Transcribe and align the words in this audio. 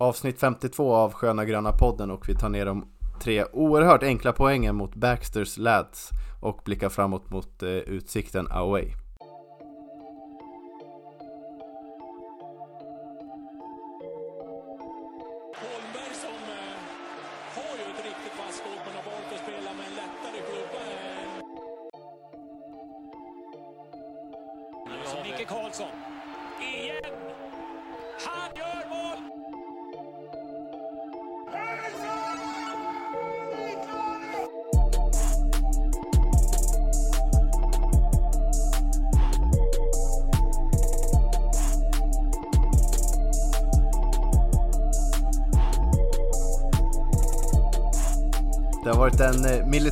avsnitt 0.00 0.40
52 0.40 0.94
av 0.94 1.12
Sköna 1.12 1.44
Gröna 1.44 1.72
podden 1.72 2.10
och 2.10 2.28
vi 2.28 2.34
tar 2.34 2.48
ner 2.48 2.66
de 2.66 2.88
tre 3.22 3.44
oerhört 3.52 4.02
enkla 4.02 4.32
poängen 4.32 4.76
mot 4.76 4.94
Baxters 4.94 5.58
Lads 5.58 6.10
och 6.40 6.60
blickar 6.64 6.88
framåt 6.88 7.30
mot 7.30 7.62
eh, 7.62 7.68
utsikten 7.68 8.46
away. 8.50 8.86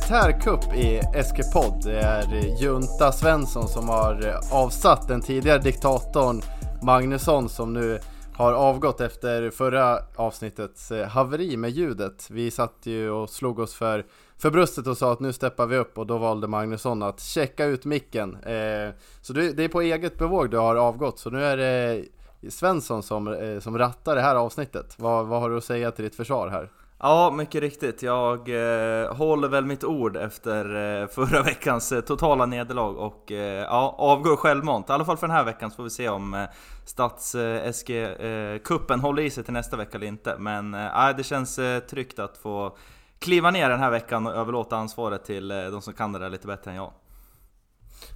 Militärkupp 0.09 0.73
i 0.75 1.01
Eskipod, 1.15 1.83
Det 1.83 1.99
är 1.99 2.61
Junta 2.61 3.11
Svensson 3.11 3.67
som 3.67 3.89
har 3.89 4.39
avsatt 4.51 5.07
den 5.07 5.21
tidigare 5.21 5.59
diktatorn 5.59 6.41
Magnusson 6.83 7.49
som 7.49 7.73
nu 7.73 7.99
har 8.33 8.53
avgått 8.53 9.01
efter 9.01 9.49
förra 9.49 9.99
avsnittets 10.15 10.91
eh, 10.91 11.07
haveri 11.07 11.57
med 11.57 11.69
ljudet. 11.69 12.27
Vi 12.29 12.51
satt 12.51 12.75
ju 12.83 13.09
och 13.09 13.29
slog 13.29 13.59
oss 13.59 13.73
för, 13.73 14.05
för 14.37 14.51
bröstet 14.51 14.87
och 14.87 14.97
sa 14.97 15.13
att 15.13 15.19
nu 15.19 15.33
steppar 15.33 15.65
vi 15.65 15.77
upp 15.77 15.97
och 15.97 16.07
då 16.07 16.17
valde 16.17 16.47
Magnusson 16.47 17.03
att 17.03 17.19
checka 17.19 17.65
ut 17.65 17.85
micken. 17.85 18.35
Eh, 18.35 18.89
så 19.21 19.33
det 19.33 19.63
är 19.63 19.67
på 19.67 19.81
eget 19.81 20.17
bevåg 20.17 20.51
du 20.51 20.57
har 20.57 20.75
avgått, 20.75 21.19
så 21.19 21.29
nu 21.29 21.43
är 21.43 21.57
det 21.57 22.05
Svensson 22.49 23.03
som, 23.03 23.27
eh, 23.27 23.59
som 23.59 23.77
rattar 23.77 24.15
det 24.15 24.21
här 24.21 24.35
avsnittet. 24.35 24.95
Vad, 24.97 25.27
vad 25.27 25.41
har 25.41 25.49
du 25.49 25.57
att 25.57 25.63
säga 25.63 25.91
till 25.91 26.03
ditt 26.03 26.15
försvar 26.15 26.47
här? 26.47 26.69
Ja, 27.01 27.31
mycket 27.31 27.61
riktigt. 27.61 28.03
Jag 28.03 28.49
eh, 28.49 29.15
håller 29.15 29.47
väl 29.47 29.65
mitt 29.65 29.83
ord 29.83 30.17
efter 30.17 30.65
eh, 31.01 31.07
förra 31.07 31.41
veckans 31.43 31.91
eh, 31.91 32.01
totala 32.01 32.45
nederlag 32.45 32.97
och 32.97 33.31
eh, 33.31 33.63
ja, 33.63 33.95
avgår 33.97 34.35
självmant. 34.35 34.89
I 34.89 34.91
alla 34.91 35.05
fall 35.05 35.17
för 35.17 35.27
den 35.27 35.35
här 35.35 35.43
veckan 35.43 35.71
så 35.71 35.75
får 35.75 35.83
vi 35.83 35.89
se 35.89 36.09
om 36.09 36.33
eh, 36.33 36.45
Stats-SG-kuppen 36.85 38.99
eh, 38.99 38.99
eh, 38.99 39.01
håller 39.01 39.23
i 39.23 39.29
sig 39.29 39.43
till 39.43 39.53
nästa 39.53 39.77
vecka 39.77 39.97
eller 39.97 40.07
inte. 40.07 40.35
Men 40.39 40.73
eh, 40.73 41.09
det 41.17 41.23
känns 41.23 41.59
eh, 41.59 41.79
tryggt 41.79 42.19
att 42.19 42.37
få 42.37 42.77
kliva 43.19 43.51
ner 43.51 43.69
den 43.69 43.79
här 43.79 43.91
veckan 43.91 44.27
och 44.27 44.33
överlåta 44.33 44.77
ansvaret 44.77 45.25
till 45.25 45.51
eh, 45.51 45.63
de 45.63 45.81
som 45.81 45.93
kan 45.93 46.11
det 46.11 46.19
där 46.19 46.29
lite 46.29 46.47
bättre 46.47 46.71
än 46.71 46.77
jag. 46.77 46.91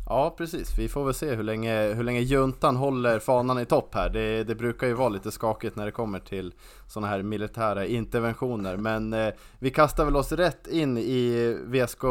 Ja 0.09 0.35
precis, 0.37 0.77
vi 0.77 0.89
får 0.89 1.05
väl 1.05 1.13
se 1.13 1.35
hur 1.35 1.43
länge, 1.43 1.93
hur 1.93 2.03
länge 2.03 2.19
juntan 2.19 2.75
håller 2.75 3.19
fanan 3.19 3.59
i 3.59 3.65
topp 3.65 3.95
här. 3.95 4.09
Det, 4.09 4.43
det 4.43 4.55
brukar 4.55 4.87
ju 4.87 4.93
vara 4.93 5.09
lite 5.09 5.31
skakigt 5.31 5.75
när 5.75 5.85
det 5.85 5.91
kommer 5.91 6.19
till 6.19 6.53
sådana 6.87 7.07
här 7.07 7.21
militära 7.21 7.85
interventioner. 7.85 8.77
Men 8.77 9.13
eh, 9.13 9.33
vi 9.59 9.69
kastar 9.69 10.05
väl 10.05 10.15
oss 10.15 10.31
rätt 10.31 10.67
in 10.67 10.97
i 10.97 11.57
VSK 11.65 12.03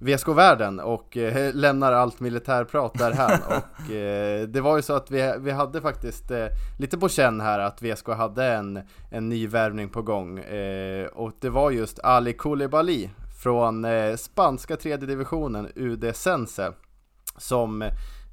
VSK-världen 0.00 0.80
och 0.80 1.16
eh, 1.16 1.54
lämnar 1.54 1.92
allt 1.92 2.20
militärprat 2.20 2.94
därhän. 2.94 3.40
och 3.46 3.90
eh, 3.92 4.48
det 4.48 4.60
var 4.60 4.76
ju 4.76 4.82
så 4.82 4.92
att 4.92 5.10
vi, 5.10 5.34
vi 5.38 5.50
hade 5.50 5.80
faktiskt 5.80 6.30
eh, 6.30 6.46
lite 6.78 6.98
på 6.98 7.08
känn 7.08 7.40
här 7.40 7.58
att 7.58 7.82
VSK 7.82 8.08
hade 8.08 8.44
en, 8.44 8.80
en 9.10 9.28
ny 9.28 9.46
värvning 9.46 9.88
på 9.88 10.02
gång. 10.02 10.38
Eh, 10.38 11.06
och 11.06 11.32
det 11.40 11.50
var 11.50 11.70
just 11.70 11.98
Ali 11.98 12.32
Koulibaly 12.32 13.08
från 13.38 13.84
eh, 13.84 14.16
spanska 14.16 14.76
tredje 14.76 15.06
divisionen 15.06 15.68
UD 15.74 16.16
Sense 16.16 16.72
som 17.36 17.90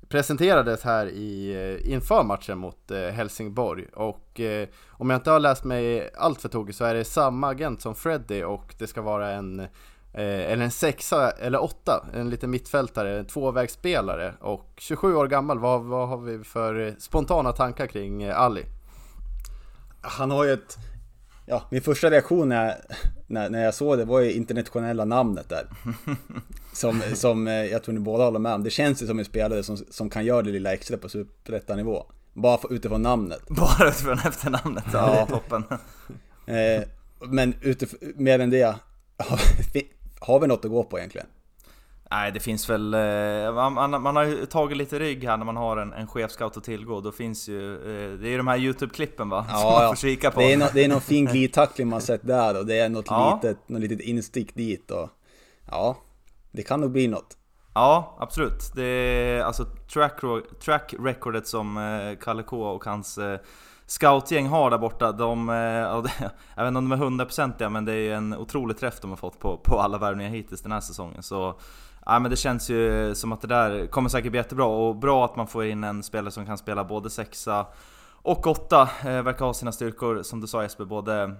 presenterades 0.10 0.84
här 0.84 1.06
i, 1.06 1.54
eh, 1.54 1.92
inför 1.92 2.24
matchen 2.24 2.58
mot 2.58 2.92
eh, 2.92 3.00
Helsingborg 3.00 3.86
och 3.94 4.40
eh, 4.40 4.68
om 4.90 5.10
jag 5.10 5.18
inte 5.18 5.32
har 5.32 5.40
läst 5.40 5.64
mig 5.64 6.10
allt 6.18 6.42
för 6.42 6.50
tokigt 6.50 6.78
så 6.78 6.86
är 6.86 6.94
det 6.94 7.06
samma 7.06 7.50
agent 7.50 7.82
som 7.82 7.96
Freddy 7.96 8.44
och 8.44 8.76
det 8.78 8.88
ska 8.88 9.02
vara 9.02 9.32
en 9.32 9.60
eh, 9.60 10.52
eller 10.52 10.64
en 10.64 10.72
sexa 10.72 11.32
eller 11.32 11.64
åtta, 11.64 12.06
en 12.14 12.30
liten 12.30 12.52
mittfältare, 12.52 13.20
en 13.20 13.26
tvåvägsspelare 13.26 14.34
och 14.40 14.70
27 14.78 15.16
år 15.16 15.28
gammal, 15.28 15.60
vad, 15.60 15.84
vad 15.84 16.08
har 16.10 16.18
vi 16.18 16.44
för 16.44 16.88
eh, 16.88 16.94
spontana 17.00 17.52
tankar 17.52 17.88
kring 17.88 18.30
Ali? 18.30 18.66
Han 20.02 20.32
har 20.32 20.44
ju 20.44 20.54
ett 20.54 20.78
Ja, 21.46 21.68
min 21.72 21.82
första 21.82 22.12
reaktion 22.12 22.50
när, 22.50 22.76
när, 23.28 23.50
när 23.50 23.64
jag 23.64 23.74
såg 23.74 23.98
det 23.98 24.06
var 24.06 24.20
ju 24.20 24.32
internationella 24.32 25.06
namnet 25.06 25.50
där. 25.50 25.68
Som, 26.74 27.02
som 27.14 27.48
eh, 27.48 27.54
jag 27.54 27.84
tror 27.84 27.94
ni 27.94 28.00
båda 28.00 28.24
håller 28.24 28.40
med 28.40 28.54
om. 28.54 28.64
Det 28.64 28.70
känns 28.70 29.04
ju 29.04 29.08
som 29.08 29.20
en 29.20 29.26
spelare 29.26 29.64
som, 29.64 29.78
som 29.78 30.10
kan 30.10 30.26
göra 30.26 30.42
det 30.42 30.52
lilla 30.52 30.74
extra 30.74 30.98
på 30.98 31.10
superettanivå. 31.10 32.06
Bara 32.34 32.58
för, 32.58 32.74
utifrån 32.74 33.02
namnet. 33.02 33.42
Bara 33.48 33.90
utifrån 33.90 34.20
efternamnet, 34.20 34.84
ja, 34.94 35.12
det 35.12 35.20
är 35.20 35.26
toppen. 35.26 35.64
Eh, 36.46 36.84
men 37.20 37.54
utifrån, 37.62 38.00
mer 38.16 38.40
än 38.40 38.50
det, 38.50 38.64
har, 39.18 39.40
har 40.20 40.40
vi 40.40 40.48
något 40.48 40.66
att 40.66 40.72
gå 40.72 40.84
på 40.84 40.98
egentligen? 40.98 41.28
Nej, 42.12 42.32
det 42.32 42.40
finns 42.40 42.70
väl... 42.70 42.94
Eh, 42.94 43.72
man, 43.74 44.02
man, 44.02 44.16
har 44.16 44.24
ju 44.24 44.46
tagit 44.46 44.78
lite 44.78 45.00
rygg 45.00 45.24
här 45.24 45.38
när 45.38 45.46
man 45.46 45.58
har 45.58 45.78
en, 45.78 45.94
en 45.94 46.08
chefscout 46.08 46.58
att 46.58 46.64
tillgå. 46.64 47.02
Då 47.02 47.12
finns 47.12 47.48
ju... 47.48 47.74
Eh, 47.74 48.20
det 48.20 48.28
är 48.28 48.32
ju 48.32 48.38
de 48.38 48.48
här 48.48 48.58
YouTube-klippen 48.58 49.30
va? 49.30 49.46
Ja, 49.50 49.58
som 49.58 49.72
man 49.72 49.90
får 49.90 49.96
kika 49.96 50.32
på. 50.32 50.40
Det 50.40 50.54
är, 50.54 50.58
no, 50.58 50.66
det 50.74 50.84
är 50.84 50.90
någon 50.90 51.02
fin 51.02 51.26
glidtackling 51.26 51.88
man 51.88 52.02
sett 52.02 52.28
där 52.28 52.60
och 52.60 52.66
det 52.66 52.80
är 52.80 52.90
något, 52.90 53.06
ja. 53.10 53.40
litet, 53.44 53.70
något 53.70 53.82
litet 53.82 54.00
instick 54.00 54.56
dit 54.56 54.92
och... 54.92 55.10
Ja, 55.72 55.98
det 56.52 56.64
kan 56.64 56.82
nog 56.82 56.92
bli 56.92 57.08
något. 57.08 57.38
Ja, 57.74 58.16
absolut. 58.20 58.72
Det 58.76 58.84
är 58.84 59.44
alltså 59.44 59.66
track, 59.66 60.22
track 60.60 60.94
recordet 61.00 61.48
som 61.48 61.78
eh, 61.78 62.24
Kalle 62.24 62.44
K 62.44 62.64
och 62.64 62.86
hans 62.86 63.20
scoutgäng 63.86 64.48
har 64.48 64.70
där 64.70 64.78
borta, 64.78 65.12
de, 65.12 65.48
jag 66.56 66.64
vet 66.64 66.68
inte 66.68 66.78
om 66.78 66.90
de 66.90 66.92
är 66.92 66.98
hundraprocentiga 66.98 67.70
men 67.70 67.86
det 67.86 67.94
är 67.94 68.14
en 68.14 68.34
otrolig 68.34 68.78
träff 68.78 69.00
de 69.02 69.10
har 69.10 69.18
fått 69.18 69.40
på, 69.40 69.58
på 69.58 69.80
alla 69.80 69.98
värvningar 69.98 70.32
hittills 70.32 70.62
den 70.62 70.72
här 70.72 70.82
säsongen. 70.82 71.24
Så 71.24 71.60
Ja, 72.06 72.20
men 72.20 72.32
det 72.32 72.38
känns 72.38 72.70
ju 72.70 73.16
som 73.16 73.32
att 73.32 73.42
det 73.42 73.48
där 73.48 73.88
kommer 73.88 74.10
säkert 74.10 74.32
bli 74.32 74.40
jättebra 74.40 74.66
och 74.66 74.96
bra 74.96 75.26
att 75.26 75.36
man 75.36 75.48
får 75.48 75.66
in 75.66 75.84
en 75.84 76.04
spelare 76.04 76.32
som 76.32 76.46
kan 76.46 76.58
spela 76.58 76.84
både 76.84 77.10
sexa 77.10 77.66
och 78.22 78.48
åtta. 78.48 78.90
Eh, 79.06 79.22
verkar 79.22 79.46
ha 79.46 79.54
sina 79.54 79.72
styrkor, 79.72 80.24
som 80.24 80.42
du 80.42 80.48
sa 80.48 80.62
Jesper, 80.62 80.86
både 80.86 81.36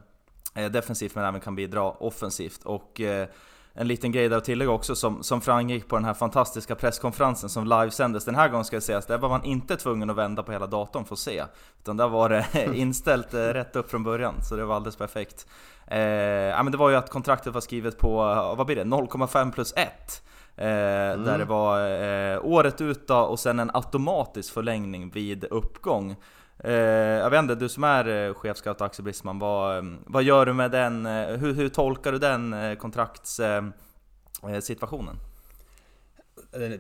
eh, 0.56 0.72
defensivt 0.72 1.16
men 1.16 1.26
även 1.26 1.42
kan 1.42 1.56
bidra 1.56 1.92
offensivt. 1.92 2.64
Och 2.64 3.02
eh, 3.02 3.28
en 3.74 3.88
liten 3.88 4.12
grej 4.12 4.30
där 4.30 4.38
att 4.38 4.44
tillägga 4.44 4.72
också 4.72 4.96
som, 4.96 5.24
som 5.24 5.42
framgick 5.42 5.88
på 5.88 5.96
den 5.96 6.06
här 6.06 6.14
fantastiska 6.14 6.76
presskonferensen 6.76 7.50
som 7.50 7.68
livesändes 7.68 8.26
den 8.26 8.36
här 8.36 8.50
gången 8.50 8.66
ska 8.66 8.76
jag 8.76 8.84
säga, 8.84 9.02
där 9.08 9.18
var 9.18 9.30
man 9.30 9.44
inte 9.44 9.78
tvungen 9.78 10.10
att 10.10 10.16
vända 10.16 10.44
på 10.44 10.52
hela 10.52 10.68
datorn 10.68 11.06
för 11.06 11.16
att 11.16 11.20
se. 11.20 11.44
Utan 11.80 11.98
där 11.98 12.08
var 12.08 12.30
det 12.30 12.46
inställt 12.76 13.34
eh, 13.34 13.40
rätt 13.40 13.76
upp 13.76 13.92
från 13.92 14.04
början, 14.04 14.36
så 14.42 14.56
det 14.56 14.66
var 14.66 14.76
alldeles 14.76 14.96
perfekt. 14.96 15.48
Eh, 15.88 16.00
ja, 16.00 16.64
men 16.64 16.72
det 16.72 16.78
var 16.78 16.90
ju 16.90 16.96
att 16.96 17.10
kontraktet 17.10 17.54
var 17.54 17.62
skrivet 17.62 17.98
på, 17.98 18.16
vad 18.58 18.66
blir 18.66 18.76
det, 18.76 18.84
0,5 18.84 19.52
plus 19.52 19.74
1. 19.76 20.22
Eh, 20.58 20.68
mm. 20.68 21.26
Där 21.26 21.38
det 21.38 21.46
var 21.46 21.90
eh, 22.34 22.46
året 22.46 22.82
ut 22.82 23.08
då, 23.08 23.16
och 23.16 23.40
sen 23.40 23.60
en 23.60 23.72
automatisk 23.74 24.54
förlängning 24.54 25.10
vid 25.10 25.44
uppgång. 25.44 26.16
Eh, 26.60 26.74
jag 26.74 27.30
vet 27.30 27.40
inte, 27.40 27.56
du 27.56 27.70
som 27.70 27.84
är 27.84 28.08
eh, 28.08 28.34
chefscout 28.34 28.82
Axel 28.82 29.04
Brisman, 29.04 29.40
vad, 29.40 29.78
mm, 29.78 29.98
vad 30.06 30.24
gör 30.24 30.46
du 30.46 30.54
med 30.54 30.72
den? 30.72 31.06
Eh, 31.06 31.28
hur, 31.28 31.54
hur 31.54 31.70
tolkar 31.70 32.12
du 32.12 32.20
den 32.20 32.54
eh, 32.54 32.76
kontraktssituationen? 32.76 35.16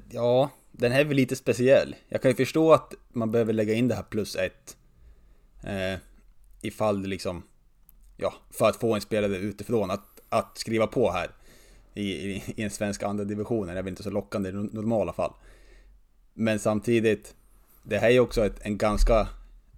Ja, 0.10 0.50
den 0.72 0.92
här 0.92 1.00
är 1.00 1.06
väl 1.06 1.18
lite 1.18 1.36
speciell. 1.36 1.96
Jag 2.08 2.22
kan 2.22 2.32
ju 2.32 2.36
förstå 2.36 2.74
att 2.74 2.94
man 3.14 3.32
behöver 3.32 3.54
lägga 3.54 3.74
in 3.74 3.88
det 3.88 3.96
här 3.96 4.04
plus 4.04 4.36
ett. 4.36 4.78
Eh, 5.64 6.00
ifall 6.62 7.02
det 7.02 7.08
liksom, 7.08 7.44
ja, 8.18 8.34
för 8.52 8.70
att 8.70 8.76
få 8.76 8.96
en 8.96 9.02
spelare 9.02 9.38
utifrån 9.38 9.92
att, 9.92 10.22
att 10.30 10.58
skriva 10.58 10.88
på 10.88 11.12
här 11.12 11.30
i, 11.96 12.32
i, 12.32 12.44
i 12.56 12.64
en 12.64 12.70
svensk 12.70 13.04
andra 13.04 13.24
division. 13.24 13.68
Det 13.68 13.74
är 13.74 13.76
väl 13.76 13.88
inte 13.88 14.04
så 14.04 14.10
lockande 14.10 14.50
i 14.50 14.54
normala 14.54 15.14
fall. 15.14 15.34
Men 16.34 16.60
samtidigt, 16.60 17.36
det 17.84 17.98
här 17.98 18.08
är 18.08 18.12
ju 18.12 18.20
också 18.20 18.46
ett, 18.46 18.60
en 18.62 18.78
ganska 18.78 19.28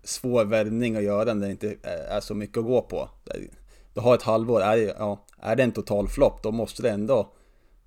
svår 0.04 0.46
värvning 0.46 0.96
att 0.96 1.04
göra 1.04 1.34
när 1.34 1.48
det 1.48 1.52
inte 1.52 1.76
är 1.84 2.20
så 2.20 2.36
mycket 2.36 2.58
att 2.58 2.66
gå 2.66 2.82
på. 2.82 3.10
Du 3.94 4.02
har 4.02 4.16
ett 4.16 4.22
halvår, 4.22 4.62
är, 4.62 4.78
ja, 4.78 5.26
är 5.40 5.56
det 5.56 5.64
en 5.64 5.72
total 5.72 6.08
flopp 6.08 6.44
då 6.44 6.52
måste 6.52 6.82
det 6.82 6.90
ändå 6.90 7.34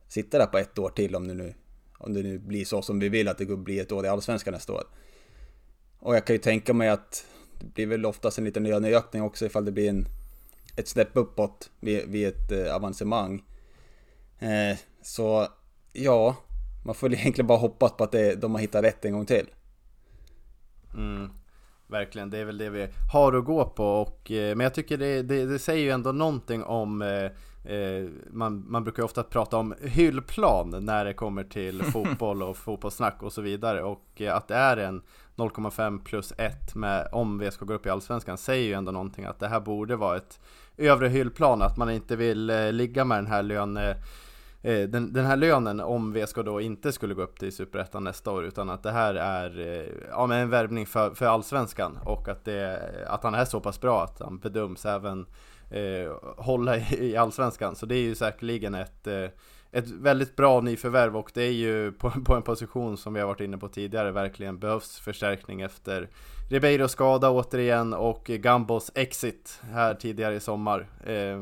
sitta 0.08 0.38
där 0.38 0.46
på 0.46 0.58
ett 0.58 0.78
år 0.78 0.90
till 0.90 1.16
om 1.16 1.28
det 1.28 1.34
nu, 1.34 1.54
om 1.98 2.14
det 2.14 2.22
nu 2.22 2.38
blir 2.38 2.64
så 2.64 2.82
som 2.82 2.98
vi 2.98 3.08
vill 3.08 3.28
att 3.28 3.38
det 3.38 3.46
blir 3.46 3.82
ett 3.82 3.92
år 3.92 4.04
i 4.04 4.08
Allsvenskan 4.08 4.54
nästa 4.54 4.72
år. 4.72 4.82
Och 5.98 6.16
jag 6.16 6.24
kan 6.24 6.34
ju 6.34 6.40
tänka 6.40 6.74
mig 6.74 6.88
att 6.88 7.26
det 7.60 7.66
blir 7.74 7.86
väl 7.86 8.06
oftast 8.06 8.38
en 8.38 8.44
liten 8.44 8.64
löneökning 8.64 9.22
också 9.22 9.46
ifall 9.46 9.64
det 9.64 9.72
blir 9.72 9.88
en, 9.88 10.06
ett 10.76 10.88
snäpp 10.88 11.10
uppåt 11.12 11.70
vid, 11.80 12.08
vid 12.08 12.28
ett 12.28 12.52
eh, 12.52 12.74
avancemang. 12.74 13.42
Eh, 14.40 14.78
så 15.02 15.46
ja, 15.92 16.36
man 16.84 16.94
får 16.94 17.12
egentligen 17.14 17.46
bara 17.46 17.58
hoppas 17.58 17.92
på 17.92 18.04
att 18.04 18.12
det, 18.12 18.34
de 18.34 18.54
har 18.54 18.60
hittat 18.60 18.84
rätt 18.84 19.04
en 19.04 19.12
gång 19.12 19.26
till. 19.26 19.46
Mm. 20.94 21.30
Verkligen, 21.86 22.30
det 22.30 22.38
är 22.38 22.44
väl 22.44 22.58
det 22.58 22.70
vi 22.70 22.88
har 23.12 23.32
att 23.32 23.44
gå 23.44 23.64
på 23.64 23.84
och, 23.84 24.30
eh, 24.30 24.56
Men 24.56 24.64
jag 24.64 24.74
tycker 24.74 24.98
det, 24.98 25.22
det, 25.22 25.46
det 25.46 25.58
säger 25.58 25.82
ju 25.82 25.90
ändå 25.90 26.12
någonting 26.12 26.64
om 26.64 27.02
eh, 27.02 27.30
man, 28.30 28.64
man 28.68 28.84
brukar 28.84 29.02
ofta 29.02 29.22
prata 29.22 29.56
om 29.56 29.74
hyllplan 29.82 30.76
när 30.80 31.04
det 31.04 31.14
kommer 31.14 31.44
till 31.44 31.82
fotboll 31.92 32.42
och 32.42 32.56
fotbollssnack 32.56 33.22
och 33.22 33.32
så 33.32 33.42
vidare 33.42 33.82
och 33.82 34.22
att 34.30 34.48
det 34.48 34.54
är 34.54 34.76
en 34.76 35.02
0,5 35.36 36.04
plus 36.04 36.32
1 36.38 36.74
med, 36.74 37.08
om 37.12 37.38
VSK 37.38 37.60
går 37.60 37.74
upp 37.74 37.86
i 37.86 37.90
Allsvenskan 37.90 38.38
säger 38.38 38.66
ju 38.66 38.72
ändå 38.72 38.92
någonting 38.92 39.24
att 39.24 39.38
det 39.38 39.48
här 39.48 39.60
borde 39.60 39.96
vara 39.96 40.16
ett 40.16 40.40
övre 40.76 41.08
hyllplan, 41.08 41.62
att 41.62 41.76
man 41.76 41.90
inte 41.90 42.16
vill 42.16 42.50
eh, 42.50 42.72
ligga 42.72 43.04
med 43.04 43.18
den 43.18 43.26
här 43.26 43.42
löne 43.42 43.96
Eh, 44.62 44.88
den, 44.88 45.12
den, 45.12 45.26
här 45.26 45.36
lönen 45.36 45.80
om 45.80 46.12
VSK 46.12 46.36
då 46.36 46.60
inte 46.60 46.92
skulle 46.92 47.14
gå 47.14 47.22
upp 47.22 47.38
till 47.38 47.52
Superettan 47.52 48.04
nästa 48.04 48.32
år 48.32 48.44
utan 48.44 48.70
att 48.70 48.82
det 48.82 48.90
här 48.90 49.14
är 49.14 49.60
eh, 49.60 49.86
ja, 50.10 50.26
men 50.26 50.38
en 50.38 50.50
värvning 50.50 50.86
för, 50.86 51.14
för 51.14 51.26
Allsvenskan 51.26 51.98
och 52.04 52.28
att, 52.28 52.44
det, 52.44 52.80
att 53.08 53.22
han 53.22 53.34
är 53.34 53.44
så 53.44 53.60
pass 53.60 53.80
bra 53.80 54.04
att 54.04 54.20
han 54.20 54.38
bedöms 54.38 54.86
även 54.86 55.26
eh, 55.70 56.12
hålla 56.36 56.76
i, 56.76 56.84
i 57.00 57.16
Allsvenskan. 57.16 57.76
Så 57.76 57.86
det 57.86 57.94
är 57.94 58.02
ju 58.02 58.14
säkerligen 58.14 58.74
ett 58.74 59.06
eh, 59.06 59.26
ett 59.72 59.90
väldigt 59.90 60.36
bra 60.36 60.60
nyförvärv 60.60 61.16
och 61.16 61.30
det 61.34 61.42
är 61.42 61.52
ju 61.52 61.92
på, 61.92 62.10
på, 62.10 62.34
en 62.34 62.42
position 62.42 62.96
som 62.96 63.14
vi 63.14 63.20
har 63.20 63.26
varit 63.26 63.40
inne 63.40 63.58
på 63.58 63.68
tidigare 63.68 64.12
verkligen 64.12 64.58
behövs 64.58 64.98
förstärkning 64.98 65.60
efter 65.60 66.08
Ribeiro 66.50 66.88
skada 66.88 67.30
återigen 67.30 67.94
och 67.94 68.24
Gambos 68.24 68.90
exit 68.94 69.60
här 69.72 69.94
tidigare 69.94 70.34
i 70.34 70.40
sommar. 70.40 70.88
Eh, 71.04 71.38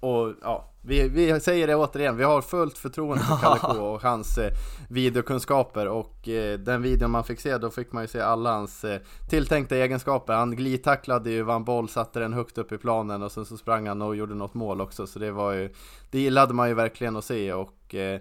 och 0.00 0.34
ja, 0.42 0.71
vi, 0.84 1.08
vi 1.08 1.40
säger 1.40 1.66
det 1.66 1.74
återigen, 1.74 2.16
vi 2.16 2.24
har 2.24 2.42
fullt 2.42 2.78
förtroende 2.78 3.24
för 3.24 3.36
Kalle 3.36 3.58
K 3.60 3.68
och 3.68 4.02
hans 4.02 4.38
eh, 4.38 4.52
videokunskaper 4.88 5.88
och 5.88 6.28
eh, 6.28 6.58
den 6.58 6.82
videon 6.82 7.10
man 7.10 7.24
fick 7.24 7.40
se, 7.40 7.58
då 7.58 7.70
fick 7.70 7.92
man 7.92 8.02
ju 8.02 8.08
se 8.08 8.20
alla 8.20 8.52
hans 8.52 8.84
eh, 8.84 9.00
tilltänkta 9.30 9.76
egenskaper. 9.76 10.32
Han 10.32 10.56
glidtacklade 10.56 11.30
ju, 11.30 11.42
vann 11.42 11.64
boll, 11.64 11.88
satte 11.88 12.20
den 12.20 12.32
högt 12.32 12.58
upp 12.58 12.72
i 12.72 12.78
planen 12.78 13.22
och 13.22 13.32
sen 13.32 13.44
så 13.44 13.56
sprang 13.56 13.88
han 13.88 14.02
och 14.02 14.16
gjorde 14.16 14.34
något 14.34 14.54
mål 14.54 14.80
också. 14.80 15.06
Så 15.06 15.18
det 15.18 15.30
var 15.30 15.52
ju, 15.52 15.72
det 16.10 16.20
gillade 16.20 16.54
man 16.54 16.68
ju 16.68 16.74
verkligen 16.74 17.16
att 17.16 17.24
se 17.24 17.52
och 17.52 17.94
eh, 17.94 18.20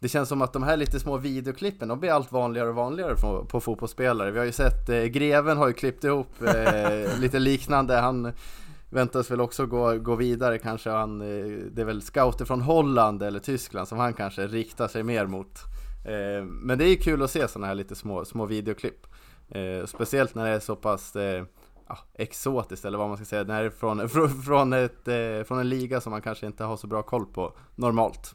det 0.00 0.08
känns 0.08 0.28
som 0.28 0.42
att 0.42 0.52
de 0.52 0.62
här 0.62 0.76
lite 0.76 1.00
små 1.00 1.16
videoklippen, 1.16 1.88
de 1.88 2.00
blir 2.00 2.10
allt 2.10 2.32
vanligare 2.32 2.68
och 2.68 2.74
vanligare 2.74 3.14
på, 3.14 3.44
på 3.44 3.60
fotbollsspelare. 3.60 4.30
Vi 4.30 4.38
har 4.38 4.46
ju 4.46 4.52
sett, 4.52 4.88
eh, 4.88 5.02
Greven 5.02 5.56
har 5.56 5.68
ju 5.68 5.74
klippt 5.74 6.04
ihop 6.04 6.42
eh, 6.42 7.20
lite 7.20 7.38
liknande, 7.38 7.96
han 7.96 8.32
väntas 8.90 9.30
väl 9.30 9.40
också 9.40 9.66
gå, 9.66 9.98
gå 9.98 10.14
vidare 10.14 10.58
kanske 10.58 10.90
han, 10.90 11.20
eh, 11.20 11.46
det 11.72 11.82
är 11.82 11.84
väl 11.84 12.02
scouter 12.02 12.44
från 12.44 12.60
Holland 12.60 13.22
eller 13.22 13.40
Tyskland 13.40 13.88
som 13.88 13.98
han 13.98 14.14
kanske 14.14 14.46
riktar 14.46 14.88
sig 14.88 15.02
mer 15.02 15.26
mot. 15.26 15.58
Eh, 16.04 16.44
men 16.44 16.78
det 16.78 16.84
är 16.84 16.96
kul 16.96 17.22
att 17.22 17.30
se 17.30 17.48
sådana 17.48 17.66
här 17.66 17.74
lite 17.74 17.94
små, 17.94 18.24
små 18.24 18.46
videoklipp. 18.46 19.06
Eh, 19.48 19.86
speciellt 19.86 20.34
när 20.34 20.44
det 20.44 20.50
är 20.50 20.60
så 20.60 20.76
pass 20.76 21.16
ja, 21.88 21.98
exotiskt 22.14 22.84
eller 22.84 22.98
vad 22.98 23.08
man 23.08 23.16
ska 23.16 23.26
säga, 23.26 23.44
när 23.44 23.60
det 23.60 23.66
är 23.66 23.70
från, 23.70 24.08
från, 24.44 24.72
ett, 24.72 25.08
eh, 25.08 25.44
från 25.46 25.58
en 25.58 25.68
liga 25.68 26.00
som 26.00 26.10
man 26.10 26.22
kanske 26.22 26.46
inte 26.46 26.64
har 26.64 26.76
så 26.76 26.86
bra 26.86 27.02
koll 27.02 27.26
på 27.26 27.56
normalt. 27.74 28.34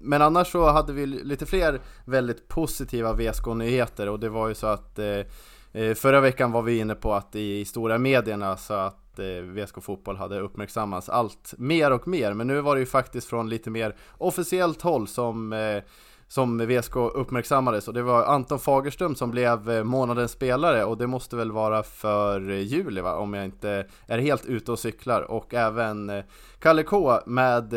Men 0.00 0.22
annars 0.22 0.52
så 0.52 0.70
hade 0.70 0.92
vi 0.92 1.06
lite 1.06 1.46
fler 1.46 1.80
väldigt 2.04 2.48
positiva 2.48 3.12
VSK-nyheter 3.12 4.08
och 4.08 4.20
det 4.20 4.28
var 4.28 4.48
ju 4.48 4.54
så 4.54 4.66
att 4.66 4.98
Eh, 4.98 5.26
Eh, 5.74 5.94
förra 5.94 6.20
veckan 6.20 6.52
var 6.52 6.62
vi 6.62 6.78
inne 6.78 6.94
på 6.94 7.14
att 7.14 7.36
i 7.36 7.64
stora 7.64 7.98
medierna 7.98 8.56
så 8.56 8.74
att 8.74 9.18
eh, 9.18 9.26
VSK 9.26 9.82
Fotboll 9.82 10.16
hade 10.16 10.40
uppmärksammats 10.40 11.08
allt 11.08 11.54
mer 11.58 11.90
och 11.92 12.08
mer. 12.08 12.34
Men 12.34 12.46
nu 12.46 12.60
var 12.60 12.74
det 12.74 12.80
ju 12.80 12.86
faktiskt 12.86 13.28
från 13.28 13.48
lite 13.48 13.70
mer 13.70 13.96
officiellt 14.18 14.82
håll 14.82 15.08
som 15.08 15.52
eh, 15.52 15.82
som 16.28 16.58
VSK 16.66 16.96
uppmärksammades 16.96 17.88
och 17.88 17.94
det 17.94 18.02
var 18.02 18.24
Anton 18.24 18.58
Fagerström 18.58 19.14
som 19.14 19.30
blev 19.30 19.84
månadens 19.86 20.32
spelare 20.32 20.84
och 20.84 20.98
det 20.98 21.06
måste 21.06 21.36
väl 21.36 21.52
vara 21.52 21.82
för 21.82 22.40
juli 22.50 23.00
va? 23.00 23.16
om 23.16 23.34
jag 23.34 23.44
inte 23.44 23.86
är 24.06 24.18
helt 24.18 24.46
ute 24.46 24.72
och 24.72 24.78
cyklar 24.78 25.22
och 25.22 25.54
även 25.54 26.22
Kalle 26.58 26.82
K 26.82 27.18
med 27.26 27.74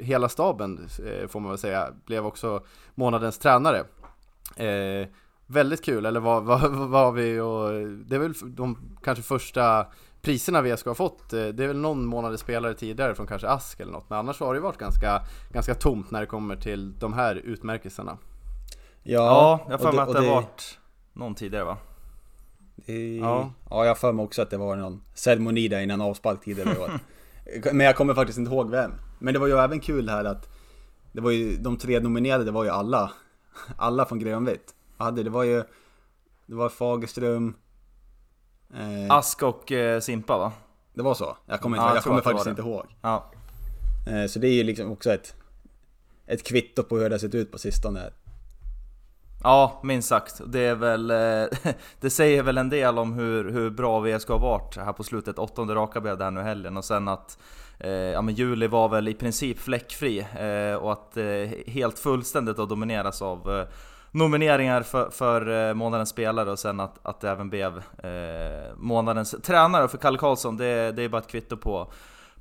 hela 0.00 0.28
staben 0.28 0.88
får 1.28 1.40
man 1.40 1.50
väl 1.50 1.58
säga 1.58 1.88
blev 2.06 2.26
också 2.26 2.62
månadens 2.94 3.38
tränare. 3.38 3.84
Väldigt 5.50 5.84
kul, 5.84 6.06
eller 6.06 6.20
vad, 6.28 6.44
vad, 6.44 6.70
vad 6.70 7.04
har 7.04 7.12
vi 7.12 7.40
och 7.40 7.70
det 8.06 8.14
är 8.14 8.18
väl 8.18 8.34
de 8.46 8.78
kanske 9.02 9.22
första 9.22 9.86
priserna 10.22 10.60
vi 10.62 10.76
ska 10.76 10.90
ha 10.90 10.94
fått. 10.94 11.32
Eh, 11.32 11.46
det 11.46 11.64
är 11.64 11.68
väl 11.68 11.78
någon 11.78 12.06
månadens 12.06 12.40
spelare 12.40 12.74
tidigare 12.74 13.14
från 13.14 13.26
kanske 13.26 13.48
Ask 13.48 13.80
eller 13.80 13.92
något, 13.92 14.10
men 14.10 14.18
annars 14.18 14.40
har 14.40 14.54
det 14.54 14.60
varit 14.60 14.78
ganska, 14.78 15.22
ganska 15.52 15.74
tomt 15.74 16.10
när 16.10 16.20
det 16.20 16.26
kommer 16.26 16.56
till 16.56 16.98
de 16.98 17.12
här 17.12 17.34
utmärkelserna. 17.36 18.18
Ja, 19.02 19.20
ja 19.22 19.60
jag 19.64 19.78
har 19.78 19.78
för 19.78 19.92
mig 19.92 20.00
att 20.00 20.12
det, 20.12 20.18
har 20.18 20.34
varit 20.34 20.78
någon 21.12 21.34
tidigare 21.34 21.64
va? 21.64 21.76
Det, 22.76 23.16
ja. 23.16 23.52
ja, 23.70 23.84
jag 23.84 23.90
har 23.90 23.94
för 23.94 24.12
mig 24.12 24.24
också 24.24 24.42
att 24.42 24.50
det 24.50 24.56
var 24.56 24.76
någon 24.76 25.02
ceremoni 25.14 25.68
där 25.68 25.80
innan 25.80 26.00
avspark 26.00 26.40
tidigare 26.40 26.78
år. 26.78 26.90
Men 27.72 27.86
jag 27.86 27.96
kommer 27.96 28.14
faktiskt 28.14 28.38
inte 28.38 28.50
ihåg 28.52 28.70
vem. 28.70 28.92
Men 29.18 29.34
det 29.34 29.40
var 29.40 29.46
ju 29.46 29.58
även 29.58 29.80
kul 29.80 30.08
här 30.08 30.24
att 30.24 30.48
det 31.12 31.20
var 31.20 31.30
ju, 31.30 31.56
de 31.56 31.76
tre 31.76 32.00
nominerade 32.00 32.44
det 32.44 32.50
var 32.50 32.64
ju 32.64 32.70
alla, 32.70 33.10
alla 33.76 34.04
från 34.04 34.18
Grönvitt 34.18 34.74
hade, 34.98 35.22
det 35.22 35.30
var 35.30 35.44
ju... 35.44 35.64
Det 36.46 36.54
var 36.54 36.68
Fagerström... 36.68 37.54
Eh, 38.74 39.16
Ask 39.16 39.42
och 39.42 39.72
eh, 39.72 40.00
Simpa 40.00 40.38
va? 40.38 40.52
Det 40.94 41.02
var 41.02 41.14
så? 41.14 41.36
Jag 41.46 41.60
kommer, 41.60 41.76
ja, 41.76 41.86
jag, 41.88 41.96
jag 41.96 42.04
kommer 42.04 42.20
faktiskt 42.20 42.46
inte 42.46 42.62
ihåg. 42.62 42.86
Ja. 43.02 43.30
Eh, 44.08 44.26
så 44.26 44.38
det 44.38 44.48
är 44.48 44.52
ju 44.52 44.62
liksom 44.62 44.92
också 44.92 45.12
ett... 45.12 45.34
Ett 46.26 46.46
kvitto 46.46 46.82
på 46.82 46.98
hur 46.98 47.08
det 47.08 47.14
har 47.14 47.18
sett 47.18 47.34
ut 47.34 47.52
på 47.52 47.58
sistone. 47.58 48.10
Ja, 49.42 49.80
minst 49.82 50.08
sagt. 50.08 50.40
Det 50.46 50.60
är 50.60 50.74
väl... 50.74 51.10
Eh, 51.10 51.72
det 52.00 52.10
säger 52.10 52.42
väl 52.42 52.58
en 52.58 52.70
del 52.70 52.98
om 52.98 53.12
hur, 53.12 53.50
hur 53.50 53.70
bra 53.70 54.00
VSK 54.00 54.28
har 54.28 54.38
varit 54.38 54.76
här 54.76 54.92
på 54.92 55.04
slutet. 55.04 55.38
Åttonde 55.38 55.74
raka 55.74 56.00
blev 56.00 56.18
det 56.18 56.24
här 56.24 56.30
nu 56.30 56.40
helgen 56.40 56.76
och 56.76 56.84
sen 56.84 57.08
att... 57.08 57.38
Eh, 57.80 57.90
ja 57.90 58.22
men 58.22 58.34
juli 58.34 58.66
var 58.66 58.88
väl 58.88 59.08
i 59.08 59.14
princip 59.14 59.58
fläckfri 59.58 60.18
eh, 60.18 60.76
och 60.76 60.92
att 60.92 61.16
eh, 61.16 61.26
helt 61.66 61.98
fullständigt 61.98 62.58
har 62.58 62.66
domineras 62.66 63.22
av 63.22 63.58
eh, 63.58 63.66
nomineringar 64.10 64.82
för, 64.82 65.10
för 65.10 65.68
eh, 65.68 65.74
månadens 65.74 66.08
spelare 66.08 66.50
och 66.50 66.58
sen 66.58 66.80
att, 66.80 66.98
att 67.02 67.20
det 67.20 67.30
även 67.30 67.50
blev 67.50 67.76
eh, 67.76 68.74
månadens 68.76 69.34
tränare 69.42 69.88
för 69.88 69.98
Kalle 69.98 70.18
Karlsson. 70.18 70.56
Det, 70.56 70.92
det 70.92 71.02
är 71.02 71.08
bara 71.08 71.22
ett 71.22 71.28
kvitto 71.28 71.56
på, 71.56 71.92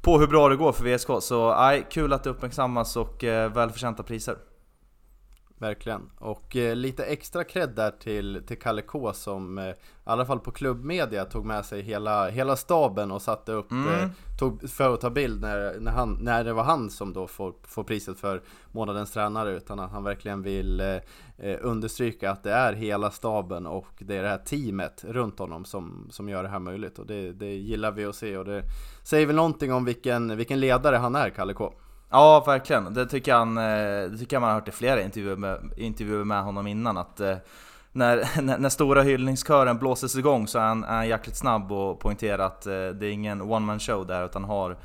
på 0.02 0.20
hur 0.20 0.28
bra 0.28 0.50
det 0.50 0.56
går 0.56 0.72
för 0.72 0.84
VSK. 0.84 1.10
Så 1.20 1.52
aj, 1.52 1.86
kul 1.90 2.14
att 2.14 2.24
det 2.24 2.30
uppmärksammas 2.30 2.96
och 2.96 3.24
eh, 3.24 3.52
välförtjänta 3.52 4.04
priser. 4.04 4.36
Verkligen. 5.60 6.10
Och 6.18 6.56
eh, 6.56 6.76
lite 6.76 7.06
extra 7.06 7.44
cred 7.44 7.70
där 7.70 7.92
till, 7.92 8.44
till 8.48 8.60
Kalle 8.60 8.82
K 8.82 9.14
som 9.14 9.58
eh, 9.58 9.66
i 9.68 9.74
alla 10.04 10.26
fall 10.26 10.40
på 10.40 10.52
klubbmedia 10.52 11.26
tog 11.26 11.46
med 11.46 11.66
sig 11.66 11.82
hela, 11.82 12.30
hela 12.30 12.56
staben 12.56 13.12
och 13.12 13.22
satte 13.22 13.52
upp, 13.52 13.72
mm. 13.72 13.94
eh, 13.94 14.10
tog 14.40 14.70
för 14.70 14.94
att 14.94 15.02
ta 15.02 15.10
bild 15.10 15.42
när, 15.42 15.80
när, 15.80 15.92
han, 15.92 16.18
när 16.22 16.44
det 16.44 16.54
var 16.54 16.64
han 16.64 16.90
som 16.90 17.14
då 17.14 17.28
får, 17.28 17.54
får 17.64 17.84
priset 17.84 18.20
för 18.20 18.42
månadens 18.72 19.12
tränare 19.12 19.52
utan 19.52 19.80
att 19.80 19.92
han 19.92 20.04
verkligen 20.04 20.42
vill 20.42 20.80
eh, 20.80 20.96
eh, 21.38 21.58
understryka 21.62 22.32
att 22.32 22.44
det 22.44 22.52
är 22.52 22.74
hela 22.74 23.12
staben 23.12 23.66
och 23.66 23.94
det 24.00 24.18
är 24.18 24.24
det 24.24 24.30
här 24.30 24.38
teamet 24.38 25.04
runt 25.08 25.40
honom 25.40 25.66
som, 25.66 26.08
som 26.10 26.30
gör 26.30 26.44
det 26.44 26.50
här 26.50 26.60
möjligt 26.60 27.00
och 27.00 27.06
det, 27.08 27.32
det 27.32 27.54
gillar 27.56 27.92
vi 27.92 28.06
att 28.06 28.16
se 28.16 28.38
och 28.38 28.46
det 28.46 28.64
säger 29.04 29.26
väl 29.26 29.36
någonting 29.36 29.74
om 29.74 29.86
vilken, 29.86 30.38
vilken 30.38 30.60
ledare 30.60 30.96
han 30.96 31.16
är, 31.16 31.30
Kalle 31.30 31.54
K. 31.54 31.74
Ja, 32.10 32.44
verkligen. 32.46 32.94
Det 32.94 33.06
tycker, 33.06 33.34
han, 33.34 33.58
eh, 33.58 34.12
det 34.12 34.18
tycker 34.18 34.36
jag 34.36 34.42
man 34.42 34.50
har 34.50 34.56
hört 34.56 34.68
i 34.68 34.72
flera 34.72 35.02
intervjuer 35.02 35.36
med, 35.36 35.74
intervjuer 35.78 36.24
med 36.24 36.44
honom 36.44 36.68
innan. 36.68 36.98
Att 36.98 37.20
eh, 37.20 37.38
när, 37.92 38.42
när, 38.42 38.58
när 38.58 38.70
stora 38.70 39.02
hyllningskören 39.02 39.78
blåses 39.78 40.16
igång 40.16 40.48
så 40.48 40.60
är 40.60 40.64
han, 40.64 40.84
är 40.84 40.96
han 40.96 41.08
jäkligt 41.08 41.36
snabb 41.36 41.72
och 41.72 42.00
poängterar 42.00 42.46
att 42.46 42.66
eh, 42.66 42.72
det 42.72 43.06
är 43.08 43.12
ingen 43.12 43.42
one 43.42 43.66
man 43.66 43.80
show 43.80 44.08
där 44.08 44.26
utan 44.26 44.44
har 44.44 44.78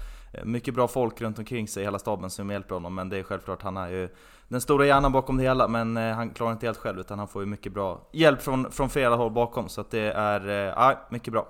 mycket 0.44 0.74
bra 0.74 0.88
folk 0.88 1.20
runt 1.20 1.38
omkring 1.38 1.68
sig, 1.68 1.84
hela 1.84 1.98
staben 1.98 2.30
som 2.30 2.50
hjälper 2.50 2.74
honom. 2.74 2.94
Men 2.94 3.08
det 3.08 3.18
är 3.18 3.22
självklart, 3.22 3.62
han 3.62 3.76
är 3.76 3.88
ju 3.88 4.08
den 4.48 4.60
stora 4.60 4.86
hjärnan 4.86 5.12
bakom 5.12 5.36
det 5.36 5.42
hela. 5.42 5.68
Men 5.68 5.96
han 5.96 6.30
klarar 6.30 6.52
inte 6.52 6.66
helt 6.66 6.78
själv 6.78 7.00
utan 7.00 7.18
han 7.18 7.28
får 7.28 7.42
ju 7.42 7.46
mycket 7.46 7.72
bra 7.72 8.08
hjälp 8.12 8.42
från, 8.42 8.72
från 8.72 8.90
flera 8.90 9.14
håll 9.14 9.32
bakom. 9.32 9.68
Så 9.68 9.80
att 9.80 9.90
det 9.90 10.12
är, 10.12 10.48
ja, 10.48 11.06
mycket 11.10 11.32
bra. 11.32 11.48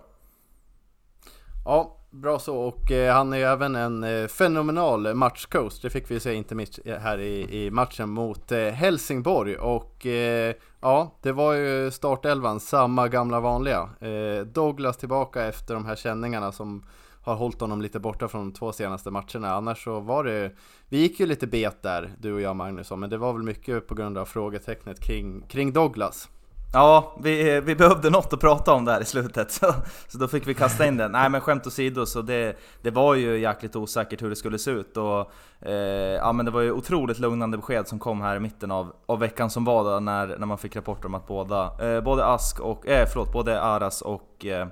Ja, 1.65 2.02
Bra 2.15 2.39
så, 2.39 2.57
och 2.57 2.91
eh, 2.91 3.15
han 3.15 3.33
är 3.33 3.37
ju 3.37 3.43
även 3.45 3.77
en 3.77 4.05
eh, 4.05 4.27
fenomenal 4.27 5.15
matchcoach. 5.15 5.81
Det 5.81 5.91
fick 5.91 6.11
vi 6.11 6.21
se 6.21 6.35
inte 6.35 6.55
minst 6.55 6.79
här 6.87 7.19
i, 7.19 7.65
i 7.65 7.71
matchen 7.71 8.11
mot 8.11 8.53
eh, 8.53 8.59
Helsingborg. 8.59 9.57
Och 9.57 10.07
eh, 10.07 10.55
ja, 10.81 11.19
det 11.23 11.33
var 11.33 11.53
ju 11.53 11.91
startelvan, 11.91 12.61
samma 12.61 13.09
gamla 13.09 13.41
vanliga. 13.41 13.89
Eh, 14.01 14.47
Douglas 14.47 14.97
tillbaka 14.97 15.45
efter 15.45 15.75
de 15.75 15.87
här 15.87 15.97
känningarna 15.97 16.53
som 16.53 16.85
har 17.23 17.35
hållit 17.35 17.61
honom 17.61 17.83
lite 17.83 18.01
borta 18.01 18.29
från 18.29 18.41
de 18.41 18.53
två 18.53 18.73
senaste 18.73 19.11
matcherna. 19.11 19.55
Annars 19.55 19.85
så 19.85 20.01
var 20.01 20.25
det, 20.25 20.53
vi 20.89 20.99
gick 20.99 21.21
ju 21.21 21.27
lite 21.27 21.47
bet 21.47 21.83
där, 21.83 22.11
du 22.19 22.33
och 22.33 22.41
jag 22.41 22.57
Magnusson, 22.57 23.01
men 23.01 23.11
det 23.11 23.19
var 23.19 23.33
väl 23.33 23.43
mycket 23.43 23.87
på 23.87 23.95
grund 23.95 24.19
av 24.19 24.25
frågetecknet 24.25 25.01
kring, 25.01 25.43
kring 25.49 25.73
Douglas. 25.73 26.29
Ja, 26.75 27.17
vi, 27.21 27.61
vi 27.61 27.75
behövde 27.75 28.11
något 28.11 28.33
att 28.33 28.41
prata 28.41 28.73
om 28.73 28.85
där 28.85 29.01
i 29.01 29.05
slutet, 29.05 29.51
så, 29.51 29.75
så 30.09 30.19
då 30.19 30.29
fick 30.29 30.47
vi 30.47 30.55
kasta 30.55 30.87
in 30.87 30.97
den. 30.97 31.13
Nej 31.13 31.29
men 31.29 31.41
skämt 31.41 31.67
åsido, 31.67 32.07
så 32.07 32.23
det, 32.23 32.57
det 32.83 32.91
var 32.91 33.15
ju 33.15 33.39
jäkligt 33.39 33.77
osäkert 33.77 34.23
hur 34.23 34.31
det 34.31 34.37
skulle 34.37 34.59
se 34.59 34.71
ut. 34.71 34.97
Och, 34.97 35.33
eh, 35.61 35.75
ja, 36.17 36.33
men 36.33 36.47
det 36.47 36.53
var 36.53 36.61
ju 36.61 36.73
otroligt 36.73 37.19
lugnande 37.19 37.57
besked 37.57 37.89
som 37.89 37.99
kom 37.99 38.21
här 38.21 38.37
i 38.37 38.41
mitten 38.41 38.71
av, 38.71 38.93
av 39.07 39.19
veckan 39.19 39.51
som 39.51 39.65
var 39.65 39.85
då, 39.85 40.01
när, 40.01 40.27
när 40.27 40.47
man 40.47 40.59
fick 40.59 40.77
rapporter 40.77 41.07
om 41.07 41.15
att 41.15 41.27
båda, 41.27 41.73
eh, 41.81 42.01
både 42.01 42.27
Ask 42.27 42.61
och, 42.61 42.89
eh, 42.89 43.09
förlåt, 43.13 43.33
både 43.33 43.63
Aras 43.63 44.03
och 44.03 44.47
eh, 44.47 44.67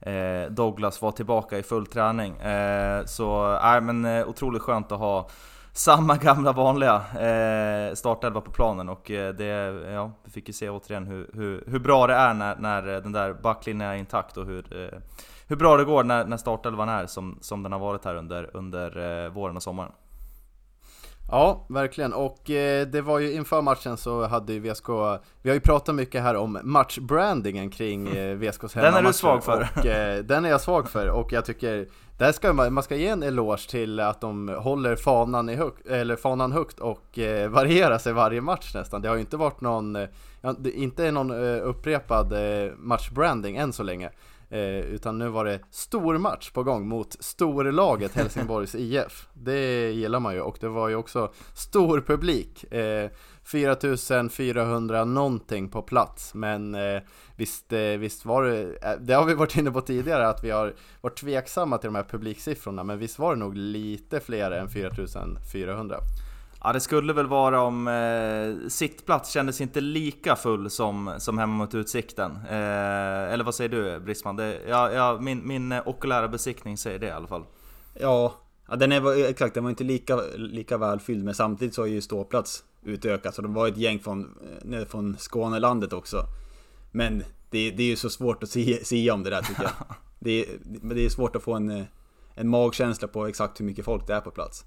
eh 0.00 0.50
Douglas 0.50 1.02
var 1.02 1.12
tillbaka 1.12 1.58
i 1.58 1.62
full 1.62 1.86
träning. 1.86 2.36
Eh, 2.36 3.04
så 3.04 3.58
nej 3.62 3.80
men 3.80 4.04
eh, 4.04 4.28
otroligt 4.28 4.62
skönt 4.62 4.92
att 4.92 4.98
ha 4.98 5.28
samma 5.80 6.16
gamla 6.16 6.52
vanliga 6.52 6.94
eh, 6.96 7.94
startelva 7.94 8.40
på 8.40 8.50
planen 8.50 8.88
och 8.88 9.10
eh, 9.10 9.34
det, 9.34 9.44
ja, 9.92 10.12
vi 10.24 10.30
fick 10.30 10.48
ju 10.48 10.52
se 10.52 10.70
återigen 10.70 11.06
hur, 11.06 11.30
hur, 11.34 11.64
hur 11.66 11.78
bra 11.78 12.06
det 12.06 12.14
är 12.14 12.34
när, 12.34 12.56
när 12.56 12.94
eh, 12.94 13.02
den 13.02 13.12
där 13.12 13.32
backlinjen 13.32 13.90
är 13.90 13.94
intakt 13.94 14.36
och 14.36 14.46
hur, 14.46 14.82
eh, 14.82 14.98
hur 15.46 15.56
bra 15.56 15.76
det 15.76 15.84
går 15.84 16.04
när, 16.04 16.24
när 16.24 16.36
startelvan 16.36 16.88
är 16.88 17.06
som, 17.06 17.38
som 17.40 17.62
den 17.62 17.72
har 17.72 17.78
varit 17.78 18.04
här 18.04 18.14
under, 18.14 18.56
under 18.56 19.24
eh, 19.24 19.30
våren 19.30 19.56
och 19.56 19.62
sommaren. 19.62 19.92
Ja, 21.30 21.66
verkligen. 21.68 22.12
Och 22.12 22.50
eh, 22.50 22.86
det 22.86 23.00
var 23.02 23.18
ju 23.18 23.32
inför 23.32 23.62
matchen 23.62 23.96
så 23.96 24.26
hade 24.26 24.52
ju 24.52 24.60
VSK, 24.60 24.88
vi 25.42 25.50
har 25.50 25.54
ju 25.54 25.60
pratat 25.60 25.94
mycket 25.94 26.22
här 26.22 26.34
om 26.34 26.58
matchbrandingen 26.62 27.70
kring 27.70 28.08
eh, 28.08 28.36
VSKs 28.36 28.74
hemmamatcher. 28.74 28.82
Den 28.82 28.94
är 28.94 29.02
du 29.02 29.12
svag 29.12 29.44
för. 29.44 29.68
Och, 29.76 29.86
eh, 29.86 30.24
den 30.24 30.44
är 30.44 30.48
jag 30.48 30.60
svag 30.60 30.88
för 30.88 31.10
och 31.10 31.32
jag 31.32 31.44
tycker, 31.44 31.88
där 32.18 32.32
ska 32.32 32.52
man, 32.52 32.72
man 32.74 32.82
ska 32.82 32.96
ge 32.96 33.08
en 33.08 33.22
eloge 33.22 33.70
till 33.70 34.00
att 34.00 34.20
de 34.20 34.48
håller 34.48 34.96
fanan, 34.96 35.48
i 35.48 35.56
hög, 35.56 35.72
eller 35.88 36.16
fanan 36.16 36.52
högt 36.52 36.80
och 36.80 37.18
eh, 37.18 37.48
varierar 37.48 37.98
sig 37.98 38.12
varje 38.12 38.40
match 38.40 38.74
nästan. 38.74 39.02
Det 39.02 39.08
har 39.08 39.14
ju 39.14 39.20
inte 39.20 39.36
varit 39.36 39.60
någon, 39.60 39.96
eh, 39.96 40.08
inte 40.64 41.10
någon 41.10 41.30
eh, 41.30 41.62
upprepad 41.62 42.32
eh, 42.32 42.72
matchbranding 42.76 43.56
än 43.56 43.72
så 43.72 43.82
länge. 43.82 44.10
Eh, 44.50 44.78
utan 44.78 45.18
nu 45.18 45.28
var 45.28 45.44
det 45.44 45.60
stor 45.70 46.18
match 46.18 46.50
på 46.50 46.62
gång 46.62 46.88
mot 46.88 47.16
storlaget 47.20 48.14
Helsingborgs 48.14 48.74
IF. 48.78 49.28
Det 49.32 49.92
gillar 49.92 50.20
man 50.20 50.34
ju 50.34 50.40
och 50.40 50.56
det 50.60 50.68
var 50.68 50.88
ju 50.88 50.94
också 50.94 51.32
stor 51.54 52.00
publik. 52.00 52.72
Eh, 52.72 53.10
4400 53.44 55.04
någonting 55.04 55.68
på 55.68 55.82
plats 55.82 56.34
men 56.34 56.74
eh, 56.74 57.02
visst, 57.36 57.72
eh, 57.72 57.80
visst 57.80 58.24
var 58.24 58.42
det, 58.42 58.76
eh, 58.82 58.92
det 59.00 59.14
har 59.14 59.24
vi 59.24 59.34
varit 59.34 59.56
inne 59.56 59.70
på 59.70 59.80
tidigare 59.80 60.28
att 60.28 60.44
vi 60.44 60.50
har 60.50 60.74
varit 61.00 61.18
tveksamma 61.18 61.78
till 61.78 61.88
de 61.88 61.94
här 61.94 62.06
publiksiffrorna 62.10 62.84
men 62.84 62.98
visst 62.98 63.18
var 63.18 63.34
det 63.34 63.40
nog 63.40 63.56
lite 63.56 64.20
fler 64.20 64.50
än 64.50 64.68
4400? 64.68 65.96
Ja 66.62 66.72
det 66.72 66.80
skulle 66.80 67.12
väl 67.12 67.26
vara 67.26 67.62
om 67.62 67.88
eh, 67.88 68.68
sittplats 68.68 69.30
kändes 69.30 69.60
inte 69.60 69.80
lika 69.80 70.36
full 70.36 70.70
som, 70.70 71.14
som 71.18 71.38
hemma 71.38 71.54
mot 71.54 71.74
Utsikten. 71.74 72.30
Eh, 72.50 73.32
eller 73.32 73.44
vad 73.44 73.54
säger 73.54 73.68
du 73.68 74.00
Brisman? 74.00 74.36
Det, 74.36 74.60
ja, 74.68 74.92
ja, 74.92 75.18
min, 75.20 75.48
min 75.48 75.74
okulära 75.84 76.28
besiktning 76.28 76.76
säger 76.76 76.98
det 76.98 77.06
i 77.06 77.10
alla 77.10 77.26
fall. 77.26 77.44
Ja, 77.94 78.34
ja 78.68 78.76
den 78.76 78.92
är, 78.92 79.28
exakt, 79.30 79.54
den 79.54 79.64
var 79.64 79.70
inte 79.70 79.84
lika, 79.84 80.20
lika 80.36 80.78
väl 80.78 81.00
fylld 81.00 81.24
men 81.24 81.34
samtidigt 81.34 81.74
så 81.74 81.82
är 81.82 81.86
ju 81.86 82.00
ståplats 82.00 82.64
utökat. 82.82 83.34
Så 83.34 83.42
det 83.42 83.48
var 83.48 83.68
ett 83.68 83.76
gäng 83.76 83.98
från, 83.98 84.38
nere 84.62 84.86
från 84.86 85.16
Skånelandet 85.18 85.92
också. 85.92 86.24
Men 86.92 87.18
det, 87.50 87.70
det 87.70 87.82
är 87.82 87.86
ju 87.86 87.96
så 87.96 88.10
svårt 88.10 88.42
att 88.42 88.50
säga 88.86 89.14
om 89.14 89.22
det 89.22 89.30
där 89.30 89.42
tycker 89.42 89.62
jag. 89.62 89.72
Det, 90.22 90.46
det 90.82 91.04
är 91.04 91.08
svårt 91.08 91.36
att 91.36 91.42
få 91.42 91.54
en, 91.54 91.84
en 92.34 92.48
magkänsla 92.48 93.08
på 93.08 93.26
exakt 93.26 93.60
hur 93.60 93.64
mycket 93.64 93.84
folk 93.84 94.06
det 94.06 94.14
är 94.14 94.20
på 94.20 94.30
plats. 94.30 94.64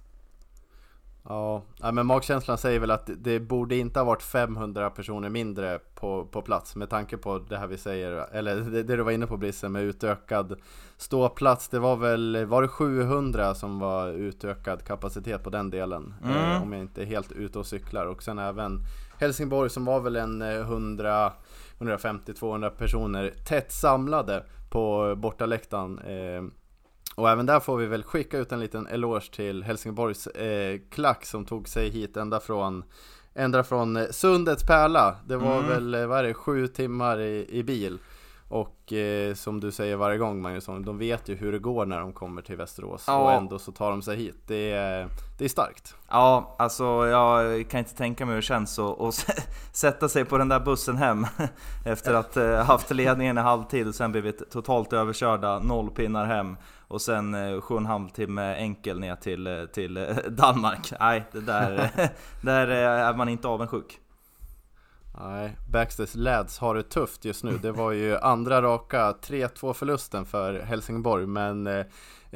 Ja, 1.29 1.63
men 1.93 2.05
magkänslan 2.05 2.57
säger 2.57 2.79
väl 2.79 2.91
att 2.91 3.09
det 3.17 3.39
borde 3.39 3.75
inte 3.75 3.99
ha 3.99 4.05
varit 4.05 4.21
500 4.21 4.89
personer 4.89 5.29
mindre 5.29 5.79
på, 5.95 6.25
på 6.25 6.41
plats 6.41 6.75
med 6.75 6.89
tanke 6.89 7.17
på 7.17 7.39
det 7.39 7.57
här 7.57 7.67
vi 7.67 7.77
säger, 7.77 8.11
eller 8.11 8.55
det, 8.55 8.83
det 8.83 8.95
du 8.95 9.03
var 9.03 9.11
inne 9.11 9.27
på 9.27 9.37
Brisse 9.37 9.69
med 9.69 9.83
utökad 9.83 10.59
ståplats. 10.97 11.69
Det 11.69 11.79
var 11.79 11.95
väl, 11.95 12.45
var 12.45 12.61
det 12.61 12.67
700 12.67 13.55
som 13.55 13.79
var 13.79 14.07
utökad 14.07 14.83
kapacitet 14.83 15.43
på 15.43 15.49
den 15.49 15.69
delen? 15.69 16.13
Mm. 16.23 16.37
Eh, 16.37 16.63
om 16.63 16.73
jag 16.73 16.81
inte 16.81 17.01
är 17.01 17.05
helt 17.05 17.31
ute 17.31 17.59
och 17.59 17.65
cyklar. 17.65 18.05
Och 18.05 18.23
sen 18.23 18.39
även 18.39 18.79
Helsingborg 19.19 19.69
som 19.69 19.85
var 19.85 19.99
väl 19.99 20.15
en 20.15 20.41
100 20.41 21.31
150-200 21.79 22.69
personer 22.69 23.33
tätt 23.45 23.71
samlade 23.71 24.43
på 24.69 25.15
bortaläktaren. 25.17 25.99
Eh, 25.99 26.62
och 27.15 27.29
även 27.29 27.45
där 27.45 27.59
får 27.59 27.77
vi 27.77 27.85
väl 27.85 28.03
skicka 28.03 28.37
ut 28.37 28.51
en 28.51 28.59
liten 28.59 28.87
eloge 28.87 29.31
till 29.31 29.63
Helsingborgs 29.63 30.27
eh, 30.27 30.79
klack 30.89 31.25
som 31.25 31.45
tog 31.45 31.67
sig 31.67 31.89
hit 31.89 32.17
ända 32.17 32.39
från 32.39 32.83
Ända 33.35 33.63
från 33.63 33.97
eh, 33.97 34.07
Sundets 34.11 34.63
pärla 34.63 35.15
Det 35.27 35.37
var 35.37 35.59
mm. 35.59 35.69
väl, 35.69 35.93
eh, 35.93 36.07
vad 36.07 36.19
är 36.19 36.23
det, 36.23 36.33
sju 36.33 36.67
timmar 36.67 37.19
i, 37.19 37.47
i 37.49 37.63
bil 37.63 37.97
och 38.53 38.93
eh, 38.93 39.33
som 39.33 39.59
du 39.59 39.71
säger 39.71 39.95
varje 39.95 40.17
gång 40.17 40.41
Magnusson, 40.41 40.85
de 40.85 40.97
vet 40.97 41.29
ju 41.29 41.35
hur 41.35 41.51
det 41.51 41.59
går 41.59 41.85
när 41.85 41.99
de 41.99 42.13
kommer 42.13 42.41
till 42.41 42.55
Västerås 42.55 43.03
ja. 43.07 43.17
och 43.17 43.31
ändå 43.31 43.59
så 43.59 43.71
tar 43.71 43.89
de 43.89 44.01
sig 44.01 44.17
hit. 44.17 44.37
Det 44.47 44.71
är, 44.71 45.07
det 45.37 45.45
är 45.45 45.49
starkt. 45.49 45.95
Ja, 46.09 46.55
alltså 46.59 46.83
jag 47.07 47.69
kan 47.69 47.79
inte 47.79 47.95
tänka 47.95 48.25
mig 48.25 48.33
hur 48.33 48.41
det 48.41 48.45
känns 48.45 48.79
att, 48.79 49.01
att 49.01 49.13
sätta 49.71 50.09
sig 50.09 50.25
på 50.25 50.37
den 50.37 50.49
där 50.49 50.59
bussen 50.59 50.97
hem 50.97 51.27
efter 51.85 52.13
att 52.13 52.35
ha 52.35 52.43
eh, 52.43 52.65
haft 52.65 52.91
ledningen 52.91 53.37
i 53.37 53.41
halvtid 53.41 53.87
och 53.87 53.95
sen 53.95 54.11
blivit 54.11 54.51
totalt 54.51 54.93
överkörda, 54.93 55.59
noll 55.59 55.89
pinnar 55.89 56.25
hem 56.25 56.57
och 56.87 57.01
sen 57.01 57.33
eh, 57.33 57.61
sju 57.61 57.73
och 57.73 57.79
en 57.79 57.85
halv 57.85 58.09
timme 58.09 58.55
enkel 58.55 58.99
ner 58.99 59.15
till, 59.15 59.47
eh, 59.47 59.65
till 59.65 60.15
Danmark. 60.29 60.93
Nej, 60.99 61.23
det 61.31 61.41
där, 61.41 61.89
där 62.41 62.67
är 62.67 63.13
man 63.13 63.29
inte 63.29 63.47
avundsjuk. 63.47 63.99
Nej, 65.19 65.57
Baxters 65.71 66.15
Lads 66.15 66.59
har 66.59 66.75
det 66.75 66.83
tufft 66.83 67.25
just 67.25 67.43
nu. 67.43 67.57
Det 67.57 67.71
var 67.71 67.91
ju 67.91 68.17
andra 68.21 68.61
raka 68.61 69.11
3-2 69.11 69.73
förlusten 69.73 70.25
för 70.25 70.59
Helsingborg. 70.59 71.25
Men, 71.25 71.67
eh, 71.67 71.85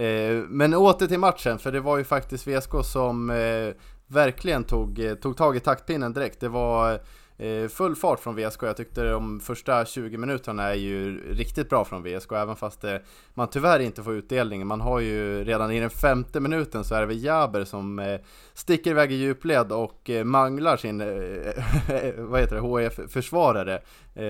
eh, 0.05 0.43
men 0.47 0.73
åter 0.73 1.07
till 1.07 1.19
matchen, 1.19 1.59
för 1.59 1.71
det 1.71 1.79
var 1.79 1.97
ju 1.97 2.03
faktiskt 2.03 2.47
VSK 2.47 2.71
som 2.83 3.29
eh, 3.29 3.73
verkligen 4.07 4.63
tog, 4.63 4.99
eh, 4.99 5.13
tog 5.15 5.37
tag 5.37 5.57
i 5.57 5.59
taktpinnen 5.59 6.13
direkt. 6.13 6.39
Det 6.39 6.49
var 6.49 6.99
Eh, 7.39 7.67
full 7.67 7.95
fart 7.95 8.19
från 8.19 8.35
VSK. 8.35 8.63
Jag 8.63 8.77
tyckte 8.77 9.03
de 9.03 9.39
första 9.39 9.85
20 9.85 10.17
minuterna 10.17 10.63
är 10.63 10.73
ju 10.73 11.21
riktigt 11.33 11.69
bra 11.69 11.85
från 11.85 12.03
VSK, 12.03 12.31
även 12.31 12.55
fast 12.55 12.81
det, 12.81 13.01
man 13.33 13.47
tyvärr 13.47 13.79
inte 13.79 14.03
får 14.03 14.13
utdelning. 14.13 14.67
Man 14.67 14.81
har 14.81 14.99
ju 14.99 15.43
redan 15.43 15.71
i 15.71 15.79
den 15.79 15.89
femte 15.89 16.39
minuten 16.39 16.83
så 16.83 16.95
är 16.95 16.99
det 16.99 17.05
väl 17.05 17.23
Jaber 17.23 17.65
som 17.65 17.99
eh, 17.99 18.19
sticker 18.53 18.91
iväg 18.91 19.11
i 19.11 19.15
djupled 19.15 19.71
och 19.71 20.09
eh, 20.09 20.23
manglar 20.23 20.77
sin, 20.77 21.01
eh, 21.01 21.07
vad 22.17 22.39
heter 22.39 22.55
det, 22.55 22.61
HF-försvarare 22.61 23.81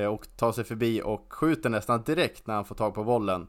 och 0.10 0.28
tar 0.38 0.52
sig 0.52 0.64
förbi 0.64 1.02
och 1.02 1.34
skjuter 1.34 1.70
nästan 1.70 2.04
direkt 2.04 2.48
när 2.48 2.56
han 2.56 2.66
får 2.66 2.76
tag 2.76 2.94
på 2.94 3.04
bollen. 3.04 3.48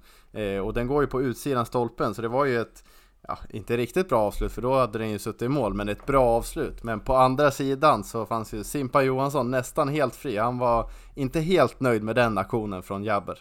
och 0.65 0.75
den 0.75 0.87
går 0.87 1.03
ju 1.03 1.07
på 1.07 1.23
utsidan 1.23 1.67
stolpen, 1.67 2.15
så 2.15 2.23
det 2.23 2.29
var 2.29 2.45
ju 2.45 2.61
ett 2.61 2.85
ja, 3.29 3.39
inte 3.51 3.77
riktigt 3.77 4.09
bra 4.09 4.21
avslut 4.21 4.53
för 4.53 4.63
då 4.63 4.75
hade 4.79 4.99
den 4.99 5.11
ju 5.11 5.19
suttit 5.19 5.43
i 5.43 5.49
mål, 5.49 5.75
men 5.75 5.89
ett 5.89 6.07
bra 6.07 6.25
avslut. 6.25 6.83
Men 6.83 7.01
på 7.01 7.17
andra 7.17 7.51
sidan 7.51 8.05
så 8.05 8.27
fanns 8.27 8.55
ju 8.55 8.65
Simpa 8.65 9.03
Johansson 9.03 9.51
nästan 9.51 9.89
helt 9.89 10.17
fri. 10.17 10.37
Han 10.37 10.59
var 10.59 10.91
inte 11.15 11.41
helt 11.41 11.81
nöjd 11.81 12.03
med 12.03 12.17
den 12.17 12.39
aktionen 12.39 12.83
från 12.83 13.05
Jabber. 13.05 13.39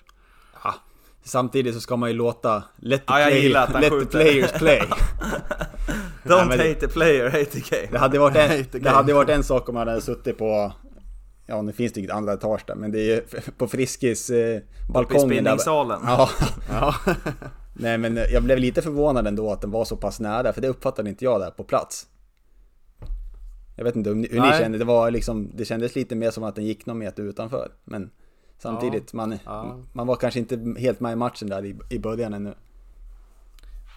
Ja, 0.63 0.73
samtidigt 1.23 1.73
så 1.73 1.81
ska 1.81 1.97
man 1.97 2.09
ju 2.09 2.15
låta 2.15 2.63
let 2.75 3.07
the, 3.07 3.13
ja, 3.19 3.25
play, 3.27 3.49
let 3.49 3.69
the 3.71 4.05
players 4.05 4.51
play. 4.51 4.81
Don't 6.23 6.47
Nej, 6.47 6.57
hate 6.57 6.79
the 6.79 6.87
player, 6.87 7.25
hate 7.25 7.45
the 7.45 7.75
game. 7.75 7.91
Det 7.91 7.97
hade 7.97 8.19
varit 8.19 8.35
en, 8.35 8.81
det 8.81 8.89
hade 8.89 9.13
varit 9.13 9.29
en 9.29 9.43
sak 9.43 9.69
om 9.69 9.75
man 9.75 9.87
hade 9.87 10.01
suttit 10.01 10.37
på 10.37 10.73
Ja, 11.49 11.61
nu 11.61 11.73
finns 11.73 11.93
det 11.93 11.99
inget 11.99 12.11
andra 12.11 12.33
etage 12.33 12.61
där, 12.67 12.75
men 12.75 12.91
det 12.91 12.99
är 12.99 13.15
ju 13.15 13.21
på 13.57 13.67
Friskis 13.67 14.29
eh, 14.29 14.59
balkong. 14.89 15.31
I 15.31 15.35
spinningssalen. 15.35 15.99
Ja. 16.05 16.29
ja. 16.69 16.95
Nej 17.79 17.97
men 17.97 18.15
jag 18.15 18.43
blev 18.43 18.57
lite 18.57 18.81
förvånad 18.81 19.27
ändå 19.27 19.51
att 19.51 19.61
den 19.61 19.71
var 19.71 19.85
så 19.85 19.97
pass 19.97 20.19
nära, 20.19 20.53
för 20.53 20.61
det 20.61 20.67
uppfattade 20.67 21.09
inte 21.09 21.25
jag 21.25 21.39
där 21.39 21.51
på 21.51 21.63
plats. 21.63 22.07
Jag 23.75 23.83
vet 23.83 23.95
inte 23.95 24.09
hur 24.09 24.15
ni 24.15 24.29
Nej. 24.31 24.59
kände, 24.59 24.77
det 24.77 24.85
var 24.85 25.11
liksom, 25.11 25.51
det 25.53 25.65
kändes 25.65 25.95
lite 25.95 26.15
mer 26.15 26.31
som 26.31 26.43
att 26.43 26.55
den 26.55 26.65
gick 26.65 26.85
någon 26.85 26.97
meter 26.97 27.23
utanför. 27.23 27.71
Men 27.83 28.09
samtidigt, 28.57 29.09
ja. 29.13 29.17
Man, 29.17 29.39
ja. 29.45 29.79
man 29.93 30.07
var 30.07 30.15
kanske 30.15 30.39
inte 30.39 30.75
helt 30.77 30.99
med 30.99 31.13
i 31.13 31.15
matchen 31.15 31.49
där 31.49 31.65
i, 31.65 31.75
i 31.89 31.99
början 31.99 32.33
ännu. 32.33 32.53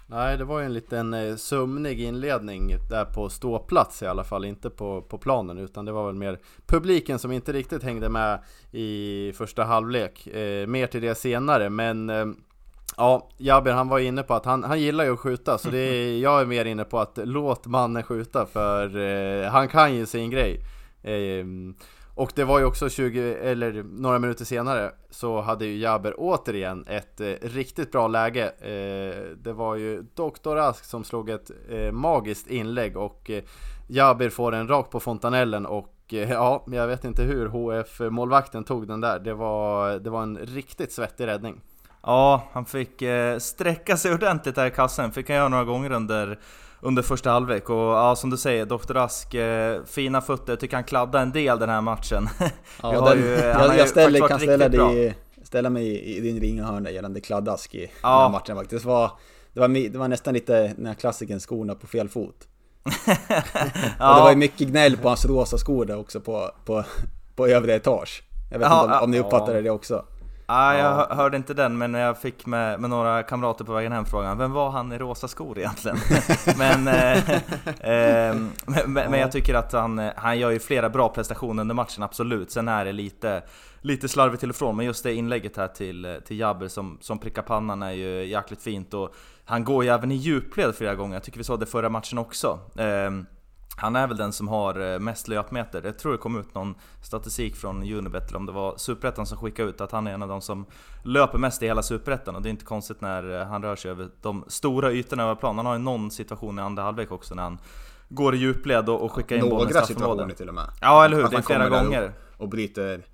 Nej, 0.07 0.39
det 0.39 0.45
var 0.45 0.59
ju 0.59 0.65
en 0.65 0.73
liten 0.73 1.15
eh, 1.15 1.37
sömnig 1.37 2.01
inledning 2.01 2.77
där 2.91 3.05
på 3.05 3.29
ståplats 3.29 4.03
i 4.03 4.07
alla 4.07 4.25
fall, 4.25 4.45
inte 4.45 4.71
på, 4.71 5.03
på 5.03 5.19
planen 5.19 5.59
utan 5.59 5.85
det 5.85 5.93
var 5.93 6.07
väl 6.07 6.15
mer 6.15 6.39
publiken 6.67 7.19
som 7.19 7.33
inte 7.33 7.53
riktigt 7.53 7.83
hängde 7.83 8.09
med 8.09 8.41
i 8.71 9.33
första 9.33 9.65
halvlek. 9.65 10.27
Eh, 10.27 10.67
mer 10.67 10.87
till 10.87 11.03
det 11.03 11.15
senare, 11.15 11.71
men 11.71 12.11
eh, 12.11 12.27
Ja, 13.01 13.29
Jabir 13.37 13.73
han 13.73 13.89
var 13.89 13.99
inne 13.99 14.23
på 14.23 14.35
att 14.35 14.45
han, 14.45 14.65
han 14.65 14.81
gillar 14.81 15.05
ju 15.05 15.13
att 15.13 15.19
skjuta 15.19 15.59
så 15.59 15.71
det 15.71 15.79
är, 15.79 16.19
jag 16.19 16.41
är 16.41 16.47
mer 16.47 16.65
inne 16.65 16.85
på 16.85 16.99
att 16.99 17.19
låt 17.25 17.67
mannen 17.67 18.03
skjuta 18.03 18.47
för 18.47 18.97
eh, 18.97 19.51
han 19.51 19.69
kan 19.69 19.95
ju 19.95 20.07
sin 20.07 20.31
grej. 20.31 20.61
Eh, 21.03 21.45
och 22.15 22.33
det 22.35 22.45
var 22.45 22.59
ju 22.59 22.65
också 22.65 22.89
20, 22.89 23.35
eller 23.35 23.83
några 23.83 24.19
minuter 24.19 24.45
senare 24.45 24.93
så 25.11 25.41
hade 25.41 25.67
ju 25.67 25.79
Jabir 25.79 26.15
återigen 26.19 26.85
ett 26.89 27.21
eh, 27.21 27.33
riktigt 27.43 27.93
bra 27.93 28.09
läge. 28.09 28.45
Eh, 28.49 29.37
det 29.37 29.53
var 29.53 29.75
ju 29.77 30.03
Doktor 30.15 30.59
Ask 30.59 30.85
som 30.85 31.05
slog 31.05 31.31
ett 31.31 31.51
eh, 31.71 31.93
magiskt 31.93 32.47
inlägg 32.47 32.97
och 32.97 33.31
eh, 33.31 33.43
Jabber 33.89 34.29
får 34.29 34.55
en 34.55 34.69
rakt 34.69 34.91
på 34.91 35.01
fontanellen 35.01 35.67
och 35.67 35.95
eh, 36.13 36.31
ja, 36.31 36.65
jag 36.67 36.87
vet 36.87 37.05
inte 37.05 37.23
hur 37.23 37.47
HF-målvakten 37.47 38.65
tog 38.65 38.89
den 38.89 39.01
där. 39.01 39.19
Det 39.19 39.35
var, 39.35 39.99
det 39.99 40.11
var 40.11 40.23
en 40.23 40.39
riktigt 40.39 40.93
svettig 40.93 41.27
räddning. 41.27 41.61
Ja, 42.03 42.49
han 42.53 42.65
fick 42.65 43.03
eh, 43.03 43.39
sträcka 43.39 43.97
sig 43.97 44.15
ordentligt 44.15 44.55
där 44.55 44.67
i 44.67 44.71
kassen, 44.71 45.13
fick 45.13 45.29
han 45.29 45.37
göra 45.37 45.49
några 45.49 45.65
gånger 45.65 45.93
under, 45.93 46.39
under 46.81 47.03
första 47.03 47.31
halvlek. 47.31 47.71
Och 47.71 47.77
ja, 47.77 48.17
som 48.17 48.31
du 48.31 48.37
säger, 48.37 48.67
Dr. 48.67 48.97
Ask, 48.97 49.35
eh, 49.35 49.85
fina 49.87 50.21
fötter, 50.21 50.57
tycker 50.57 50.77
han 50.77 50.85
kladdade 50.85 51.23
en 51.23 51.33
del 51.33 51.59
den 51.59 51.69
här 51.69 51.81
matchen. 51.81 52.29
Ja, 52.83 53.11
den, 53.11 53.19
ju, 53.19 53.27
jag, 53.27 53.79
jag 53.79 53.89
ställer, 53.89 54.29
kan 54.29 54.41
ställa, 54.41 54.69
dig, 54.69 55.15
ställa 55.43 55.71
mig 55.71 55.87
i, 55.87 56.17
i 56.17 56.21
din 56.21 56.41
ringa 56.41 56.65
hörna 56.65 56.91
gällande 56.91 57.21
kladdask 57.21 57.75
i 57.75 57.91
ja. 58.03 58.09
den 58.09 58.21
här 58.21 58.29
matchen 58.29 58.57
faktiskt. 58.57 58.85
Det 58.85 58.89
var, 58.89 59.11
det, 59.53 59.61
var, 59.61 59.69
det 59.69 59.99
var 59.99 60.09
nästan 60.09 60.35
lite 60.35 60.75
den 60.77 60.87
här 60.87 60.95
klassiken 60.95 61.41
skorna 61.41 61.75
på 61.75 61.87
fel 61.87 62.09
fot. 62.09 62.47
ja. 63.99 64.15
Det 64.15 64.21
var 64.21 64.31
ju 64.31 64.37
mycket 64.37 64.69
gnäll 64.69 64.97
på 64.97 65.09
hans 65.09 65.25
rosa 65.25 65.59
skor 65.59 65.85
där 65.85 65.99
också 65.99 66.21
på, 66.21 66.51
på, 66.65 66.85
på 67.37 67.47
övre 67.47 67.75
etage. 67.75 68.23
Jag 68.51 68.59
vet 68.59 68.69
ja, 68.69 68.85
inte 68.85 68.97
om, 68.97 69.05
om 69.05 69.11
ni 69.11 69.19
uppfattade 69.19 69.63
det 69.63 69.71
också. 69.71 70.05
Ah, 70.53 70.75
jag 70.75 71.07
ja. 71.11 71.15
hörde 71.15 71.37
inte 71.37 71.55
den, 71.55 71.79
men 71.79 71.95
jag 71.95 72.19
fick 72.19 72.47
med, 72.47 72.81
med 72.81 72.91
några 72.91 73.23
kamrater 73.23 73.65
på 73.65 73.73
vägen 73.73 73.93
hem 73.93 74.05
frågan 74.05 74.39
Vem 74.39 74.53
var 74.53 74.71
han 74.71 74.93
i 74.93 74.99
rosa 74.99 75.29
skor 75.29 75.59
egentligen? 75.59 75.99
men, 76.59 76.89
eh, 76.89 77.31
eh, 77.91 78.37
men, 78.87 78.93
men, 79.11 79.21
jag 79.21 79.33
tycker 79.33 79.55
att 79.55 79.73
han, 79.73 80.11
han 80.17 80.39
gör 80.39 80.51
ju 80.51 80.59
flera 80.59 80.89
bra 80.89 81.09
prestationer 81.09 81.61
under 81.61 81.75
matchen, 81.75 82.03
absolut. 82.03 82.51
Sen 82.51 82.69
är 82.69 82.85
det 82.85 82.93
lite, 82.93 83.43
lite 83.81 84.09
slarvigt 84.09 84.41
till 84.41 84.51
och 84.51 84.57
från, 84.57 84.77
men 84.77 84.87
just 84.87 85.05
det 85.05 85.15
inlägget 85.15 85.57
här 85.57 85.69
till, 85.69 86.21
till 86.27 86.39
Jabber 86.39 86.69
som, 86.69 86.99
som 87.01 87.19
prickar 87.19 87.43
pannan 87.43 87.83
är 87.83 87.93
ju 87.93 88.25
jäkligt 88.25 88.63
fint. 88.63 88.95
Och 88.95 89.15
han 89.45 89.65
går 89.65 89.85
ju 89.85 89.91
även 89.91 90.13
i 90.13 90.15
djupled 90.15 90.75
flera 90.75 90.95
gånger, 90.95 91.15
jag 91.15 91.23
tycker 91.23 91.39
vi 91.39 91.45
såg 91.45 91.61
det 91.61 91.67
förra 91.67 91.89
matchen 91.89 92.19
också. 92.19 92.59
Eh, 92.77 93.11
han 93.81 93.97
är 93.97 94.07
väl 94.07 94.17
den 94.17 94.33
som 94.33 94.49
har 94.49 94.93
eh, 94.93 94.99
mest 94.99 95.29
löpmeter. 95.29 95.83
Jag 95.85 95.99
tror 95.99 96.13
det 96.13 96.19
kom 96.19 96.41
ut 96.41 96.55
någon 96.55 96.75
statistik 97.03 97.57
från 97.57 97.93
Unibet, 97.93 98.29
eller 98.29 98.39
om 98.39 98.47
det 98.47 98.53
var 98.53 98.77
Superettan 98.77 99.27
som 99.27 99.39
skickade 99.39 99.71
ut 99.71 99.81
att 99.81 99.93
han 99.93 100.07
är 100.07 100.15
en 100.15 100.23
av 100.23 100.29
de 100.29 100.41
som 100.41 100.67
löper 101.05 101.39
mest 101.39 101.63
i 101.63 101.67
hela 101.67 101.83
Superettan. 101.83 102.37
Och 102.37 102.43
det 102.43 102.49
är 102.49 102.51
inte 102.51 102.65
konstigt 102.65 103.01
när 103.01 103.41
eh, 103.41 103.47
han 103.47 103.63
rör 103.63 103.77
sig 103.77 103.91
över 103.91 104.09
de 104.23 104.45
stora 104.49 104.93
ytorna 104.93 105.23
över 105.23 105.35
planen. 105.35 105.57
Han 105.57 105.67
har 105.67 105.75
ju 105.75 105.79
någon 105.79 106.11
situation 106.11 106.59
i 106.59 106.63
andra 106.63 106.83
halvlek 106.83 107.13
också 107.13 107.35
när 107.35 107.43
han 107.43 107.59
går 108.09 108.35
i 108.35 108.39
djupled 108.39 108.89
och, 108.89 109.13
skickar 109.13 109.37
in 109.37 109.43
bollen 109.43 109.69
i 109.69 109.73
straffområdet. 109.73 110.01
Några 110.01 110.17
situationer 110.17 110.35
till 110.35 110.49
och 110.49 110.55
med. 110.55 110.71
Ja, 110.81 111.05
eller 111.05 111.17
hur? 111.17 111.29
det 111.29 111.37
är 111.37 111.43
flera 111.43 111.69
gånger. 111.69 112.13
Och, 112.37 112.43
och 112.43 112.49
bryter, 112.49 113.07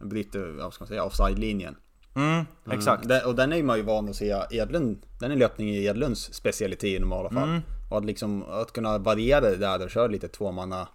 bryter 0.00 0.62
vad 0.62 0.72
ska 0.72 0.82
man 0.82 0.88
säga, 0.88 1.04
offside-linjen. 1.04 1.76
Mm, 2.14 2.44
exakt. 2.70 3.04
Mm. 3.04 3.26
Och 3.26 3.34
den 3.34 3.52
är 3.52 3.62
man 3.62 3.76
ju 3.76 3.82
van 3.82 4.08
att 4.08 4.16
se 4.16 4.42
Edlund, 4.50 5.06
den 5.20 5.30
är 5.30 5.36
löpning 5.36 5.68
i 5.70 5.84
Edlunds 5.84 6.34
specialitet 6.34 6.84
i 6.84 6.98
normala 6.98 7.30
fall. 7.30 7.48
Mm. 7.48 7.60
Och 7.88 7.98
att 7.98 8.04
liksom, 8.04 8.42
att 8.42 8.72
kunna 8.72 8.98
variera 8.98 9.40
det 9.40 9.56
där 9.56 9.84
och 9.84 9.90
köra 9.90 10.06
lite 10.06 10.28
tvåmanna 10.28 10.88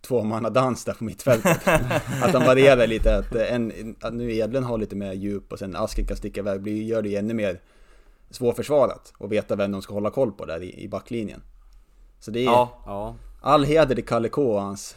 tvåmanna 0.00 0.50
dans 0.50 0.84
där 0.84 0.92
på 0.92 1.04
mittfältet. 1.04 1.68
att 2.22 2.32
de 2.32 2.44
varierar 2.44 2.86
lite, 2.86 3.16
att, 3.16 3.34
en, 3.34 3.96
att 4.00 4.14
nu 4.14 4.36
Edlund 4.36 4.66
har 4.66 4.78
lite 4.78 4.96
mer 4.96 5.12
djup 5.12 5.52
och 5.52 5.58
sen 5.58 5.76
Asken 5.76 6.06
kan 6.06 6.16
sticka 6.16 6.40
iväg, 6.40 6.60
blir, 6.60 6.82
gör 6.82 7.02
det 7.02 7.16
ännu 7.16 7.34
mer 7.34 7.60
svårförsvarat 8.30 9.12
och 9.18 9.32
veta 9.32 9.56
vem 9.56 9.72
de 9.72 9.82
ska 9.82 9.94
hålla 9.94 10.10
koll 10.10 10.32
på 10.32 10.44
där 10.44 10.62
i, 10.62 10.82
i 10.82 10.88
backlinjen. 10.88 11.42
Så 12.20 12.30
det 12.30 12.40
är 12.40 12.44
ja, 12.44 12.82
ja. 12.86 13.14
all 13.40 13.64
heder 13.64 13.94
till 13.94 14.06
Kalle 14.06 14.28
K 14.28 14.54
och 14.54 14.62
hans 14.62 14.96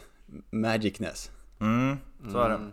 magicness. 0.50 1.30
Mm, 1.60 1.96
så 2.32 2.38
är 2.38 2.48
det. 2.48 2.54
Mm. 2.54 2.72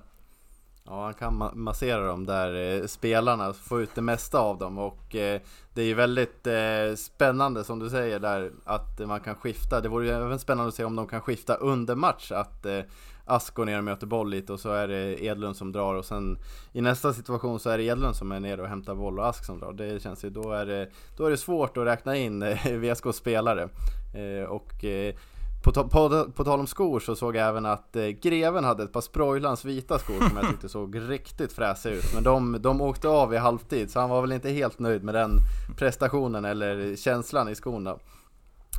Ja, 0.86 1.04
han 1.04 1.14
kan 1.14 1.38
ma 1.38 1.52
massera 1.54 2.08
de 2.08 2.26
där 2.26 2.80
eh, 2.82 2.86
spelarna, 2.88 3.54
få 3.54 3.82
ut 3.82 3.96
det 3.96 4.02
mesta 4.02 4.40
av 4.40 4.58
dem 4.58 4.78
och 4.78 5.16
eh, 5.16 5.42
det 5.74 5.82
är 5.82 5.86
ju 5.86 5.94
väldigt 5.94 6.48
eh, 6.48 6.96
spännande 6.98 7.64
som 7.64 7.80
du 7.80 7.90
säger 7.90 8.20
där 8.20 8.52
att 8.66 9.00
man 9.00 9.20
kan 9.20 9.36
skifta. 9.36 9.82
Det 9.82 9.90
vore 9.90 10.06
ju 10.06 10.12
även 10.12 10.40
spännande 10.40 10.70
att 10.70 10.76
se 10.76 10.84
om 10.84 10.96
de 10.96 11.08
kan 11.08 11.22
skifta 11.22 11.56
under 11.56 11.96
match, 11.96 12.32
att 12.32 12.66
eh, 12.66 12.80
Ask 13.26 13.54
går 13.54 13.66
ner 13.66 13.78
och 13.78 13.84
möter 13.84 14.08
boll 14.08 14.30
lite 14.30 14.54
och 14.54 14.60
så 14.60 14.70
är 14.70 14.88
det 14.88 15.24
Edlund 15.24 15.56
som 15.56 15.72
drar 15.72 15.96
och 15.96 16.06
sen 16.06 16.38
i 16.74 16.82
nästa 16.82 17.14
situation 17.14 17.60
så 17.60 17.70
är 17.70 17.78
det 17.78 17.84
Edlund 17.84 18.16
som 18.16 18.32
är 18.32 18.40
nere 18.40 18.62
och 18.62 18.68
hämtar 18.68 18.96
boll 18.96 19.20
och 19.20 19.28
Ask 19.28 19.46
som 19.46 19.60
drar. 19.60 19.74
Det 19.74 20.04
känns 20.04 20.26
ju, 20.26 20.30
då 20.30 20.52
är 20.52 20.66
det, 20.66 20.90
då 21.18 21.26
är 21.26 21.32
det 21.32 21.38
svårt 21.38 21.78
att 21.78 21.86
räkna 21.86 22.16
in 22.16 22.42
eh, 22.42 22.72
VSKs 22.72 23.16
spelare. 23.16 23.70
Eh, 24.16 24.50
och 24.50 24.84
eh, 24.84 25.16
på, 25.63 25.72
på, 25.72 26.32
på 26.36 26.44
tal 26.44 26.60
om 26.60 26.68
skor 26.68 27.00
så 27.00 27.15
såg 27.15 27.36
jag 27.36 27.48
även 27.48 27.65
att 27.65 27.96
eh, 27.96 28.08
Greven 28.08 28.63
hade 28.63 28.84
ett 28.84 28.94
par 28.94 29.01
Sproilans 29.01 29.65
vita 29.65 30.00
skor 30.00 30.27
som 30.27 30.38
jag 30.38 30.50
tyckte 30.50 30.70
såg 30.70 31.00
riktigt 31.10 31.53
fräsiga 31.53 31.94
ut. 31.94 32.13
Men 32.13 32.24
de, 32.24 32.58
de 32.62 32.82
åkte 32.82 33.08
av 33.08 33.34
i 33.34 33.38
halvtid 33.38 33.91
så 33.91 34.00
han 34.00 34.10
var 34.10 34.22
väl 34.22 34.32
inte 34.32 34.50
helt 34.50 34.80
nöjd 34.80 35.03
med 35.03 35.15
den 35.15 35.32
prestationen 35.77 36.46
eller 36.46 36.96
känslan 36.96 37.50
i 37.50 37.56
skorna. 37.56 37.91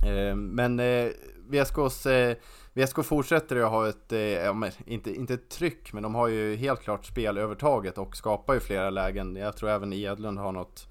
Eh, 0.07 0.37
men 0.37 0.81
eh, 0.81 1.09
VSKs, 1.49 2.07
eh, 2.07 2.37
VSK 2.73 3.05
fortsätter 3.05 3.57
att 3.57 3.71
ha 3.71 3.89
ett, 3.89 4.13
eh, 4.13 4.21
ja, 4.21 4.69
inte, 4.87 5.15
inte 5.15 5.35
ett 5.35 5.51
tryck, 5.51 5.93
men 5.93 6.03
de 6.03 6.15
har 6.15 6.29
ju 6.29 6.57
helt 6.57 6.81
klart 6.81 7.07
spelövertaget 7.07 7.99
och 7.99 8.17
skapar 8.17 8.55
ju 8.55 8.61
flera 8.61 8.91
lägen. 8.91 9.37
Jag 9.37 9.57
tror 9.57 9.71
även 9.71 9.93
Edlund 9.93 10.39
har 10.39 10.53
något 10.53 10.87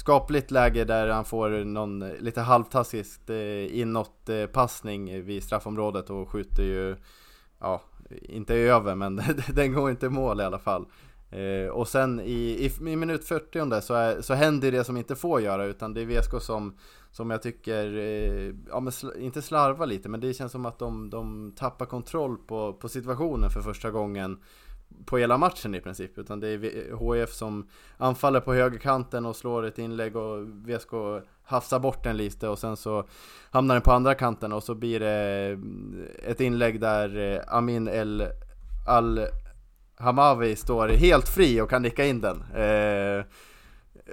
skapligt 0.00 0.50
läge 0.50 0.84
där 0.84 1.08
han 1.08 1.24
får 1.24 1.64
någon 1.64 2.02
eh, 2.02 2.08
lite 2.20 2.40
halvtaskigt 2.40 3.30
eh, 3.30 3.78
inåt-passning 3.80 5.10
eh, 5.10 5.22
vid 5.22 5.42
straffområdet 5.42 6.10
och 6.10 6.28
skjuter 6.28 6.62
ju, 6.62 6.96
ja, 7.60 7.82
inte 8.22 8.54
över 8.54 8.94
men 8.94 9.22
den 9.54 9.72
går 9.72 9.90
inte 9.90 10.06
i 10.06 10.08
mål 10.08 10.40
i 10.40 10.44
alla 10.44 10.58
fall. 10.58 10.86
Och 11.72 11.88
sen 11.88 12.20
i, 12.20 12.32
i, 12.32 12.90
i 12.90 12.96
minut 12.96 13.24
40 13.24 13.80
så, 13.80 13.94
är, 13.94 14.22
så 14.22 14.34
händer 14.34 14.72
det 14.72 14.84
som 14.84 14.96
inte 14.96 15.16
får 15.16 15.40
göra 15.40 15.64
utan 15.64 15.94
det 15.94 16.00
är 16.00 16.06
VSK 16.06 16.42
som, 16.42 16.76
som 17.10 17.30
jag 17.30 17.42
tycker, 17.42 17.84
ja 18.68 18.80
men 18.80 18.92
sl 18.92 19.06
inte 19.18 19.42
slarvar 19.42 19.86
lite 19.86 20.08
men 20.08 20.20
det 20.20 20.34
känns 20.34 20.52
som 20.52 20.66
att 20.66 20.78
de, 20.78 21.10
de 21.10 21.52
tappar 21.56 21.86
kontroll 21.86 22.36
på, 22.36 22.72
på 22.72 22.88
situationen 22.88 23.50
för 23.50 23.60
första 23.60 23.90
gången 23.90 24.38
på 25.04 25.18
hela 25.18 25.38
matchen 25.38 25.74
i 25.74 25.80
princip. 25.80 26.18
Utan 26.18 26.40
det 26.40 26.48
är 26.48 27.14
HIF 27.14 27.32
som 27.32 27.68
anfaller 27.96 28.40
på 28.40 28.54
högerkanten 28.54 29.26
och 29.26 29.36
slår 29.36 29.66
ett 29.66 29.78
inlägg 29.78 30.16
och 30.16 30.48
VSK 30.48 30.90
hafsar 31.42 31.78
bort 31.78 32.04
den 32.04 32.16
lite 32.16 32.48
och 32.48 32.58
sen 32.58 32.76
så 32.76 33.08
hamnar 33.50 33.74
den 33.74 33.82
på 33.82 33.92
andra 33.92 34.14
kanten 34.14 34.52
och 34.52 34.62
så 34.62 34.74
blir 34.74 35.00
det 35.00 35.46
mm, 35.52 36.06
ett 36.22 36.40
inlägg 36.40 36.80
där 36.80 37.34
eh, 37.34 37.56
Amin 37.56 37.88
El 37.88 38.26
Al 38.86 39.20
Hamawi 40.00 40.56
står 40.56 40.88
helt 40.88 41.28
fri 41.28 41.60
och 41.60 41.70
kan 41.70 41.82
nicka 41.82 42.06
in 42.06 42.20
den. 42.20 42.42
Eh, 42.54 43.24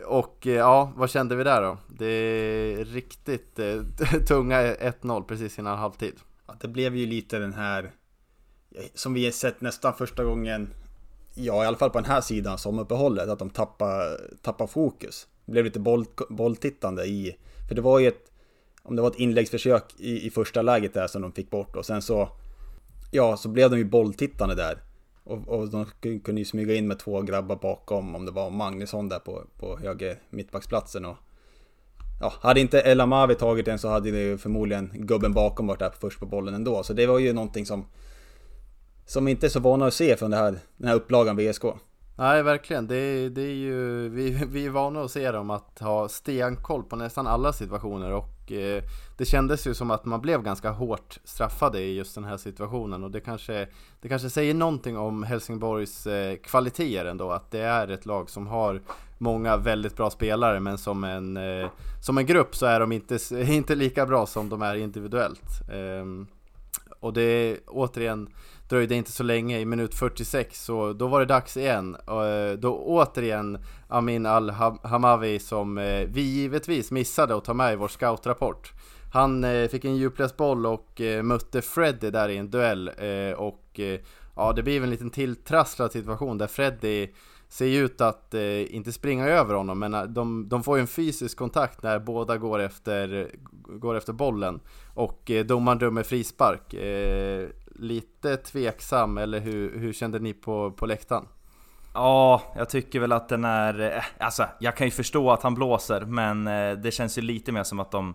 och 0.06 0.48
eh, 0.48 0.54
ja, 0.54 0.92
vad 0.96 1.10
kände 1.10 1.36
vi 1.36 1.44
där 1.44 1.62
då? 1.62 1.78
Det 1.88 2.06
är 2.06 2.86
riktigt 2.86 3.60
eh, 3.60 3.82
tunga 4.28 4.62
1-0 4.62 5.24
precis 5.24 5.60
innan 5.60 5.78
halvtid. 5.78 6.16
Ja, 6.48 6.56
det 6.62 6.68
blev 6.68 6.96
ju 6.96 7.06
lite 7.06 7.40
den 7.40 7.54
här 7.54 7.92
som 8.94 9.14
vi 9.14 9.26
har 9.26 9.32
sett 9.32 9.62
nästan 9.62 9.94
första 9.94 10.24
gången, 10.24 10.70
ja 11.34 11.64
i 11.64 11.68
alla 11.68 11.78
fall 11.78 11.90
på 11.90 12.00
den 12.00 12.12
här 12.12 12.22
sidan, 12.22 12.58
sommaruppehållet, 12.58 13.30
att 13.30 13.40
de 13.40 13.50
tappar, 13.50 14.20
tappar 14.42 14.68
fokus. 14.68 15.28
Det 15.46 15.52
blev 15.52 15.66
lite 15.66 15.80
boll, 15.80 16.06
bolltittande 16.30 17.06
i, 17.06 17.38
för 17.68 17.76
det 17.76 17.82
var 17.82 18.00
ju 18.00 18.08
ett, 18.08 18.32
om 18.84 18.96
det 18.96 19.02
var 19.02 19.10
ett 19.10 19.20
inläggsförsök 19.20 19.84
i, 19.98 20.28
i 20.28 20.30
första 20.30 20.62
läget 20.62 20.94
där 20.94 21.08
som 21.08 21.22
de 21.22 21.32
fick 21.32 21.50
bort 21.50 21.76
och 21.76 21.86
sen 21.86 22.02
så, 22.02 22.30
ja 23.12 23.38
så 23.38 23.50
blev 23.50 23.70
de 23.70 23.78
ju 23.78 23.86
bolltittande 23.86 24.56
där. 24.56 24.78
Och, 25.24 25.48
och 25.48 25.70
de 25.70 25.86
kunde 26.02 26.42
ju 26.42 26.46
smyga 26.46 26.76
in 26.76 26.88
med 26.88 27.00
två 27.00 27.22
grabbar 27.22 27.56
bakom, 27.56 28.16
om 28.16 28.26
det 28.26 28.32
var 28.32 28.50
Magnusson 28.50 29.10
där 29.10 29.20
på, 29.20 29.44
på 29.60 29.78
höger 29.78 30.20
mittbacksplatsen 30.30 31.06
och 31.06 31.18
Ja, 32.20 32.34
hade 32.42 32.60
inte 32.60 32.82
El 32.86 33.02
Amavi 33.02 33.36
tagit 33.36 33.66
den 33.66 33.80
så 33.80 33.88
hade 33.88 34.12
det 34.12 34.20
ju 34.20 34.38
förmodligen 34.38 34.92
gubben 34.94 35.34
bakom 35.34 35.68
varit 35.68 35.80
där 35.80 35.92
först 36.00 36.20
på 36.20 36.26
bollen 36.26 36.54
ändå. 36.54 36.84
Så 36.84 36.94
det 36.94 37.06
var 37.06 37.20
ju 37.20 37.34
någonting 37.34 37.66
som 37.66 37.86
som 39.08 39.28
inte 39.28 39.48
är 39.48 39.50
så 39.50 39.60
vana 39.60 39.86
att 39.86 39.94
se 39.94 40.18
från 40.18 40.32
det 40.32 40.38
här, 40.38 40.60
den 40.78 40.88
här 40.88 40.96
upplagan 40.96 41.38
VSK. 41.38 41.64
Nej, 42.18 42.44
verkligen. 42.44 42.88
Det, 42.88 43.30
det 43.30 43.42
är 43.42 43.56
ju, 43.56 44.10
vi, 44.10 44.46
vi 44.52 44.66
är 44.66 44.70
vana 44.70 45.02
att 45.02 45.12
se 45.12 45.32
dem 45.32 45.50
att 45.50 45.80
ha 45.80 46.10
stenkoll 46.10 46.84
på 46.84 46.96
nästan 46.96 47.28
alla 47.28 47.54
situationer 47.54 48.12
och 48.12 48.52
eh, 48.52 48.84
det 49.18 49.26
kändes 49.26 49.68
ju 49.68 49.74
som 49.74 49.92
att 49.92 50.06
man 50.06 50.22
blev 50.22 50.44
ganska 50.44 50.70
hårt 50.70 51.20
straffade 51.24 51.80
i 51.80 51.96
just 51.96 52.16
den 52.16 52.24
här 52.24 52.38
situationen 52.38 53.04
och 53.04 53.12
det 53.12 53.20
kanske, 53.20 53.68
det 54.02 54.10
kanske 54.10 54.30
säger 54.30 54.54
någonting 54.54 54.98
om 54.98 55.24
Helsingborgs 55.24 56.08
eh, 56.08 56.36
kvaliteter 56.36 57.06
ändå, 57.06 57.32
att 57.32 57.52
det 57.52 57.60
är 57.60 57.88
ett 57.88 58.06
lag 58.06 58.30
som 58.30 58.48
har 58.48 58.82
många 59.18 59.58
väldigt 59.58 59.96
bra 59.96 60.10
spelare 60.10 60.60
men 60.60 60.78
som 60.78 61.04
en, 61.04 61.38
eh, 61.38 61.70
som 62.06 62.18
en 62.18 62.26
grupp 62.26 62.56
så 62.56 62.66
är 62.66 62.80
de 62.80 62.92
inte, 62.92 63.20
inte 63.54 63.76
lika 63.76 64.06
bra 64.06 64.26
som 64.26 64.50
de 64.50 64.62
är 64.62 64.76
individuellt. 64.76 65.70
Ehm, 65.72 66.28
och 67.00 67.14
det 67.14 67.22
är 67.22 67.58
återigen 67.68 68.30
dröjde 68.70 68.96
inte 68.96 69.12
så 69.12 69.24
länge, 69.24 69.60
i 69.60 69.66
minut 69.66 69.96
46 69.96 70.66
så 70.66 70.94
då 70.94 71.08
var 71.08 71.20
det 71.20 71.26
dags 71.26 71.58
igen. 71.58 71.96
Och 72.06 72.26
eh, 72.26 72.58
då 72.58 72.78
återigen 72.78 73.58
Amin 73.88 74.26
Al 74.26 74.50
Hamawi, 74.84 75.40
som 75.40 75.78
eh, 75.78 76.08
vi 76.08 76.22
givetvis 76.22 76.92
missade 76.92 77.36
att 77.36 77.46
ta 77.46 77.54
med 77.54 77.74
i 77.74 77.76
vår 77.76 77.88
scoutrapport. 77.88 78.74
Han 79.14 79.44
eh, 79.44 79.68
fick 79.68 79.86
en 79.86 79.96
djupledsboll 79.96 80.66
och 80.66 81.02
mötte 81.24 81.62
Freddy 81.62 82.10
där 82.10 82.30
i 82.30 82.38
en 82.38 82.50
duell 82.50 82.92
och 83.38 83.80
ja, 84.36 84.54
det 84.54 84.64
blev 84.64 84.84
en 84.84 84.90
liten 84.90 85.10
tilltrasslad 85.10 85.92
situation 85.92 86.38
där 86.38 86.48
Freddy 86.48 87.08
ser 87.50 87.66
ju 87.66 87.86
ut 87.86 88.02
att 88.02 88.34
eh, 88.34 88.76
inte 88.76 88.92
springa 88.92 89.28
över 89.28 89.56
honom, 89.56 89.80
men 89.80 89.94
eh, 89.94 90.04
de, 90.04 90.50
de 90.50 90.64
får 90.64 90.78
ju 90.78 90.82
en 90.82 90.88
fysisk 90.88 91.38
kontakt 91.38 91.84
när 91.84 92.00
båda 92.00 92.38
går 92.38 92.60
efter, 92.60 93.32
går 93.68 93.96
efter 93.96 94.14
bollen. 94.14 94.60
Och 94.94 95.32
eh, 95.32 95.46
domaren 95.46 95.78
dömer 95.78 96.04
frispark. 96.04 96.74
Eh, 96.74 97.50
lite 97.76 98.38
tveksam, 98.38 99.18
eller 99.18 99.40
hur, 99.40 99.80
hur 99.80 99.94
kände 99.94 100.20
ni 100.20 100.34
på, 100.34 100.72
på 100.72 100.86
läktaren? 100.86 101.26
Ja, 101.94 102.42
jag 102.56 102.70
tycker 102.70 103.00
väl 103.00 103.12
att 103.12 103.30
den 103.30 103.46
är... 103.46 103.82
Eh, 103.82 104.04
alltså, 104.26 104.46
jag 104.60 104.78
kan 104.78 104.88
ju 104.88 104.92
förstå 104.92 105.32
att 105.32 105.44
han 105.44 105.56
blåser, 105.56 106.02
men 106.02 106.48
eh, 106.48 106.72
det 106.72 106.92
känns 106.92 107.18
ju 107.18 107.22
lite 107.22 107.52
mer 107.52 107.64
som 107.64 107.80
att 107.80 107.92
de 107.92 108.14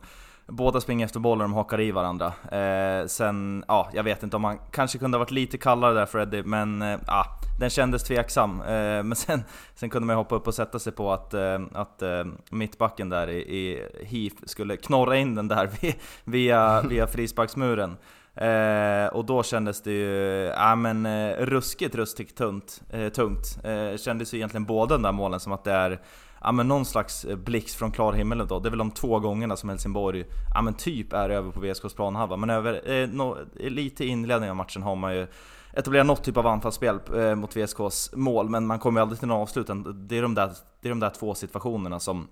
Båda 0.56 0.80
springer 0.80 1.04
efter 1.04 1.20
bollen 1.20 1.44
och 1.44 1.48
de 1.48 1.54
hakar 1.54 1.80
i 1.80 1.90
varandra. 1.90 2.32
Eh, 2.52 3.06
sen, 3.06 3.64
ja, 3.68 3.90
jag 3.92 4.02
vet 4.02 4.22
inte 4.22 4.36
om 4.36 4.44
han 4.44 4.58
kanske 4.70 4.98
kunde 4.98 5.16
ha 5.16 5.24
varit 5.24 5.30
lite 5.30 5.58
kallare 5.58 5.94
där 5.94 6.06
Freddy, 6.06 6.42
men 6.42 6.82
eh, 6.82 6.98
ja, 7.06 7.26
den 7.60 7.70
kändes 7.70 8.04
tveksam. 8.04 8.60
Eh, 8.60 9.02
men 9.02 9.14
sen, 9.14 9.42
sen 9.74 9.90
kunde 9.90 10.06
man 10.06 10.14
ju 10.14 10.18
hoppa 10.18 10.34
upp 10.34 10.46
och 10.46 10.54
sätta 10.54 10.78
sig 10.78 10.92
på 10.92 11.12
att, 11.12 11.34
eh, 11.34 11.60
att 11.72 12.02
eh, 12.02 12.24
mittbacken 12.50 13.08
där 13.08 13.28
i, 13.28 13.38
i 13.38 13.82
Heath 14.04 14.36
skulle 14.46 14.76
knorra 14.76 15.16
in 15.16 15.34
den 15.34 15.48
där 15.48 15.70
via, 16.24 16.82
via 16.82 17.06
frisparksmuren. 17.06 17.96
Eh, 18.34 19.06
och 19.06 19.24
då 19.24 19.42
kändes 19.42 19.82
det 19.82 19.92
ju, 19.92 20.52
ja 20.56 20.74
men 20.74 21.06
eh, 21.06 21.36
ruskigt, 21.36 21.94
ruskigt 21.94 22.36
tunt, 22.38 22.82
eh, 22.90 23.08
tungt. 23.08 23.58
Eh, 23.64 23.96
kändes 23.96 24.34
ju 24.34 24.38
egentligen 24.38 24.64
båda 24.64 24.94
de 24.94 25.02
där 25.02 25.12
målen 25.12 25.40
som 25.40 25.52
att 25.52 25.64
det 25.64 25.72
är 25.72 26.00
ja, 26.42 26.52
men 26.52 26.68
någon 26.68 26.84
slags 26.84 27.24
eh, 27.24 27.36
blixt 27.36 27.74
från 27.74 27.92
klar 27.92 28.12
himmel 28.12 28.46
då. 28.46 28.58
Det 28.58 28.68
är 28.68 28.70
väl 28.70 28.78
de 28.78 28.90
två 28.90 29.18
gångerna 29.18 29.56
som 29.56 29.68
Helsingborg 29.68 30.24
ja, 30.54 30.62
men 30.62 30.74
typ 30.74 31.12
är 31.12 31.30
över 31.30 31.50
på 31.50 31.60
VSKs 31.60 31.94
planhalva. 31.94 32.36
Men 32.36 32.50
över, 32.50 32.90
eh, 32.90 33.08
no, 33.08 33.38
eh, 33.60 33.70
lite 33.70 34.04
i 34.04 34.08
inledningen 34.08 34.50
av 34.50 34.56
matchen 34.56 34.82
har 34.82 34.96
man 34.96 35.14
ju 35.14 35.26
etablerat 35.72 36.06
något 36.06 36.24
typ 36.24 36.36
av 36.36 36.46
anfallsspel 36.46 36.98
eh, 37.16 37.34
mot 37.34 37.56
VSKs 37.56 38.10
mål, 38.12 38.48
men 38.48 38.66
man 38.66 38.78
kommer 38.78 39.00
ju 39.00 39.02
aldrig 39.02 39.18
till 39.18 39.28
någon 39.28 39.42
avslut. 39.42 39.66
Det 39.94 40.18
är 40.18 40.22
de 40.22 40.34
där, 40.34 40.52
det 40.80 40.88
är 40.88 40.90
de 40.90 41.00
där 41.00 41.10
två 41.10 41.34
situationerna 41.34 42.00
som, 42.00 42.28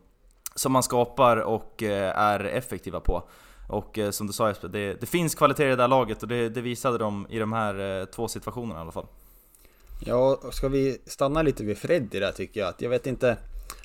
som 0.55 0.73
man 0.73 0.83
skapar 0.83 1.37
och 1.37 1.83
eh, 1.83 2.19
är 2.19 2.45
effektiva 2.45 3.01
på. 3.01 3.23
Och 3.69 3.99
eh, 3.99 4.11
som 4.11 4.27
du 4.27 4.33
sa 4.33 4.49
Jesper, 4.49 4.69
det, 4.69 5.01
det, 5.01 5.07
finns 5.07 5.35
kvalitet 5.35 5.67
i 5.67 5.69
det 5.69 5.77
där 5.77 5.89
laget 5.89 6.23
och 6.23 6.29
det, 6.29 6.49
det 6.49 6.61
visade 6.61 6.99
de 6.99 7.27
i 7.31 7.39
de 7.39 7.53
här 7.53 8.01
eh, 8.01 8.05
två 8.05 8.29
situationerna 8.29 8.79
i 8.79 8.83
alla 8.83 8.93
fall. 8.93 9.07
Ja, 10.05 10.41
ska 10.53 10.69
vi 10.69 10.99
stanna 11.07 11.43
lite 11.43 11.65
vid 11.65 11.79
Freddy 11.79 12.21
där 12.21 12.33
tycker 12.33 12.61
jag. 12.61 12.69
Att 12.69 12.83
jag 12.83 12.91
vet 12.91 13.07
inte, 13.07 13.37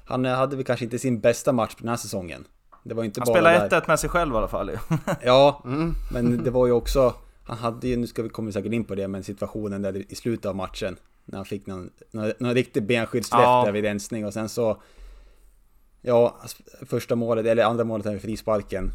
han 0.05 0.25
hade 0.25 0.55
väl 0.55 0.65
kanske 0.65 0.85
inte 0.85 0.99
sin 0.99 1.19
bästa 1.19 1.51
match 1.51 1.75
på 1.75 1.79
den 1.79 1.89
här 1.89 1.97
säsongen. 1.97 2.47
Det 2.83 2.93
var 2.93 3.03
inte 3.03 3.21
han 3.21 3.25
bara 3.25 3.33
spelade 3.33 3.81
1-1 3.81 3.87
med 3.87 3.99
sig 3.99 4.09
själv 4.09 4.33
i 4.33 4.37
alla 4.37 4.47
fall 4.47 4.71
Ja, 5.23 5.61
mm. 5.65 5.93
men 6.11 6.43
det 6.43 6.51
var 6.51 6.65
ju 6.65 6.71
också... 6.71 7.13
Han 7.43 7.57
hade 7.57 7.87
ju, 7.87 7.97
nu 7.97 8.07
ska 8.07 8.23
vi 8.23 8.29
komma 8.29 8.51
säkert 8.51 8.73
in 8.73 8.83
på 8.83 8.95
det, 8.95 9.07
men 9.07 9.23
situationen 9.23 9.81
där 9.81 10.11
i 10.11 10.15
slutet 10.15 10.45
av 10.45 10.55
matchen. 10.55 10.97
När 11.25 11.37
han 11.37 11.45
fick 11.45 11.65
någon, 11.65 11.89
någon, 12.11 12.31
någon 12.39 12.53
riktig 12.53 12.83
benskyddsrätt 12.83 13.41
ja. 13.41 13.63
där 13.65 13.71
vid 13.71 13.83
rensning 13.83 14.25
och 14.25 14.33
sen 14.33 14.49
så... 14.49 14.81
Ja, 16.01 16.41
första 16.85 17.15
målet, 17.15 17.45
eller 17.45 17.63
andra 17.63 17.83
målet 17.83 18.05
med 18.05 18.21
frisparken. 18.21 18.91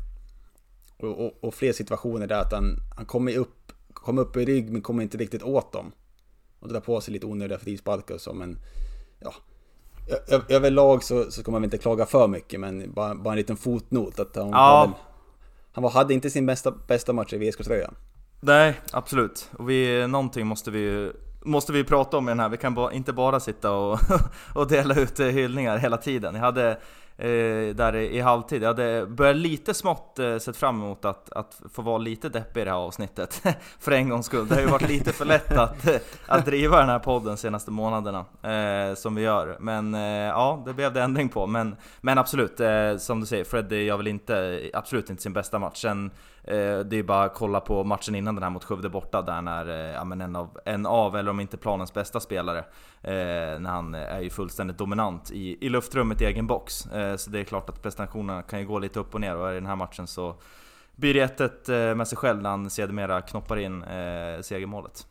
Och, 0.99 1.27
och, 1.27 1.33
och, 1.41 1.55
fler 1.55 1.73
situationer 1.73 2.27
där 2.27 2.41
att 2.41 2.53
han, 2.53 2.77
han 2.97 3.07
kommer 3.07 3.37
upp, 3.37 3.73
kom 3.93 4.19
upp 4.19 4.37
i 4.37 4.45
rygg 4.45 4.71
men 4.71 4.83
kommer 4.83 5.03
inte 5.03 5.19
riktigt 5.19 5.43
åt 5.43 5.73
dem. 5.73 5.93
Och 6.61 6.69
drar 6.69 6.81
på 6.81 7.01
sig 7.01 7.13
lite 7.13 7.27
onödiga 7.27 7.59
frisparkar 7.59 8.15
och 8.15 8.21
så, 8.21 8.33
men... 8.33 8.59
Ja, 9.21 9.35
överlag 10.49 11.05
så, 11.05 11.25
så 11.25 11.41
ska 11.41 11.51
man 11.51 11.61
väl 11.61 11.67
inte 11.67 11.79
klaga 11.79 12.07
för 12.07 12.29
mycket, 12.29 12.61
men 12.61 12.93
bara, 12.93 13.15
bara 13.15 13.33
en 13.33 13.39
liten 13.39 13.57
fotnot 13.57 14.21
att 14.21 14.37
han, 14.37 14.49
ja. 14.49 14.85
väl, 14.87 14.95
han 15.73 15.83
var, 15.83 15.91
hade 15.91 16.15
inte 16.15 16.31
sin 16.31 16.47
bästa, 16.47 16.71
bästa 16.71 17.13
match 17.13 17.33
i 17.33 17.39
VSK-tröjan. 17.39 17.95
Nej, 18.41 18.81
absolut. 18.93 19.51
Och 19.59 19.71
vi, 19.71 20.07
någonting 20.07 20.47
måste 20.47 20.71
vi 20.71 21.13
måste 21.45 21.73
vi 21.73 21.85
prata 21.85 22.17
om 22.17 22.29
i 22.29 22.31
den 22.31 22.41
här. 22.41 22.49
Vi 22.49 22.57
kan 22.57 22.75
ba, 22.75 22.93
inte 22.93 23.13
bara 23.13 23.41
sitta 23.41 23.73
och, 23.73 23.99
och 24.55 24.69
dela 24.69 24.95
ut 24.95 25.21
hyllningar 25.21 25.79
hela 25.79 25.97
tiden. 25.97 26.35
Jag 26.35 26.43
hade 26.43 26.79
eh, 27.21 27.75
där 27.75 27.97
i 27.97 28.21
halvtid. 28.21 28.63
Jag 28.63 28.69
hade 28.69 29.07
börjat 29.07 29.37
lite 29.37 29.75
smått 29.75 30.19
eh, 30.19 30.39
sett 30.39 30.57
fram 30.57 30.77
emot 30.77 31.05
att, 31.05 31.33
att 31.33 31.63
få 31.73 31.83
vara 31.83 31.99
lite 31.99 32.29
deppig 32.29 32.61
i 32.61 32.65
det 32.65 32.71
här 32.71 32.79
avsnittet. 32.79 33.43
för 33.79 33.93
en 33.93 34.09
gångs 34.09 34.27
skull. 34.27 34.49
Det 34.49 34.55
har 34.55 34.63
ju 34.63 34.69
varit 34.69 34.89
lite 34.89 35.13
för 35.13 35.25
lätt 35.25 35.53
att, 35.53 35.89
att 36.27 36.47
driva 36.47 36.79
den 36.79 36.89
här 36.89 36.99
podden 36.99 37.31
de 37.31 37.37
senaste 37.37 37.71
månaderna. 37.71 38.25
Eh, 38.43 38.95
som 38.95 39.15
vi 39.15 39.23
gör. 39.23 39.57
Men 39.61 39.95
eh, 39.95 40.01
ja, 40.01 40.63
det 40.67 40.73
blev 40.73 40.93
det 40.93 41.03
ändring 41.03 41.29
på. 41.29 41.47
Men, 41.47 41.77
men 42.01 42.19
absolut, 42.19 42.61
eh, 42.61 42.97
som 42.97 43.21
du 43.21 43.27
säger, 43.27 43.45
Freddy 43.45 43.83
gör 43.83 43.97
väl 43.97 44.07
inte, 44.07 44.61
absolut 44.75 45.11
inte 45.11 45.23
sin 45.23 45.33
bästa 45.33 45.59
match. 45.59 45.83
Sen, 45.83 46.11
Eh, 46.45 46.79
det 46.79 46.97
är 46.97 47.03
bara 47.03 47.25
att 47.25 47.35
kolla 47.35 47.61
på 47.61 47.85
matchen 47.85 48.15
innan 48.15 48.35
den 48.35 48.43
här 48.43 48.51
mot 48.51 48.65
Skövde 48.65 48.89
borta 48.89 49.23
där 49.23 49.43
när 49.43 49.69
eh, 49.69 49.95
ja, 49.95 50.05
men 50.05 50.21
en, 50.21 50.37
av, 50.37 50.59
en 50.65 50.87
av, 50.87 51.17
eller 51.17 51.31
om 51.31 51.41
inte 51.41 51.57
planens 51.57 51.95
bästa 51.95 52.21
spelare, 52.21 52.59
eh, 53.03 53.61
när 53.61 53.71
han 53.71 53.95
eh, 53.95 54.01
är 54.01 54.21
ju 54.21 54.31
fullständigt 54.31 54.79
dominant 54.79 55.31
i, 55.31 55.67
i 55.67 55.69
luftrummet 55.69 56.21
i 56.21 56.25
egen 56.25 56.47
box. 56.47 56.75
Så 57.17 57.31
det 57.31 57.41
är 57.41 57.45
klart 57.45 57.69
att 57.69 57.83
prestationerna 57.83 58.43
kan 58.43 58.61
ju 58.61 58.67
gå 58.67 58.79
lite 58.79 59.01
upp 59.01 59.15
och 59.15 59.21
ner 59.21 59.37
och 59.37 59.51
i 59.51 59.55
den 59.55 59.67
här 59.67 59.77
matchen 59.77 60.07
så 60.07 60.35
blir 60.97 61.15
det 61.15 61.43
1 61.43 61.69
med 61.97 62.09
sig 62.09 62.19
själv 62.19 62.43
när 62.43 62.51
han 62.51 62.71
sedermera 62.71 63.21
knoppar 63.21 63.57
in 63.57 63.85
segermålet. 64.43 65.07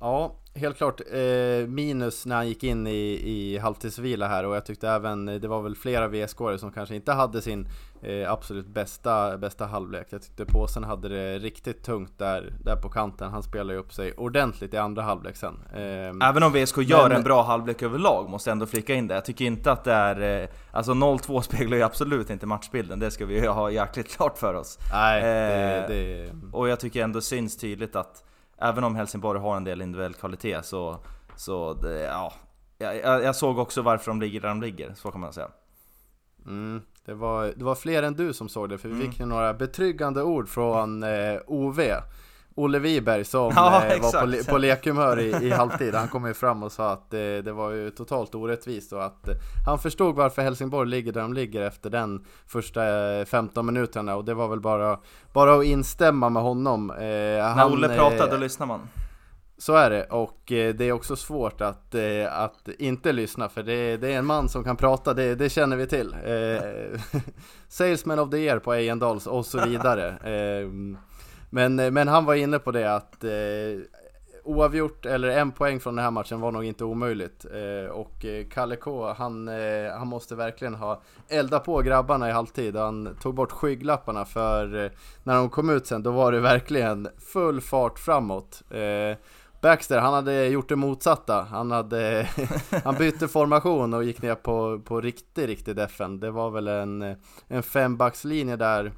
Ja, 0.00 0.36
helt 0.54 0.76
klart 0.76 1.00
eh, 1.00 1.68
minus 1.68 2.26
när 2.26 2.36
han 2.36 2.48
gick 2.48 2.64
in 2.64 2.86
i, 2.86 3.22
i 3.24 3.58
halvtidsvila 3.58 4.28
här 4.28 4.46
och 4.46 4.56
jag 4.56 4.66
tyckte 4.66 4.88
även 4.88 5.26
det 5.26 5.48
var 5.48 5.62
väl 5.62 5.76
flera 5.76 6.08
VSK-are 6.08 6.56
som 6.56 6.72
kanske 6.72 6.94
inte 6.94 7.12
hade 7.12 7.42
sin 7.42 7.68
eh, 8.04 8.32
absolut 8.32 8.66
bästa, 8.66 9.38
bästa 9.38 9.66
halvlek. 9.66 10.06
Jag 10.10 10.22
tyckte 10.22 10.44
påsen 10.44 10.84
hade 10.84 11.08
det 11.08 11.38
riktigt 11.38 11.82
tungt 11.82 12.18
där, 12.18 12.52
där 12.64 12.76
på 12.76 12.88
kanten. 12.88 13.30
Han 13.30 13.42
spelade 13.42 13.72
ju 13.72 13.78
upp 13.78 13.92
sig 13.92 14.12
ordentligt 14.12 14.74
i 14.74 14.76
andra 14.76 15.02
halvlek 15.02 15.36
sen. 15.36 15.60
Eh, 15.72 16.28
även 16.28 16.42
om 16.42 16.52
VSK 16.52 16.78
gör 16.78 17.08
men, 17.08 17.16
en 17.16 17.22
bra 17.22 17.42
halvlek 17.42 17.82
överlag, 17.82 18.30
måste 18.30 18.50
jag 18.50 18.52
ändå 18.52 18.66
flika 18.66 18.94
in 18.94 19.08
det. 19.08 19.14
Jag 19.14 19.24
tycker 19.24 19.44
inte 19.44 19.72
att 19.72 19.84
det 19.84 19.92
är... 19.92 20.42
Eh, 20.42 20.48
alltså 20.72 20.92
0-2 20.92 21.40
speglar 21.40 21.76
ju 21.76 21.82
absolut 21.82 22.30
inte 22.30 22.46
matchbilden, 22.46 22.98
det 22.98 23.10
ska 23.10 23.26
vi 23.26 23.46
ha 23.46 23.70
jäkligt 23.70 24.16
klart 24.16 24.38
för 24.38 24.54
oss. 24.54 24.78
Nej, 24.92 25.22
det, 25.22 25.78
eh, 25.78 25.88
det... 25.88 26.32
Och 26.52 26.68
jag 26.68 26.80
tycker 26.80 27.04
ändå 27.04 27.20
syns 27.20 27.56
tydligt 27.56 27.96
att 27.96 28.24
även 28.58 28.84
om 28.84 28.96
Helsingborg 28.96 29.40
har 29.40 29.56
en 29.56 29.64
del 29.64 29.82
individuell 29.82 30.14
kvalitet 30.14 30.62
så, 30.62 30.98
så 31.36 31.74
det, 31.74 32.00
ja, 32.00 32.32
jag, 32.78 33.24
jag, 33.24 33.36
såg 33.36 33.58
också 33.58 33.82
varför 33.82 34.10
de 34.10 34.20
ligger 34.20 34.40
där 34.40 34.48
de 34.48 34.62
ligger, 34.62 34.94
så 34.94 35.10
kan 35.10 35.20
man 35.20 35.32
säga. 35.32 35.48
Mm, 36.46 36.82
det, 37.06 37.14
var, 37.14 37.52
det 37.56 37.64
var 37.64 37.74
fler 37.74 38.02
än 38.02 38.14
du 38.14 38.32
som 38.32 38.48
såg 38.48 38.68
det, 38.68 38.78
för 38.78 38.88
vi 38.88 38.94
mm. 38.94 39.10
fick 39.10 39.20
ju 39.20 39.26
några 39.26 39.54
betryggande 39.54 40.22
ord 40.22 40.48
från 40.48 41.02
eh, 41.02 41.38
OV. 41.46 41.80
Olle 42.56 42.78
Wiberg 42.78 43.24
som 43.24 43.52
ja, 43.56 43.84
eh, 43.84 44.02
var 44.02 44.20
på, 44.20 44.26
le 44.26 44.44
på 44.44 44.58
lekhumör 44.58 45.20
i, 45.20 45.46
i 45.46 45.50
halvtid, 45.50 45.94
han 45.94 46.08
kom 46.08 46.26
ju 46.26 46.34
fram 46.34 46.62
och 46.62 46.72
sa 46.72 46.92
att 46.92 47.10
det, 47.10 47.42
det 47.42 47.52
var 47.52 47.70
ju 47.70 47.90
totalt 47.90 48.34
orättvist 48.34 48.92
och 48.92 49.04
att 49.04 49.28
eh, 49.28 49.34
han 49.66 49.78
förstod 49.78 50.14
varför 50.14 50.42
Helsingborg 50.42 50.88
ligger 50.88 51.12
där 51.12 51.20
de 51.20 51.34
ligger 51.34 51.62
efter 51.62 51.90
den 51.90 52.24
första 52.46 53.14
eh, 53.18 53.24
15 53.24 53.66
minuterna 53.66 54.16
och 54.16 54.24
det 54.24 54.34
var 54.34 54.48
väl 54.48 54.60
bara, 54.60 54.98
bara 55.32 55.54
att 55.54 55.64
instämma 55.64 56.28
med 56.28 56.42
honom. 56.42 56.90
Eh, 56.90 56.96
När 56.96 57.72
Olle 57.72 57.96
pratar 57.96 58.30
då 58.30 58.36
lyssnar 58.36 58.66
man. 58.66 58.80
Så 59.64 59.74
är 59.74 59.90
det 59.90 60.04
och 60.04 60.52
eh, 60.52 60.74
det 60.74 60.84
är 60.84 60.92
också 60.92 61.16
svårt 61.16 61.60
att, 61.60 61.94
eh, 61.94 62.38
att 62.38 62.68
inte 62.78 63.12
lyssna 63.12 63.48
för 63.48 63.62
det, 63.62 63.96
det 63.96 64.12
är 64.12 64.18
en 64.18 64.26
man 64.26 64.48
som 64.48 64.64
kan 64.64 64.76
prata, 64.76 65.14
det, 65.14 65.34
det 65.34 65.48
känner 65.48 65.76
vi 65.76 65.86
till. 65.86 66.16
Salesman 67.68 68.18
of 68.18 68.30
the 68.30 68.36
year 68.36 68.58
på 68.58 68.74
Ejendals 68.74 69.26
och 69.26 69.46
så 69.46 69.66
vidare. 69.66 70.18
Men, 71.50 71.78
eh, 71.78 71.90
men 71.90 72.08
han 72.08 72.24
var 72.24 72.34
inne 72.34 72.58
på 72.58 72.70
det 72.70 72.94
att 72.94 73.24
eh, 73.24 73.30
oavgjort 74.44 75.06
eller 75.06 75.28
en 75.28 75.52
poäng 75.52 75.80
från 75.80 75.96
den 75.96 76.04
här 76.04 76.10
matchen 76.10 76.40
var 76.40 76.52
nog 76.52 76.64
inte 76.64 76.84
omöjligt. 76.84 77.44
Eh, 77.44 77.90
och 77.90 78.24
eh, 78.24 78.46
Kalle 78.48 78.76
K, 78.76 79.14
han, 79.18 79.48
eh, 79.48 79.92
han 79.98 80.08
måste 80.08 80.34
verkligen 80.34 80.74
ha 80.74 81.00
eldat 81.28 81.64
på 81.64 81.82
grabbarna 81.82 82.28
i 82.28 82.32
halvtid. 82.32 82.76
Han 82.76 83.16
tog 83.22 83.34
bort 83.34 83.52
skygglapparna 83.52 84.24
för 84.24 84.84
eh, 84.84 84.90
när 85.22 85.34
de 85.34 85.50
kom 85.50 85.70
ut 85.70 85.86
sen, 85.86 86.02
då 86.02 86.10
var 86.10 86.32
det 86.32 86.40
verkligen 86.40 87.08
full 87.32 87.60
fart 87.60 87.98
framåt. 87.98 88.62
Baxter, 89.64 89.98
han 89.98 90.14
hade 90.14 90.46
gjort 90.46 90.68
det 90.68 90.76
motsatta. 90.76 91.46
Han, 91.50 91.70
hade, 91.70 92.28
han 92.84 92.94
bytte 92.94 93.28
formation 93.28 93.94
och 93.94 94.04
gick 94.04 94.22
ner 94.22 94.34
på, 94.34 94.80
på 94.84 95.00
riktig, 95.00 95.48
riktig 95.48 95.76
defen. 95.76 96.20
Det 96.20 96.30
var 96.30 96.50
väl 96.50 96.68
en, 96.68 97.16
en 97.48 97.62
fembackslinje 97.62 98.56
där. 98.56 98.92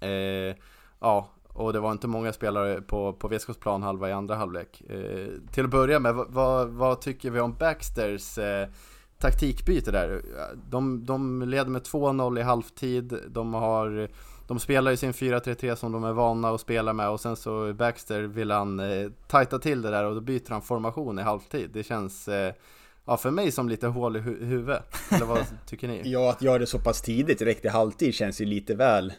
Eh, 0.00 0.56
ja, 1.00 1.28
och 1.48 1.72
det 1.72 1.80
var 1.80 1.92
inte 1.92 2.06
många 2.06 2.32
spelare 2.32 2.80
på, 2.80 3.12
på 3.12 3.28
VSKs 3.28 3.56
plan 3.56 3.82
halva 3.82 4.08
i 4.08 4.12
andra 4.12 4.34
halvlek. 4.34 4.82
Eh, 4.90 5.26
till 5.52 5.64
att 5.64 5.70
börja 5.70 6.00
med, 6.00 6.14
vad, 6.14 6.68
vad 6.68 7.00
tycker 7.00 7.30
vi 7.30 7.40
om 7.40 7.54
Baxters 7.54 8.38
eh, 8.38 8.68
taktikbyte 9.18 9.90
där? 9.90 10.22
De, 10.70 11.04
de 11.04 11.42
leder 11.42 11.70
med 11.70 11.82
2-0 11.82 12.40
i 12.40 12.42
halvtid, 12.42 13.18
de 13.28 13.54
har 13.54 14.08
de 14.48 14.60
spelar 14.60 14.90
ju 14.90 14.96
sin 14.96 15.12
4-3-3 15.12 15.74
som 15.74 15.92
de 15.92 16.04
är 16.04 16.12
vana 16.12 16.50
att 16.50 16.60
spela 16.60 16.92
med 16.92 17.08
och 17.08 17.20
sen 17.20 17.36
så 17.36 17.72
Baxter 17.72 18.22
vill 18.22 18.50
han 18.50 18.80
eh, 18.80 19.10
tajta 19.26 19.58
till 19.58 19.82
det 19.82 19.90
där 19.90 20.04
och 20.04 20.14
då 20.14 20.20
byter 20.20 20.50
han 20.50 20.62
formation 20.62 21.18
i 21.18 21.22
halvtid. 21.22 21.70
Det 21.72 21.82
känns 21.82 22.28
eh, 22.28 22.54
Ja, 23.04 23.16
för 23.16 23.30
mig 23.30 23.52
som 23.52 23.68
lite 23.68 23.86
hål 23.86 24.16
i 24.16 24.20
hu 24.20 24.44
huvudet. 24.44 24.82
Eller 25.10 25.26
vad 25.26 25.38
tycker 25.66 25.88
ni? 25.88 26.02
ja, 26.04 26.30
att 26.30 26.42
göra 26.42 26.58
det 26.58 26.66
så 26.66 26.78
pass 26.78 27.02
tidigt 27.02 27.38
direkt 27.38 27.64
i 27.64 27.68
halvtid 27.68 28.14
känns 28.14 28.40
ju 28.40 28.44
lite 28.44 28.74
väl 28.74 29.12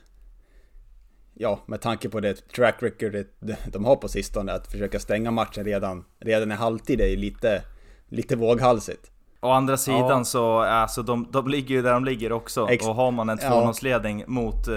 ja, 1.39 1.59
med 1.65 1.81
tanke 1.81 2.09
på 2.09 2.19
det 2.19 2.33
track 2.33 2.83
record 2.83 3.25
de 3.71 3.85
har 3.85 3.95
på 3.95 4.07
sistone, 4.07 4.51
att 4.51 4.71
försöka 4.71 4.99
stänga 4.99 5.31
matchen 5.31 5.65
redan, 5.65 6.05
redan 6.19 6.51
i 6.51 6.55
halvtid 6.55 7.01
är 7.01 7.07
ju 7.07 7.15
lite, 7.15 7.63
lite 8.07 8.35
våghalsigt. 8.35 9.11
Å 9.41 9.51
andra 9.51 9.77
sidan 9.77 10.17
ja. 10.17 10.23
så, 10.23 10.59
alltså 10.59 11.03
de, 11.03 11.27
de 11.31 11.47
ligger 11.47 11.75
ju 11.75 11.81
där 11.81 11.93
de 11.93 12.05
ligger 12.05 12.31
också. 12.31 12.69
Ex 12.69 12.87
och 12.87 12.95
har 12.95 13.11
man 13.11 13.29
en 13.29 13.37
2-0-ledning 13.37 14.19
ja. 14.19 14.25
mot 14.27 14.67
eh, 14.67 14.75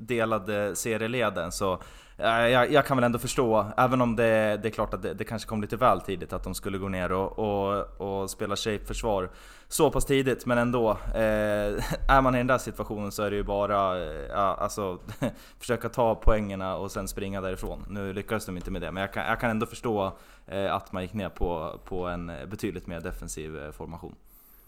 delade 0.00 0.76
serieleden 0.76 1.52
så 1.52 1.78
Eh, 2.18 2.48
jag, 2.48 2.72
jag, 2.72 2.86
kan 2.86 2.96
väl 2.96 3.04
ändå 3.04 3.18
förstå, 3.18 3.66
även 3.76 4.00
om 4.00 4.16
det, 4.16 4.58
det 4.62 4.68
är 4.68 4.70
klart 4.70 4.94
att 4.94 5.02
det, 5.02 5.14
det, 5.14 5.24
kanske 5.24 5.48
kom 5.48 5.60
lite 5.60 5.76
väl 5.76 6.00
tidigt 6.00 6.32
att 6.32 6.44
de 6.44 6.54
skulle 6.54 6.78
gå 6.78 6.88
ner 6.88 7.12
och, 7.12 7.38
och, 7.38 8.00
och 8.00 8.30
spela 8.30 8.56
shape-försvar 8.56 9.30
så 9.68 9.90
pass 9.90 10.04
tidigt, 10.04 10.46
men 10.46 10.58
ändå. 10.58 10.90
Eh, 10.90 11.18
är 12.08 12.20
man 12.20 12.34
i 12.34 12.38
den 12.38 12.46
där 12.46 12.58
situationen 12.58 13.12
så 13.12 13.22
är 13.22 13.30
det 13.30 13.36
ju 13.36 13.42
bara 13.42 13.98
eh, 13.98 14.26
ja, 14.30 14.56
alltså, 14.60 14.98
försöka 15.58 15.88
ta 15.88 16.14
poängerna 16.14 16.76
och 16.76 16.90
sen 16.90 17.08
springa 17.08 17.40
därifrån. 17.40 17.84
Nu 17.88 18.12
lyckades 18.12 18.46
de 18.46 18.56
inte 18.56 18.70
med 18.70 18.82
det, 18.82 18.92
men 18.92 19.00
jag 19.00 19.12
kan, 19.12 19.26
jag 19.26 19.40
kan 19.40 19.50
ändå 19.50 19.66
förstå 19.66 20.18
eh, 20.46 20.74
att 20.74 20.92
man 20.92 21.02
gick 21.02 21.12
ner 21.12 21.28
på, 21.28 21.80
på 21.84 22.06
en 22.06 22.26
betydligt 22.26 22.86
mer 22.86 23.00
defensiv 23.00 23.58
eh, 23.58 23.70
formation. 23.70 24.14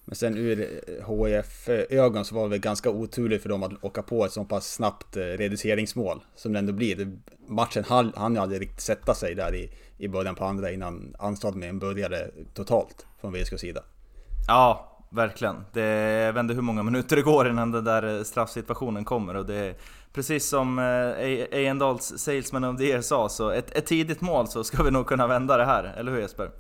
Men 0.09 0.17
sen 0.17 0.37
ur 0.37 0.57
HIF 1.09 1.69
ögon 1.91 2.25
så 2.25 2.35
var 2.35 2.43
det 2.43 2.49
väl 2.49 2.59
ganska 2.59 2.91
oturligt 2.91 3.43
för 3.43 3.49
dem 3.49 3.63
att 3.63 3.85
åka 3.85 4.03
på 4.03 4.25
ett 4.25 4.33
så 4.33 4.45
pass 4.45 4.73
snabbt 4.73 5.17
eh, 5.17 5.21
reduceringsmål 5.21 6.25
som 6.35 6.53
det 6.53 6.59
ändå 6.59 6.73
blir. 6.73 7.19
Matchen 7.49 7.85
hann, 7.85 8.35
ju 8.35 8.41
aldrig 8.41 8.61
riktigt 8.61 8.81
sätta 8.81 9.15
sig 9.15 9.35
där 9.35 9.55
i, 9.55 9.71
i 9.99 10.09
början 10.09 10.35
på 10.35 10.45
andra 10.45 10.71
innan 10.71 11.17
anstartningen 11.19 11.79
började 11.79 12.31
totalt 12.55 13.07
från 13.21 13.33
VSKs 13.33 13.61
sida. 13.61 13.81
Ja, 14.47 14.99
verkligen. 15.11 15.57
Det, 15.73 15.83
jag 16.25 16.33
vet 16.33 16.41
inte 16.41 16.55
hur 16.55 16.63
många 16.63 16.83
minuter 16.83 17.17
det 17.17 17.23
går 17.23 17.49
innan 17.49 17.73
den 17.73 17.85
där 17.85 18.25
straffsituationen 18.25 19.05
kommer 19.05 19.35
och 19.35 19.47
det 19.47 19.75
Precis 20.13 20.49
som 20.49 20.79
eh, 20.79 20.85
Eyendals 21.59 22.19
Salesman 22.19 22.65
of 22.65 22.79
the 22.79 22.85
Year 22.85 23.01
sa, 23.01 23.29
så 23.29 23.51
ett, 23.51 23.77
ett 23.77 23.87
tidigt 23.87 24.21
mål 24.21 24.49
så 24.49 24.65
ska 24.65 24.83
vi 24.83 24.91
nog 24.91 25.07
kunna 25.07 25.27
vända 25.27 25.57
det 25.57 25.65
här, 25.65 25.95
eller 25.97 26.13
hur 26.13 26.21
Jesper? 26.21 26.51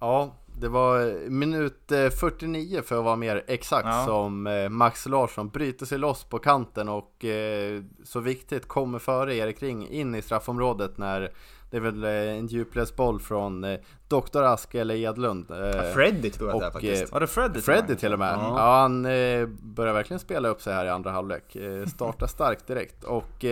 Ja, 0.00 0.34
det 0.60 0.68
var 0.68 1.28
minut 1.28 1.92
49 2.20 2.78
eh, 2.78 2.82
för 2.82 2.98
att 2.98 3.04
vara 3.04 3.16
mer 3.16 3.44
exakt 3.46 3.86
ja. 3.86 4.04
som 4.06 4.46
eh, 4.46 4.68
Max 4.68 5.06
Larsson 5.06 5.48
bryter 5.48 5.86
sig 5.86 5.98
loss 5.98 6.24
på 6.24 6.38
kanten 6.38 6.88
och 6.88 7.24
eh, 7.24 7.82
så 8.04 8.20
viktigt 8.20 8.68
kommer 8.68 8.98
före 8.98 9.34
Erik 9.34 9.62
Ring 9.62 9.88
in 9.88 10.14
i 10.14 10.22
straffområdet 10.22 10.98
när 10.98 11.32
det 11.70 11.76
är 11.76 11.80
väl 11.80 12.04
en 12.04 12.46
djupledsboll 12.46 13.20
från 13.20 13.64
Dr. 14.10 14.42
Ask 14.42 14.74
eller 14.74 14.94
Edlund. 14.94 15.46
Ja, 15.48 15.82
Freddy 15.94 16.30
tror 16.30 16.48
jag 16.48 16.56
och, 16.56 16.60
det 16.62 16.66
är 16.66 16.70
faktiskt. 16.70 17.12
Var 17.12 17.20
det 17.20 17.26
Freddy? 17.26 17.60
Freddy 17.60 17.94
till 17.94 18.12
och 18.12 18.18
med. 18.18 18.34
Ja, 18.34 18.54
ja 18.56 18.80
han 18.80 19.02
börjar 19.74 19.92
verkligen 19.92 20.20
spela 20.20 20.48
upp 20.48 20.62
sig 20.62 20.74
här 20.74 20.84
i 20.86 20.88
andra 20.88 21.10
halvlek. 21.10 21.56
startar 21.86 22.26
starkt 22.26 22.66
direkt 22.66 23.04
och 23.04 23.44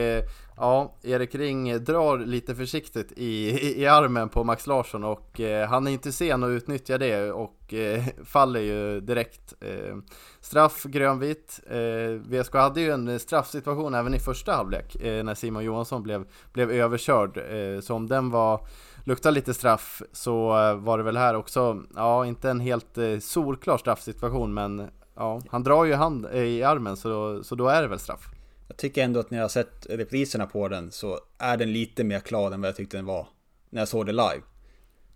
Ja, 0.61 0.95
Erik 1.03 1.35
Ring 1.35 1.85
drar 1.85 2.19
lite 2.19 2.55
försiktigt 2.55 3.13
i, 3.17 3.51
i, 3.83 3.87
armen 3.87 4.29
på 4.29 4.45
Max 4.45 4.67
Larsson 4.67 5.05
och 5.05 5.41
eh, 5.41 5.69
han 5.69 5.87
är 5.87 5.91
inte 5.91 6.13
sen 6.13 6.45
att 6.45 6.49
utnyttja 6.49 6.99
det 6.99 7.33
och 7.33 7.75
eh, 7.75 8.05
faller 8.25 8.61
ju 8.61 9.01
direkt. 9.01 9.55
Eh, 9.61 9.97
straff 10.41 10.83
grönvit. 10.83 11.61
Eh, 11.71 12.21
VSK 12.31 12.55
hade 12.55 12.81
ju 12.81 12.91
en 12.91 13.19
straffsituation 13.19 13.95
även 13.95 14.15
i 14.15 14.19
första 14.19 14.53
halvlek 14.53 14.97
eh, 14.97 15.25
när 15.25 15.35
Simon 15.35 15.65
Johansson 15.65 16.03
blev, 16.03 16.25
blev 16.53 16.71
överkörd. 16.71 17.39
Eh, 17.39 17.81
så 17.81 17.95
om 17.95 18.07
den 18.07 18.31
var 18.31 18.67
luktar 19.09 19.31
lite 19.31 19.55
straff 19.55 20.03
så 20.13 20.59
eh, 20.59 20.75
var 20.75 20.99
det 20.99 21.05
väl 21.05 21.17
här 21.17 21.37
också, 21.37 21.83
ja 21.95 22.27
inte 22.27 22.51
en 22.51 22.61
helt 22.61 22.99
solklar 23.21 23.79
straffsituation 23.79 24.55
men 24.55 24.91
ja, 25.17 25.41
han 25.49 25.63
drar 25.63 25.85
ju 25.85 25.95
hand 25.95 26.27
i 26.35 26.63
armen 26.63 26.97
så, 26.97 27.45
så 27.45 27.55
då 27.55 27.69
är 27.69 27.83
det 27.83 27.89
väl 27.89 27.99
straff. 27.99 28.29
Jag 28.69 28.77
tycker 28.77 29.05
ändå 29.05 29.21
att 29.21 29.31
när 29.31 29.39
jag 29.39 29.45
har 29.45 29.49
sett 29.49 29.87
repriserna 29.91 30.47
på 30.47 30.69
den 30.69 30.93
så 30.93 31.19
är 31.39 31.57
den 31.57 31.73
lite 31.73 32.05
mer 32.05 32.21
klar 32.21 32.51
än 32.51 32.61
vad 32.61 32.69
jag 32.69 32.77
tyckte 32.77 32.97
den 32.97 33.07
var 33.07 33.27
när 33.71 33.81
jag 33.81 33.89
såg 33.89 34.07
det 34.07 34.13
live. 34.13 34.43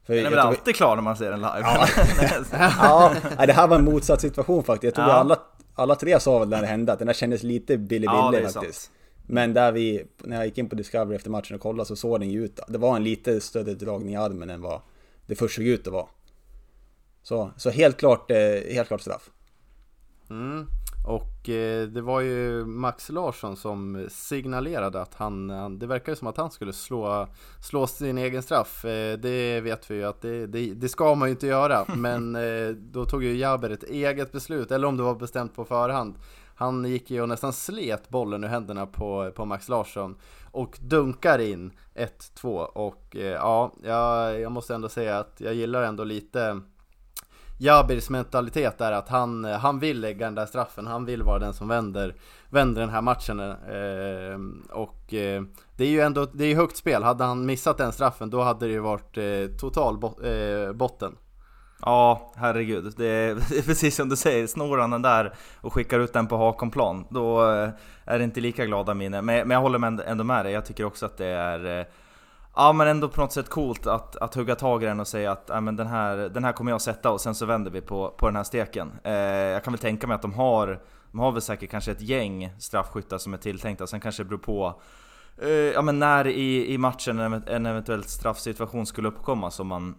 För 0.06 0.14
den 0.14 0.26
är 0.26 0.30
väl 0.30 0.38
tog... 0.38 0.48
alltid 0.48 0.76
klar 0.76 0.96
när 0.96 1.02
man 1.02 1.16
ser 1.16 1.30
den 1.30 1.40
live? 1.40 1.60
Ja, 1.60 1.88
ja 3.38 3.46
det 3.46 3.52
här 3.52 3.66
var 3.66 3.78
en 3.78 3.84
motsatt 3.84 4.20
situation 4.20 4.64
faktiskt. 4.64 4.84
Jag 4.84 4.94
tror 4.94 5.16
ja. 5.16 5.20
alla, 5.20 5.38
alla 5.74 5.94
tre 5.94 6.20
sa 6.20 6.38
väl 6.38 6.48
när 6.48 6.60
det 6.60 6.66
hände 6.66 6.92
att 6.92 6.98
den 6.98 7.08
här 7.08 7.14
kändes 7.14 7.42
lite 7.42 7.78
billig 7.78 8.08
ja, 8.08 8.32
faktiskt. 8.32 8.52
Sant. 8.52 8.90
Men 9.26 9.54
där 9.54 9.72
vi, 9.72 10.04
när 10.18 10.36
jag 10.36 10.46
gick 10.46 10.58
in 10.58 10.68
på 10.68 10.74
Discovery 10.74 11.16
efter 11.16 11.30
matchen 11.30 11.54
och 11.54 11.60
kollade 11.60 11.86
så 11.86 11.96
såg 11.96 12.20
den 12.20 12.30
ju 12.30 12.44
ut, 12.44 12.60
det 12.68 12.78
var 12.78 12.96
en 12.96 13.04
lite 13.04 13.40
större 13.40 13.74
dragning 13.74 14.14
i 14.14 14.16
armen 14.16 14.50
än 14.50 14.60
vad 14.60 14.80
det 15.26 15.34
först 15.34 15.54
såg 15.54 15.64
ut 15.64 15.86
att 15.86 15.92
vara. 15.92 16.06
Så, 17.22 17.50
så 17.56 17.70
helt 17.70 17.96
klart, 17.96 18.30
eh, 18.30 18.74
helt 18.74 18.88
klart 18.88 19.00
straff. 19.00 19.30
Mm. 20.30 20.66
Och 21.04 21.48
eh, 21.48 21.88
det 21.88 22.00
var 22.02 22.20
ju 22.20 22.64
Max 22.64 23.08
Larsson 23.08 23.56
som 23.56 24.06
signalerade 24.10 25.02
att 25.02 25.14
han, 25.14 25.50
han 25.50 25.78
det 25.78 25.86
verkar 25.86 26.14
som 26.14 26.28
att 26.28 26.36
han 26.36 26.50
skulle 26.50 26.72
slå, 26.72 27.28
slå 27.60 27.86
sin 27.86 28.18
egen 28.18 28.42
straff. 28.42 28.84
Eh, 28.84 29.18
det 29.18 29.60
vet 29.60 29.90
vi 29.90 29.94
ju 29.94 30.04
att 30.04 30.20
det, 30.20 30.46
det, 30.46 30.74
det 30.74 30.88
ska 30.88 31.14
man 31.14 31.28
ju 31.28 31.30
inte 31.30 31.46
göra, 31.46 31.84
men 31.96 32.36
eh, 32.36 32.68
då 32.68 33.04
tog 33.04 33.24
ju 33.24 33.36
Jaber 33.36 33.70
ett 33.70 33.82
eget 33.82 34.32
beslut, 34.32 34.70
eller 34.70 34.88
om 34.88 34.96
det 34.96 35.02
var 35.02 35.14
bestämt 35.14 35.54
på 35.54 35.64
förhand. 35.64 36.14
Han 36.54 36.84
gick 36.84 37.10
ju 37.10 37.22
och 37.22 37.28
nästan 37.28 37.52
slet 37.52 38.08
bollen 38.08 38.44
ur 38.44 38.48
händerna 38.48 38.86
på, 38.86 39.32
på 39.34 39.44
Max 39.44 39.68
Larsson 39.68 40.16
och 40.50 40.78
dunkar 40.80 41.38
in 41.38 41.72
1-2 41.94 42.64
och 42.64 43.16
eh, 43.16 43.22
ja, 43.22 43.72
jag, 43.84 44.40
jag 44.40 44.52
måste 44.52 44.74
ändå 44.74 44.88
säga 44.88 45.18
att 45.18 45.34
jag 45.38 45.54
gillar 45.54 45.82
ändå 45.82 46.04
lite 46.04 46.60
Jabirs 47.62 48.10
mentalitet 48.10 48.80
är 48.80 48.92
att 48.92 49.08
han, 49.08 49.44
han 49.44 49.78
vill 49.78 50.00
lägga 50.00 50.26
den 50.26 50.34
där 50.34 50.46
straffen, 50.46 50.86
han 50.86 51.04
vill 51.04 51.22
vara 51.22 51.38
den 51.38 51.54
som 51.54 51.68
vänder, 51.68 52.14
vänder 52.50 52.80
den 52.80 52.90
här 52.90 53.02
matchen. 53.02 53.40
Eh, 53.40 54.76
och 54.76 55.14
eh, 55.14 55.42
det 55.76 55.84
är 55.84 55.88
ju 55.88 56.00
ändå, 56.00 56.26
det 56.32 56.44
är 56.44 56.56
högt 56.56 56.76
spel, 56.76 57.02
hade 57.02 57.24
han 57.24 57.46
missat 57.46 57.78
den 57.78 57.92
straffen 57.92 58.30
då 58.30 58.42
hade 58.42 58.66
det 58.66 58.72
ju 58.72 58.78
varit 58.78 59.18
eh, 59.18 59.56
total 59.60 59.98
bot, 59.98 60.24
eh, 60.24 60.72
botten. 60.72 61.16
Ja, 61.82 62.32
herregud. 62.36 62.94
Det 62.96 63.06
är, 63.06 63.34
det 63.50 63.58
är, 63.58 63.62
precis 63.62 63.96
som 63.96 64.08
du 64.08 64.16
säger, 64.16 64.46
snor 64.46 64.78
han 64.78 64.90
den 64.90 65.02
där 65.02 65.34
och 65.60 65.72
skickar 65.72 66.00
ut 66.00 66.12
den 66.12 66.26
på 66.26 66.36
Hakonplan, 66.36 67.06
då 67.08 67.50
eh, 67.50 67.70
är 68.04 68.18
det 68.18 68.24
inte 68.24 68.40
lika 68.40 68.66
glada 68.66 68.94
minne. 68.94 69.22
Men, 69.22 69.48
men 69.48 69.54
jag 69.54 69.60
håller 69.60 70.02
ändå 70.02 70.24
med 70.24 70.44
dig, 70.44 70.52
jag 70.52 70.66
tycker 70.66 70.84
också 70.84 71.06
att 71.06 71.16
det 71.16 71.26
är 71.26 71.80
eh, 71.80 71.86
Ja 72.54 72.72
men 72.72 72.88
ändå 72.88 73.08
på 73.08 73.20
något 73.20 73.32
sätt 73.32 73.48
coolt 73.48 73.86
att, 73.86 74.16
att 74.16 74.34
hugga 74.34 74.54
tag 74.54 74.82
i 74.82 74.86
den 74.86 75.00
och 75.00 75.08
säga 75.08 75.32
att 75.32 75.44
ja, 75.48 75.60
men 75.60 75.76
den, 75.76 75.86
här, 75.86 76.16
den 76.16 76.44
här 76.44 76.52
kommer 76.52 76.70
jag 76.70 76.80
sätta 76.80 77.10
och 77.10 77.20
sen 77.20 77.34
så 77.34 77.46
vänder 77.46 77.70
vi 77.70 77.80
på, 77.80 78.14
på 78.18 78.26
den 78.26 78.36
här 78.36 78.44
steken. 78.44 78.92
Eh, 79.04 79.12
jag 79.14 79.64
kan 79.64 79.72
väl 79.72 79.80
tänka 79.80 80.06
mig 80.06 80.14
att 80.14 80.22
de 80.22 80.32
har, 80.32 80.80
de 81.10 81.20
har 81.20 81.32
väl 81.32 81.42
säkert 81.42 81.70
kanske 81.70 81.92
ett 81.92 82.00
gäng 82.00 82.52
straffskyttar 82.58 83.18
som 83.18 83.34
är 83.34 83.38
tilltänkta, 83.38 83.86
sen 83.86 84.00
kanske 84.00 84.22
det 84.22 84.28
beror 84.28 84.38
på 84.38 84.80
eh, 85.38 85.48
ja, 85.50 85.82
men 85.82 85.98
när 85.98 86.26
i, 86.26 86.72
i 86.72 86.78
matchen 86.78 87.42
en 87.46 87.66
eventuell 87.66 88.04
straffsituation 88.04 88.86
skulle 88.86 89.08
uppkomma 89.08 89.50
som 89.50 89.66
man, 89.66 89.94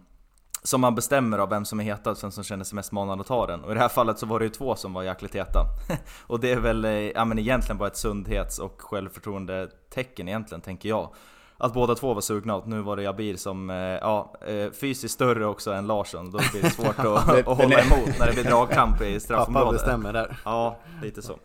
som 0.64 0.80
man 0.80 0.94
bestämmer 0.94 1.38
av 1.38 1.48
vem 1.48 1.64
som 1.64 1.80
är 1.80 1.84
hetast, 1.84 2.24
vem 2.24 2.30
som 2.30 2.44
känner 2.44 2.64
sig 2.64 2.76
mest 2.76 2.92
manad 2.92 3.20
att 3.20 3.26
ta 3.26 3.46
den. 3.46 3.64
Och 3.64 3.70
i 3.70 3.74
det 3.74 3.80
här 3.80 3.88
fallet 3.88 4.18
så 4.18 4.26
var 4.26 4.38
det 4.38 4.44
ju 4.44 4.50
två 4.50 4.76
som 4.76 4.92
var 4.92 5.02
jäkligt 5.02 5.34
heta. 5.34 5.66
och 6.26 6.40
det 6.40 6.52
är 6.52 6.60
väl 6.60 6.84
eh, 6.84 6.90
ja, 6.90 7.24
men 7.24 7.38
egentligen 7.38 7.78
bara 7.78 7.88
ett 7.88 7.96
sundhets 7.96 8.58
och 8.58 8.82
självförtroende-tecken 8.82 10.28
egentligen, 10.28 10.60
tänker 10.60 10.88
jag 10.88 11.10
att 11.58 11.74
båda 11.74 11.94
två 11.94 12.14
var 12.14 12.20
sugna 12.20 12.56
och 12.56 12.68
nu 12.68 12.80
var 12.80 12.96
det 12.96 13.02
Jabir 13.02 13.36
som, 13.36 13.70
eh, 13.70 13.76
ja, 13.76 14.34
eh, 14.46 14.70
fysiskt 14.70 15.14
större 15.14 15.46
också 15.46 15.72
än 15.72 15.86
Larsson. 15.86 16.30
Då 16.30 16.38
blir 16.52 16.62
det 16.62 16.70
svårt 16.70 16.98
att, 16.98 17.28
att 17.28 17.46
hålla 17.46 17.80
emot 17.80 18.18
när 18.18 18.26
det 18.26 18.32
blir 18.32 18.44
dragkamp 18.44 19.02
i 19.02 19.20
straffområdet. 19.20 19.66
Pappa 19.66 19.72
bestämmer 19.72 20.12
där. 20.12 20.36
Ja, 20.44 20.78
lite 21.02 21.22
så. 21.22 21.36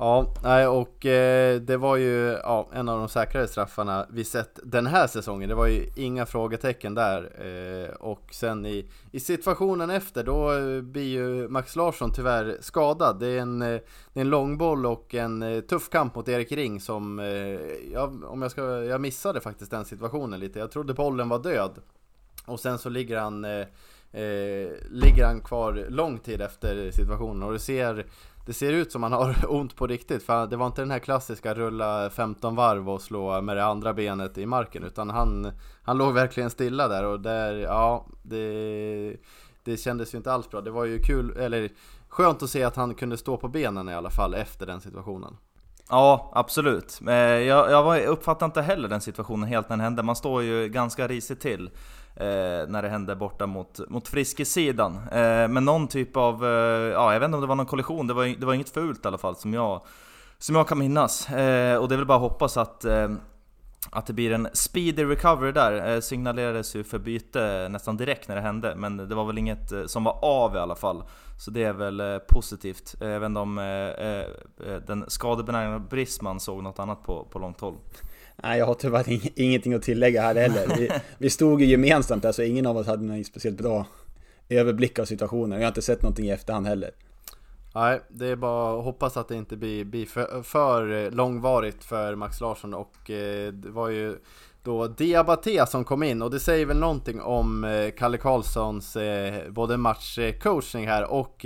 Ja, 0.00 0.34
nej 0.42 0.66
och 0.66 1.06
eh, 1.06 1.60
det 1.60 1.76
var 1.76 1.96
ju 1.96 2.38
ja, 2.42 2.68
en 2.72 2.88
av 2.88 2.98
de 2.98 3.08
säkrare 3.08 3.48
straffarna 3.48 4.06
vi 4.10 4.24
sett 4.24 4.58
den 4.62 4.86
här 4.86 5.06
säsongen. 5.06 5.48
Det 5.48 5.54
var 5.54 5.66
ju 5.66 5.90
inga 5.96 6.26
frågetecken 6.26 6.94
där. 6.94 7.30
Eh, 7.40 7.94
och 7.94 8.28
sen 8.30 8.66
i, 8.66 8.88
i 9.12 9.20
situationen 9.20 9.90
efter 9.90 10.24
då 10.24 10.52
eh, 10.52 10.82
blir 10.82 11.08
ju 11.08 11.48
Max 11.48 11.76
Larsson 11.76 12.12
tyvärr 12.12 12.56
skadad. 12.60 13.20
Det 13.20 13.26
är 13.26 13.38
en, 13.38 13.62
eh, 13.62 13.80
det 14.12 14.20
är 14.20 14.24
en 14.24 14.30
långboll 14.30 14.86
och 14.86 15.14
en 15.14 15.42
eh, 15.42 15.60
tuff 15.60 15.90
kamp 15.90 16.14
mot 16.14 16.28
Erik 16.28 16.52
Ring 16.52 16.80
som, 16.80 17.18
eh, 17.18 17.26
ja, 17.92 18.12
om 18.24 18.42
jag 18.42 18.50
ska, 18.50 18.62
jag 18.84 19.00
missade 19.00 19.40
faktiskt 19.40 19.70
den 19.70 19.84
situationen 19.84 20.40
lite. 20.40 20.58
Jag 20.58 20.70
trodde 20.70 20.94
bollen 20.94 21.28
var 21.28 21.38
död. 21.38 21.78
Och 22.46 22.60
sen 22.60 22.78
så 22.78 22.88
ligger 22.88 23.18
han 23.18 23.46
ligger 24.90 25.26
han 25.26 25.40
kvar 25.40 25.86
lång 25.88 26.18
tid 26.18 26.40
efter 26.40 26.90
situationen 26.90 27.42
och 27.42 27.52
du 27.52 27.58
ser 27.58 28.06
det 28.48 28.54
ser 28.54 28.72
ut 28.72 28.92
som 28.92 29.02
han 29.02 29.12
har 29.12 29.36
ont 29.48 29.76
på 29.76 29.86
riktigt 29.86 30.22
för 30.22 30.46
det 30.46 30.56
var 30.56 30.66
inte 30.66 30.82
den 30.82 30.90
här 30.90 30.98
klassiska 30.98 31.54
rulla 31.54 32.10
15 32.10 32.56
varv 32.56 32.90
och 32.90 33.02
slå 33.02 33.40
med 33.40 33.56
det 33.56 33.64
andra 33.64 33.94
benet 33.94 34.38
i 34.38 34.46
marken 34.46 34.84
utan 34.84 35.10
han, 35.10 35.52
han 35.82 35.98
låg 35.98 36.14
verkligen 36.14 36.50
stilla 36.50 36.88
där 36.88 37.04
och 37.04 37.20
där, 37.20 37.54
ja, 37.54 38.06
det, 38.22 39.16
det 39.64 39.76
kändes 39.76 40.14
ju 40.14 40.18
inte 40.18 40.32
alls 40.32 40.50
bra. 40.50 40.60
Det 40.60 40.70
var 40.70 40.84
ju 40.84 40.98
kul, 40.98 41.36
eller 41.38 41.70
skönt 42.08 42.42
att 42.42 42.50
se 42.50 42.64
att 42.64 42.76
han 42.76 42.94
kunde 42.94 43.16
stå 43.16 43.36
på 43.36 43.48
benen 43.48 43.88
i 43.88 43.94
alla 43.94 44.10
fall 44.10 44.34
efter 44.34 44.66
den 44.66 44.80
situationen. 44.80 45.36
Ja, 45.88 46.32
absolut. 46.34 47.00
Eh, 47.08 47.14
jag, 47.14 47.70
jag 47.70 48.04
uppfattade 48.04 48.44
inte 48.44 48.62
heller 48.62 48.88
den 48.88 49.00
situationen 49.00 49.48
helt 49.48 49.68
när 49.68 49.76
den 49.76 49.84
hände. 49.84 50.02
Man 50.02 50.16
står 50.16 50.42
ju 50.42 50.68
ganska 50.68 51.08
risigt 51.08 51.40
till 51.40 51.70
eh, 52.20 52.68
när 52.68 52.82
det 52.82 52.88
hände 52.88 53.16
borta 53.16 53.46
mot, 53.46 53.80
mot 53.88 54.08
Friskesidan. 54.08 54.96
Eh, 55.12 55.48
men 55.48 55.64
någon 55.64 55.88
typ 55.88 56.16
av, 56.16 56.44
eh, 56.44 56.50
ja 56.92 57.12
jag 57.12 57.20
vet 57.20 57.26
inte 57.26 57.36
om 57.36 57.40
det 57.40 57.46
var 57.46 57.54
någon 57.54 57.66
kollision, 57.66 58.06
det 58.06 58.14
var, 58.14 58.40
det 58.40 58.46
var 58.46 58.54
inget 58.54 58.70
fult 58.70 59.04
i 59.04 59.08
alla 59.08 59.18
fall 59.18 59.36
som 59.36 59.54
jag, 59.54 59.82
som 60.38 60.56
jag 60.56 60.68
kan 60.68 60.78
minnas. 60.78 61.30
Eh, 61.30 61.76
och 61.76 61.88
det 61.88 61.94
är 61.94 61.96
väl 61.96 62.06
bara 62.06 62.16
att 62.16 62.30
hoppas 62.30 62.56
att, 62.56 62.84
eh, 62.84 63.08
att 63.90 64.06
det 64.06 64.12
blir 64.12 64.32
en 64.32 64.48
speedy 64.52 65.04
recovery 65.04 65.52
där. 65.52 65.94
Eh, 65.94 66.00
signalerades 66.00 66.76
ju 66.76 66.84
för 66.84 66.98
byte 66.98 67.68
nästan 67.68 67.96
direkt 67.96 68.28
när 68.28 68.36
det 68.36 68.42
hände, 68.42 68.74
men 68.76 68.96
det 68.96 69.14
var 69.14 69.24
väl 69.24 69.38
inget 69.38 69.72
eh, 69.72 69.84
som 69.84 70.04
var 70.04 70.24
av 70.24 70.54
i 70.54 70.58
alla 70.58 70.76
fall. 70.76 71.02
Så 71.38 71.50
det 71.50 71.64
är 71.64 71.72
väl 71.72 72.00
eh, 72.00 72.18
positivt. 72.18 72.94
Eh, 73.00 73.08
även 73.08 73.36
om 73.36 73.58
eh, 73.58 73.64
eh, 73.64 74.76
den 74.86 75.04
skadebenägna 75.08 75.78
Brisman 75.78 76.40
såg 76.40 76.62
något 76.62 76.78
annat 76.78 77.02
på, 77.02 77.24
på 77.24 77.38
långt 77.38 77.60
håll. 77.60 77.76
Nej, 78.42 78.58
jag 78.58 78.66
har 78.66 78.74
tyvärr 78.74 79.04
ingenting 79.40 79.74
att 79.74 79.82
tillägga 79.82 80.22
här 80.22 80.34
heller. 80.34 80.76
Vi, 80.76 80.90
vi 81.18 81.30
stod 81.30 81.60
ju 81.60 81.66
gemensamt 81.66 82.22
där, 82.22 82.32
så 82.32 82.42
ingen 82.42 82.66
av 82.66 82.76
oss 82.76 82.86
hade 82.86 83.04
någon 83.04 83.24
speciellt 83.24 83.58
bra 83.58 83.86
överblick 84.48 84.98
av 84.98 85.04
situationen. 85.04 85.58
Jag 85.58 85.66
har 85.66 85.68
inte 85.68 85.82
sett 85.82 86.02
någonting 86.02 86.26
i 86.26 86.30
efterhand 86.30 86.66
heller. 86.66 86.90
Nej, 87.74 88.00
det 88.08 88.26
är 88.26 88.36
bara 88.36 88.78
att 88.78 88.84
hoppas 88.84 89.16
att 89.16 89.28
det 89.28 89.34
inte 89.34 89.56
blir, 89.56 89.84
blir 89.84 90.06
för, 90.06 90.42
för, 90.42 91.10
långvarigt 91.10 91.84
för 91.84 92.14
Max 92.14 92.40
Larsson 92.40 92.74
och 92.74 93.10
eh, 93.10 93.52
det 93.52 93.70
var 93.70 93.88
ju 93.88 94.16
då 94.62 94.86
Diabaté 94.86 95.66
som 95.66 95.84
kom 95.84 96.02
in 96.02 96.22
och 96.22 96.30
det 96.30 96.40
säger 96.40 96.66
väl 96.66 96.78
någonting 96.78 97.20
om 97.20 97.64
eh, 97.64 97.90
Kalle 97.90 98.18
Karlssons 98.18 98.96
eh, 98.96 99.50
både 99.50 99.76
matchcoachning 99.76 100.86
här 100.86 101.10
och 101.10 101.44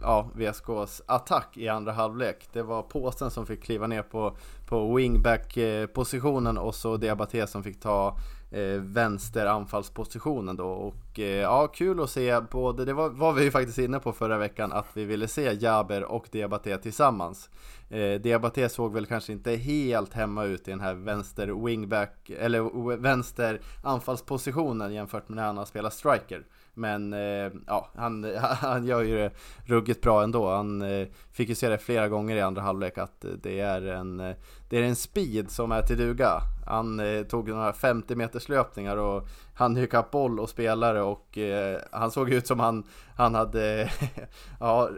ja, 0.00 0.30
VSKs 0.34 1.02
attack 1.06 1.56
i 1.56 1.68
andra 1.68 1.92
halvlek. 1.92 2.48
Det 2.52 2.62
var 2.62 2.82
påsen 2.82 3.30
som 3.30 3.46
fick 3.46 3.62
kliva 3.62 3.86
ner 3.86 4.02
på, 4.02 4.36
på 4.72 4.94
wingback 4.94 5.58
positionen 5.92 6.58
och 6.58 6.74
så 6.74 6.96
Diabaté 6.96 7.46
som 7.46 7.62
fick 7.62 7.80
ta 7.80 8.16
eh, 8.50 8.80
vänster 8.80 9.46
anfallspositionen 9.46 10.56
då 10.56 10.66
och 10.66 11.18
eh, 11.18 11.24
ja, 11.24 11.66
kul 11.66 12.00
att 12.00 12.10
se 12.10 12.40
både, 12.40 12.84
det 12.84 12.92
var, 12.92 13.08
var 13.08 13.32
vi 13.32 13.44
ju 13.44 13.50
faktiskt 13.50 13.78
inne 13.78 13.98
på 13.98 14.12
förra 14.12 14.38
veckan 14.38 14.72
att 14.72 14.86
vi 14.94 15.04
ville 15.04 15.28
se 15.28 15.52
Jaber 15.52 16.04
och 16.04 16.28
Diabaté 16.30 16.78
tillsammans. 16.78 17.50
Eh, 17.88 18.20
Diabaté 18.20 18.68
såg 18.68 18.92
väl 18.92 19.06
kanske 19.06 19.32
inte 19.32 19.56
helt 19.56 20.12
hemma 20.12 20.44
ut 20.44 20.68
i 20.68 20.70
den 20.70 20.80
här 20.80 20.94
vänster 20.94 21.64
wingback 21.64 22.30
eller 22.30 22.96
vänster 22.96 23.60
anfallspositionen 23.82 24.94
jämfört 24.94 25.28
med 25.28 25.36
när 25.36 25.46
han 25.46 25.56
har 25.56 25.64
spelat 25.64 25.94
striker. 25.94 26.44
Men 26.74 27.12
eh, 27.12 27.52
ja, 27.66 27.90
han, 27.94 28.36
han 28.40 28.86
gör 28.86 29.02
ju 29.02 29.16
det 29.16 29.30
ruggigt 29.64 30.00
bra 30.00 30.22
ändå. 30.22 30.50
Han 30.50 30.82
eh, 30.82 31.08
fick 31.32 31.48
ju 31.48 31.54
se 31.54 31.68
det 31.68 31.78
flera 31.78 32.08
gånger 32.08 32.36
i 32.36 32.40
andra 32.40 32.62
halvlek 32.62 32.98
att 32.98 33.24
eh, 33.24 33.30
det 33.42 33.60
är 33.60 33.82
en, 33.82 34.20
eh, 34.20 34.36
det 34.68 34.78
är 34.78 34.82
en 34.82 34.96
speed 34.96 35.50
som 35.50 35.72
är 35.72 35.82
till 35.82 35.96
duga. 35.96 36.40
Han 36.66 37.00
eh, 37.00 37.22
tog 37.22 37.48
några 37.48 37.72
50 37.72 38.14
meters 38.14 38.48
löpningar 38.48 38.96
och 38.96 39.28
han 39.54 39.76
gick 39.76 40.10
boll 40.10 40.40
och 40.40 40.50
spelare 40.50 41.02
och 41.02 41.38
eh, 41.38 41.80
han 41.90 42.10
såg 42.10 42.30
ut 42.30 42.46
som 42.46 42.60
han, 42.60 42.84
han 43.16 43.34
hade 43.34 43.90
ja, 44.60 44.90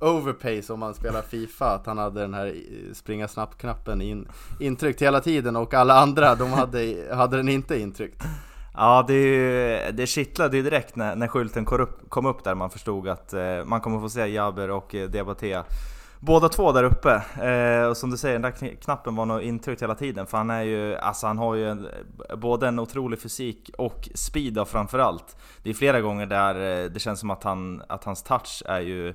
overpace 0.00 0.72
om 0.72 0.80
man 0.80 0.94
spelar 0.94 1.22
Fifa, 1.22 1.66
att 1.66 1.86
han 1.86 1.98
hade 1.98 2.20
den 2.20 2.34
här 2.34 2.54
springa 2.92 3.28
snabbt-knappen 3.28 4.02
in, 4.02 4.28
intryckt 4.60 5.02
hela 5.02 5.20
tiden 5.20 5.56
och 5.56 5.74
alla 5.74 5.94
andra 5.94 6.34
de 6.34 6.52
hade, 6.52 7.08
hade 7.14 7.36
den 7.36 7.48
inte 7.48 7.80
intryckt. 7.80 8.22
Ja, 8.76 9.04
det, 9.08 9.90
det 9.96 10.06
kittlade 10.06 10.56
ju 10.56 10.62
direkt 10.62 10.96
när, 10.96 11.16
när 11.16 11.28
skylten 11.28 11.64
kom 11.64 11.80
upp, 11.80 12.10
kom 12.10 12.26
upp 12.26 12.44
där. 12.44 12.54
Man 12.54 12.70
förstod 12.70 13.08
att 13.08 13.32
eh, 13.32 13.64
man 13.64 13.80
kommer 13.80 14.00
få 14.00 14.08
se 14.08 14.26
Jaber 14.26 14.70
och 14.70 14.94
eh, 14.94 15.64
Båda 16.20 16.48
två 16.48 16.72
där 16.72 16.84
uppe, 16.84 17.22
eh, 17.50 17.88
och 17.88 17.96
som 17.96 18.10
du 18.10 18.16
säger, 18.16 18.38
den 18.38 18.42
där 18.42 18.76
knappen 18.76 19.16
var 19.16 19.26
nog 19.26 19.42
intryckt 19.42 19.82
hela 19.82 19.94
tiden. 19.94 20.26
För 20.26 20.38
han 20.38 20.50
är 20.50 20.62
ju, 20.62 20.96
alltså 20.96 21.26
han 21.26 21.38
har 21.38 21.54
ju 21.54 21.70
en, 21.70 21.88
både 22.36 22.68
en 22.68 22.78
otrolig 22.78 23.20
fysik 23.20 23.70
och 23.78 24.08
speed 24.14 24.58
framförallt. 24.68 25.36
Det 25.62 25.70
är 25.70 25.74
flera 25.74 26.00
gånger 26.00 26.26
där 26.26 26.54
eh, 26.54 26.90
det 26.90 27.00
känns 27.00 27.20
som 27.20 27.30
att, 27.30 27.42
han, 27.42 27.82
att 27.88 28.04
hans 28.04 28.22
touch 28.22 28.62
är 28.66 28.80
ju 28.80 29.14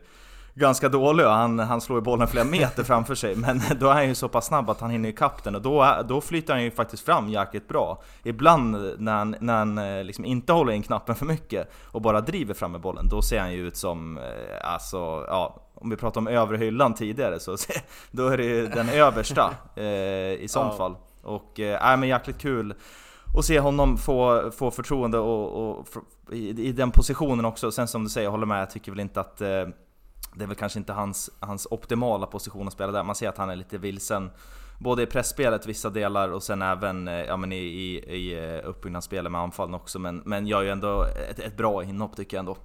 ganska 0.53 0.89
dålig 0.89 1.25
och 1.25 1.31
han, 1.31 1.59
han 1.59 1.81
slår 1.81 1.99
ju 1.99 2.03
bollen 2.03 2.27
flera 2.27 2.45
meter 2.45 2.83
framför 2.83 3.15
sig 3.15 3.35
Men 3.35 3.61
då 3.79 3.89
är 3.89 3.93
han 3.93 4.07
ju 4.07 4.15
så 4.15 4.27
pass 4.27 4.45
snabb 4.45 4.69
att 4.69 4.81
han 4.81 4.89
hinner 4.89 5.09
ikapp 5.09 5.43
den 5.43 5.55
och 5.55 5.61
då, 5.61 6.03
då 6.07 6.21
flyter 6.21 6.53
han 6.53 6.63
ju 6.63 6.71
faktiskt 6.71 7.05
fram 7.05 7.29
jäkligt 7.29 7.67
bra 7.67 8.01
Ibland 8.23 8.95
när 8.97 9.13
han, 9.13 9.35
när 9.39 9.57
han 9.57 9.77
eh, 9.77 10.03
liksom 10.03 10.25
inte 10.25 10.53
håller 10.53 10.73
in 10.73 10.83
knappen 10.83 11.15
för 11.15 11.25
mycket 11.25 11.71
och 11.83 12.01
bara 12.01 12.21
driver 12.21 12.53
fram 12.53 12.71
med 12.71 12.81
bollen 12.81 13.07
Då 13.09 13.21
ser 13.21 13.39
han 13.39 13.53
ju 13.53 13.67
ut 13.67 13.77
som, 13.77 14.17
eh, 14.17 14.73
alltså 14.73 14.97
ja 15.27 15.67
om 15.81 15.89
vi 15.89 15.95
pratar 15.95 16.21
om 16.21 16.27
övre 16.27 16.57
hyllan 16.57 16.93
tidigare 16.93 17.39
så 17.39 17.57
då 18.11 18.27
är 18.27 18.37
det 18.37 18.45
ju 18.45 18.67
den 18.67 18.89
översta 18.89 19.53
eh, 19.75 19.85
i 20.33 20.45
sånt 20.49 20.67
ja. 20.71 20.77
fall. 20.77 20.95
Och 21.23 21.59
äh, 21.59 21.97
men 21.97 22.09
jäkligt 22.09 22.37
kul 22.37 22.73
att 23.37 23.45
se 23.45 23.59
honom 23.59 23.97
få, 23.97 24.51
få 24.51 24.71
förtroende 24.71 25.17
och, 25.17 25.69
och 25.69 25.87
i, 26.31 26.49
i, 26.49 26.71
den 26.71 26.91
positionen 26.91 27.45
också. 27.45 27.71
Sen 27.71 27.87
som 27.87 28.03
du 28.03 28.09
säger, 28.09 28.25
jag 28.25 28.31
håller 28.31 28.45
med, 28.45 28.61
jag 28.61 28.69
tycker 28.69 28.91
väl 28.91 28.99
inte 28.99 29.19
att 29.19 29.41
eh, 29.41 29.67
det 30.35 30.43
är 30.43 30.47
väl 30.47 30.57
kanske 30.57 30.79
inte 30.79 30.93
hans, 30.93 31.29
hans 31.39 31.67
optimala 31.71 32.25
position 32.25 32.67
att 32.67 32.73
spela 32.73 32.91
där. 32.91 33.03
Man 33.03 33.15
ser 33.15 33.29
att 33.29 33.37
han 33.37 33.49
är 33.49 33.55
lite 33.55 33.77
vilsen 33.77 34.29
både 34.79 35.03
i 35.03 35.05
pressspelet 35.05 35.65
vissa 35.65 35.89
delar 35.89 36.29
och 36.29 36.43
sen 36.43 36.61
även 36.61 37.07
eh, 37.07 37.13
ja, 37.13 37.37
men 37.37 37.51
i, 37.51 37.55
i, 37.55 37.97
i 37.97 38.55
eh, 38.55 38.69
uppbyggnadsspelet 38.69 39.31
med 39.31 39.41
anfallen 39.41 39.75
också. 39.75 39.99
Men, 39.99 40.21
men 40.25 40.47
gör 40.47 40.61
ju 40.61 40.69
ändå 40.69 41.03
ett, 41.29 41.39
ett 41.39 41.57
bra 41.57 41.83
inhopp 41.83 42.15
tycker 42.15 42.37
jag 42.37 42.39
ändå. 42.39 42.57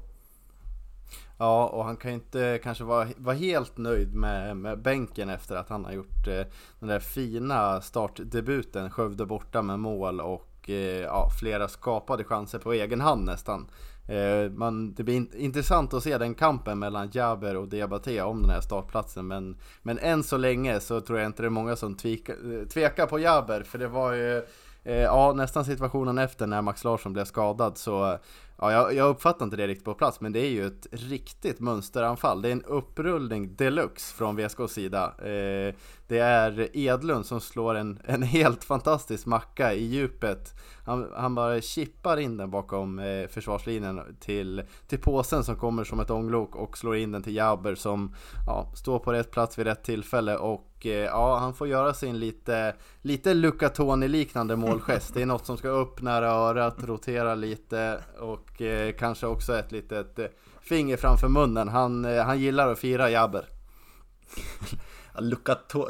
Ja, 1.39 1.67
och 1.67 1.85
han 1.85 1.97
kan 1.97 2.11
ju 2.11 2.15
inte 2.15 2.61
kanske 2.63 2.85
vara, 2.85 3.09
vara 3.17 3.37
helt 3.37 3.77
nöjd 3.77 4.15
med, 4.15 4.57
med 4.57 4.83
bänken 4.83 5.29
efter 5.29 5.57
att 5.57 5.69
han 5.69 5.85
har 5.85 5.93
gjort 5.93 6.27
eh, 6.27 6.43
den 6.79 6.89
där 6.89 7.01
fina 7.01 7.81
startdebuten. 7.81 8.91
Skövde 8.91 9.27
borta 9.27 9.63
med 9.63 9.79
mål 9.79 10.21
och 10.21 10.71
eh, 10.71 11.01
ja, 11.01 11.31
flera 11.41 11.69
skapade 11.69 12.25
chanser 12.25 12.59
på 12.59 12.73
egen 12.73 13.01
hand 13.01 13.25
nästan. 13.25 13.71
Eh, 14.09 14.51
man, 14.51 14.95
det 14.95 15.03
blir 15.03 15.17
in, 15.17 15.31
intressant 15.37 15.95
att 15.95 16.03
se 16.03 16.19
den 16.19 16.35
kampen 16.35 16.79
mellan 16.79 17.11
Jaber 17.13 17.57
och 17.57 17.69
Diabaté 17.69 18.23
om 18.23 18.43
den 18.43 18.51
här 18.51 18.61
startplatsen. 18.61 19.27
Men, 19.27 19.57
men 19.83 19.99
än 19.99 20.23
så 20.23 20.37
länge 20.37 20.81
så 20.81 21.01
tror 21.01 21.19
jag 21.19 21.29
inte 21.29 21.43
det 21.43 21.49
är 21.49 21.51
många 21.51 21.77
som 21.77 21.95
tvika, 21.95 22.33
eh, 22.33 22.69
tvekar 22.69 23.07
på 23.07 23.19
Jaber. 23.19 23.63
För 23.63 23.79
det 23.79 23.89
var 23.89 24.13
ju 24.13 24.37
eh, 24.85 25.03
ja, 25.03 25.33
nästan 25.33 25.65
situationen 25.65 26.19
efter 26.19 26.47
när 26.47 26.63
Max 26.63 26.85
Larsson 26.85 27.13
blev 27.13 27.25
skadad 27.25 27.79
så 27.79 28.19
Ja, 28.59 28.73
jag, 28.73 28.95
jag 28.95 29.09
uppfattar 29.09 29.45
inte 29.45 29.57
det 29.57 29.67
riktigt 29.67 29.85
på 29.85 29.95
plats, 29.95 30.21
men 30.21 30.33
det 30.33 30.41
är 30.41 30.51
ju 30.51 30.67
ett 30.67 30.87
riktigt 30.91 31.61
mönsteranfall. 31.61 32.43
Det 32.43 32.49
är 32.49 32.53
en 32.53 32.63
upprullning 32.63 33.57
deluxe 33.57 34.15
från 34.15 34.37
VSKs 34.37 34.73
sida. 34.73 35.15
Eh, 35.19 35.75
det 36.09 36.19
är 36.19 36.77
Edlund 36.77 37.27
som 37.27 37.41
slår 37.41 37.75
en, 37.75 37.99
en 38.05 38.23
helt 38.23 38.65
fantastisk 38.65 39.27
macka 39.27 39.75
i 39.75 39.85
djupet. 39.85 40.55
Han, 40.85 41.09
han 41.17 41.35
bara 41.35 41.61
chippar 41.61 42.17
in 42.17 42.37
den 42.37 42.51
bakom 42.51 42.99
eh, 42.99 43.29
försvarslinjen 43.29 44.17
till, 44.21 44.63
till 44.87 44.99
påsen 44.99 45.45
som 45.45 45.57
kommer 45.57 45.85
som 45.85 46.01
ett 46.01 46.11
ånglok 46.11 46.57
och 46.57 46.79
slår 46.79 46.97
in 46.97 47.13
den 47.13 47.23
till 47.23 47.37
Jabber 47.37 47.75
som 47.75 48.15
ja, 48.47 48.73
står 48.75 48.99
på 48.99 49.13
rätt 49.13 49.31
plats 49.31 49.59
vid 49.59 49.67
rätt 49.67 49.85
tillfälle 49.85 50.37
och 50.37 50.87
eh, 50.87 50.93
ja, 50.93 51.39
han 51.39 51.55
får 51.55 51.69
göra 51.69 51.95
sin 51.95 52.19
lite, 52.19 52.75
lite 53.03 53.35
Luca 53.35 53.69
Toni-liknande 53.69 54.57
målgest. 54.57 55.15
Det 55.15 55.23
är 55.23 55.27
något 55.27 55.47
som 55.47 55.57
ska 55.57 55.69
upp 55.69 56.03
nära 56.03 56.29
örat, 56.29 56.77
rotera 56.79 57.35
lite 57.35 58.01
och 58.21 58.63
eh, 58.63 58.93
kanske 58.93 59.27
också 59.27 59.59
ett 59.59 59.73
litet 59.73 60.19
eh, 60.19 60.27
finger 60.61 60.97
framför 60.97 61.29
munnen. 61.29 61.69
Han, 61.69 62.05
eh, 62.05 62.25
han 62.25 62.41
gillar 62.41 62.69
att 62.69 62.79
fira 62.79 63.11
Jabber. 63.11 63.49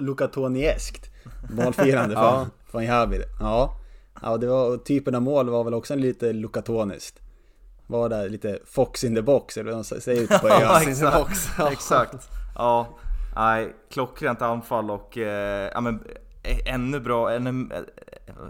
Luca 0.00 0.26
Toni-eskt 0.28 1.10
målfirande 1.50 2.14
ja. 2.14 2.46
från 2.66 2.84
Jabber. 2.84 3.24
Ja. 3.40 3.76
Ja, 4.22 4.36
det 4.36 4.46
var, 4.46 4.76
typen 4.76 5.14
av 5.14 5.22
mål 5.22 5.50
var 5.50 5.64
väl 5.64 5.74
också 5.74 5.94
lite 5.94 6.32
lukatoniskt. 6.32 7.20
Var 7.86 8.08
där 8.08 8.28
lite 8.28 8.58
Fox 8.66 9.04
in 9.04 9.14
the 9.14 9.22
box, 9.22 9.56
eller 9.56 9.72
vad 9.72 9.84
de 9.90 10.00
säger 10.00 10.22
ute 10.22 10.38
på 10.38 10.48
ja, 10.48 10.82
exakt. 10.82 11.72
exakt. 11.72 12.28
Ja, 12.54 12.88
nej, 13.36 13.74
klockrent 13.90 14.42
anfall 14.42 14.90
och 14.90 15.18
eh, 15.18 15.70
ja, 15.74 15.80
men, 15.80 16.00
eh, 16.42 16.74
ännu 16.74 17.00
bra, 17.00 17.32
ännu, 17.32 17.74
eh, 17.74 17.82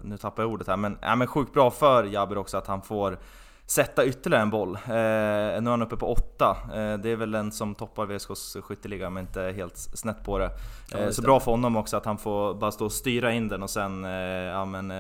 nu 0.03 0.17
tappar 0.17 0.43
jag 0.43 0.53
ordet 0.53 0.67
här, 0.67 0.77
men, 0.77 0.99
ja, 1.03 1.17
men 1.17 1.27
sjukt 1.27 1.53
bra 1.53 1.71
för 1.71 2.05
Jabber 2.05 2.39
också 2.39 2.57
att 2.57 2.67
han 2.67 2.83
får 2.83 3.19
sätta 3.67 4.07
ytterligare 4.07 4.43
en 4.43 4.51
boll. 4.51 4.75
Eh, 4.75 4.81
nu 4.91 5.67
är 5.67 5.71
han 5.71 5.83
uppe 5.83 5.97
på 5.97 6.13
åtta. 6.13 6.57
Eh, 6.75 6.99
det 6.99 7.11
är 7.11 7.17
väl 7.17 7.31
den 7.31 7.53
som 7.53 7.75
toppar 7.75 8.07
VSKs 8.07 8.57
skytteliga, 8.63 9.11
men 9.11 9.21
inte 9.21 9.43
helt 9.57 9.77
snett 9.77 10.25
på 10.25 10.39
det. 10.39 10.51
Eh, 10.95 11.11
så 11.11 11.23
bra 11.23 11.41
för 11.41 11.51
honom 11.51 11.77
också 11.77 11.97
att 11.97 12.05
han 12.05 12.19
får 12.19 12.55
bara 12.55 12.73
stå 12.73 12.85
och 12.85 12.93
styra 12.93 13.33
in 13.33 13.49
den 13.49 13.63
och 13.63 13.71
sen 13.71 14.05
ja, 14.05 14.65
men, 14.65 14.93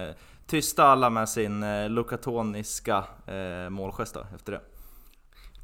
tysta 0.47 0.85
alla 0.85 1.11
med 1.11 1.29
sin 1.29 1.63
eh, 1.63 1.89
lukatoniska 1.89 3.05
eh, 3.27 3.71
målgest 3.71 4.17
efter 4.35 4.53
det. 4.53 4.61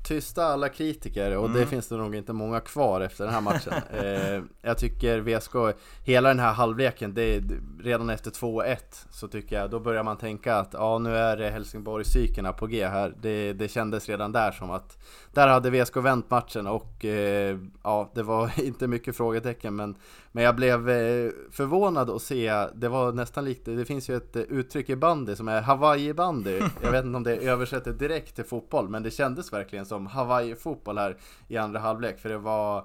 Tysta 0.03 0.45
alla 0.45 0.69
kritiker 0.69 1.37
och 1.37 1.47
mm. 1.47 1.61
det 1.61 1.67
finns 1.67 1.89
det 1.89 1.97
nog 1.97 2.15
inte 2.15 2.33
många 2.33 2.61
kvar 2.61 3.01
efter 3.01 3.25
den 3.25 3.35
här 3.35 3.41
matchen. 3.41 3.73
eh, 3.93 4.43
jag 4.63 4.79
tycker 4.79 5.21
VSK, 5.21 5.79
hela 6.05 6.29
den 6.29 6.39
här 6.39 6.53
halvleken, 6.53 7.15
det 7.15 7.23
är, 7.23 7.43
redan 7.83 8.11
efter 8.11 8.31
2-1 8.31 8.77
så 9.11 9.29
tycker 9.29 9.57
jag, 9.57 9.71
då 9.71 9.81
börjar 9.81 10.03
man 10.03 10.17
tänka 10.17 10.57
att 10.57 10.71
ja 10.73 10.99
nu 10.99 11.17
är 11.17 11.37
det 11.37 11.51
Helsingborg-psykerna 11.51 12.53
på 12.53 12.67
G 12.67 12.87
här. 12.87 13.15
Det, 13.23 13.53
det 13.53 13.69
kändes 13.69 14.09
redan 14.09 14.33
där 14.33 14.53
som 14.53 14.71
att 14.71 14.99
där 15.33 15.49
hade 15.49 15.71
VSK 15.71 15.97
vänt 15.97 16.31
matchen 16.31 16.67
och 16.67 17.05
eh, 17.05 17.59
ja, 17.83 18.11
det 18.15 18.23
var 18.23 18.61
inte 18.61 18.87
mycket 18.87 19.17
frågetecken 19.17 19.77
men, 19.77 19.97
men 20.33 20.45
jag 20.45 20.57
blev 20.57 20.91
eh, 20.91 21.31
förvånad 21.51 22.11
att 22.11 22.23
se, 22.23 22.67
det 22.75 22.89
var 22.89 23.13
nästan 23.13 23.45
likt, 23.45 23.65
det 23.65 23.85
finns 23.85 24.11
ju 24.11 24.17
ett 24.17 24.37
eh, 24.37 24.43
uttryck 24.43 24.91
i 24.91 24.97
bandy 24.97 25.37
som 25.37 25.49
är 25.49 25.63
Hawaii-bandy. 25.63 26.61
Jag 26.83 26.91
vet 26.91 27.05
inte 27.05 27.17
om 27.17 27.23
det 27.23 27.37
översätter 27.37 27.93
direkt 27.93 28.37
till 28.37 28.45
fotboll 28.45 28.89
men 28.89 29.03
det 29.03 29.11
kändes 29.11 29.53
verkligen 29.53 29.87
som 29.87 30.07
Hawaii-fotboll 30.07 30.99
här 30.99 31.17
i 31.49 31.57
andra 31.57 31.81
halvlek 31.81 32.21
för 32.21 32.29
det 32.29 32.39
var 32.39 32.85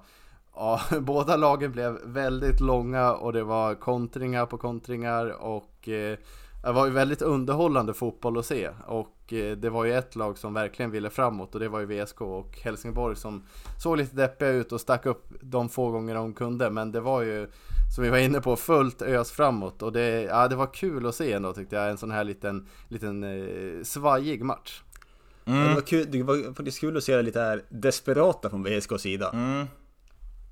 Ja, 0.58 0.82
båda 1.00 1.36
lagen 1.36 1.72
blev 1.72 2.00
väldigt 2.04 2.60
långa 2.60 3.14
och 3.14 3.34
det 3.34 3.44
var 3.44 3.76
kontringar 3.76 4.46
på 4.46 4.58
kontringar 4.58 5.42
och 5.42 5.90
eh, 5.90 6.18
det 6.64 6.72
var 6.72 6.86
ju 6.86 6.92
väldigt 6.92 7.22
underhållande 7.22 7.94
fotboll 7.94 8.38
att 8.38 8.46
se 8.46 8.70
och 8.88 9.17
det 9.58 9.70
var 9.70 9.86
ju 9.86 9.94
ett 9.94 10.16
lag 10.16 10.38
som 10.38 10.54
verkligen 10.54 10.92
ville 10.92 11.10
framåt 11.10 11.54
och 11.54 11.60
det 11.60 11.70
var 11.70 11.80
ju 11.80 11.86
VSK 11.86 12.22
och 12.22 12.60
Helsingborg 12.64 13.16
som 13.16 13.44
såg 13.80 13.98
lite 13.98 14.16
deppiga 14.16 14.50
ut 14.50 14.72
och 14.72 14.82
stack 14.82 15.06
upp 15.06 15.26
de 15.42 15.70
få 15.70 15.92
gånger 15.92 16.16
de 16.16 16.34
kunde 16.34 16.70
men 16.70 16.92
det 16.92 17.00
var 17.00 17.22
ju 17.22 17.48
som 17.96 18.04
vi 18.04 18.10
var 18.10 18.18
inne 18.18 18.42
på 18.42 18.56
fullt 18.56 19.02
ös 19.02 19.32
framåt 19.32 19.82
och 19.82 19.92
det, 19.92 20.22
ja, 20.22 20.48
det 20.48 20.56
var 20.56 20.74
kul 20.74 21.06
att 21.06 21.16
se 21.16 21.34
ändå 21.34 21.54
tyckte 21.54 21.76
jag 21.76 21.90
en 21.90 21.98
sån 21.98 22.12
här 22.12 22.24
liten, 22.24 22.68
liten 22.88 23.24
eh, 23.24 23.84
svajig 23.84 24.44
match. 24.44 24.82
Mm. 25.46 25.68
Det, 25.68 25.74
var 25.74 25.82
kul, 25.82 26.06
det 26.12 26.24
var 26.24 26.54
faktiskt 26.54 26.80
kul 26.80 26.98
att 26.98 27.04
se 27.04 27.16
det 27.16 27.22
lite 27.22 27.40
här 27.40 27.64
desperata 27.70 28.50
från 28.50 28.64
VSKs 28.64 29.02
sida. 29.02 29.30
Mm. 29.30 29.68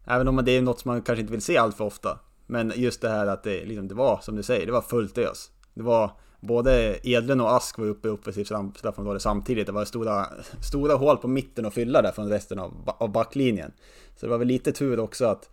Även 0.05 0.28
om 0.28 0.41
det 0.45 0.51
är 0.51 0.61
något 0.61 0.80
som 0.80 0.91
man 0.91 1.01
kanske 1.01 1.21
inte 1.21 1.32
vill 1.32 1.41
se 1.41 1.57
allt 1.57 1.78
för 1.78 1.86
ofta. 1.86 2.19
Men 2.47 2.73
just 2.76 3.01
det 3.01 3.09
här 3.09 3.28
att 3.28 3.43
det, 3.43 3.65
liksom, 3.65 3.88
det 3.88 3.95
var, 3.95 4.19
som 4.21 4.36
du 4.36 4.43
säger, 4.43 4.65
det 4.65 4.71
var 4.71 4.82
fullt 4.82 5.17
ös. 5.17 5.51
Det 5.73 5.84
var 5.84 6.11
både 6.46 7.00
Edlund 7.04 7.41
och 7.41 7.56
Ask 7.56 7.78
var 7.78 7.86
uppe 7.86 8.08
i 8.08 8.12
offensivt 8.12 8.52
straffområde 8.76 9.20
samtidigt. 9.20 9.66
Det 9.66 9.72
var 9.72 9.86
stora, 9.86 10.28
stora 10.62 10.96
hål 10.96 11.18
på 11.18 11.28
mitten 11.28 11.66
att 11.66 11.74
fylla 11.74 12.02
där 12.02 12.12
från 12.12 12.30
resten 12.30 12.60
av, 12.60 12.74
av 12.98 13.12
backlinjen. 13.12 13.72
Så 14.16 14.26
det 14.26 14.30
var 14.30 14.38
väl 14.38 14.48
lite 14.48 14.72
tur 14.72 15.00
också 15.00 15.26
att 15.26 15.50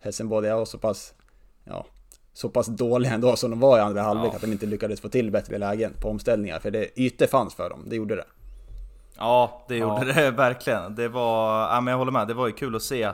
Helsingborg 0.00 0.50
var 0.50 0.64
så 0.64 0.78
pass, 0.78 1.14
ja, 1.64 1.86
så 2.32 2.48
pass 2.48 2.66
dåliga 2.66 3.12
ändå 3.12 3.36
som 3.36 3.50
de 3.50 3.60
var 3.60 3.78
i 3.78 3.80
andra 3.80 4.02
halvlek 4.02 4.32
ja. 4.32 4.36
att 4.36 4.42
de 4.42 4.52
inte 4.52 4.66
lyckades 4.66 5.00
få 5.00 5.08
till 5.08 5.30
bättre 5.30 5.58
lägen 5.58 5.92
på 6.00 6.08
omställningar. 6.08 6.58
För 6.58 6.70
det 6.70 7.00
ytor 7.00 7.26
fanns 7.26 7.54
för 7.54 7.70
dem, 7.70 7.84
det 7.86 7.96
gjorde 7.96 8.16
det. 8.16 8.24
Ja, 9.18 9.64
det 9.68 9.76
gjorde 9.76 10.06
ja. 10.06 10.14
det 10.14 10.30
verkligen. 10.36 10.94
Det 10.94 11.08
var, 11.08 11.60
ja, 11.74 11.80
men 11.80 11.92
jag 11.92 11.98
håller 11.98 12.12
med, 12.12 12.28
det 12.28 12.34
var 12.34 12.46
ju 12.46 12.52
kul 12.52 12.76
att 12.76 12.82
se 12.82 13.12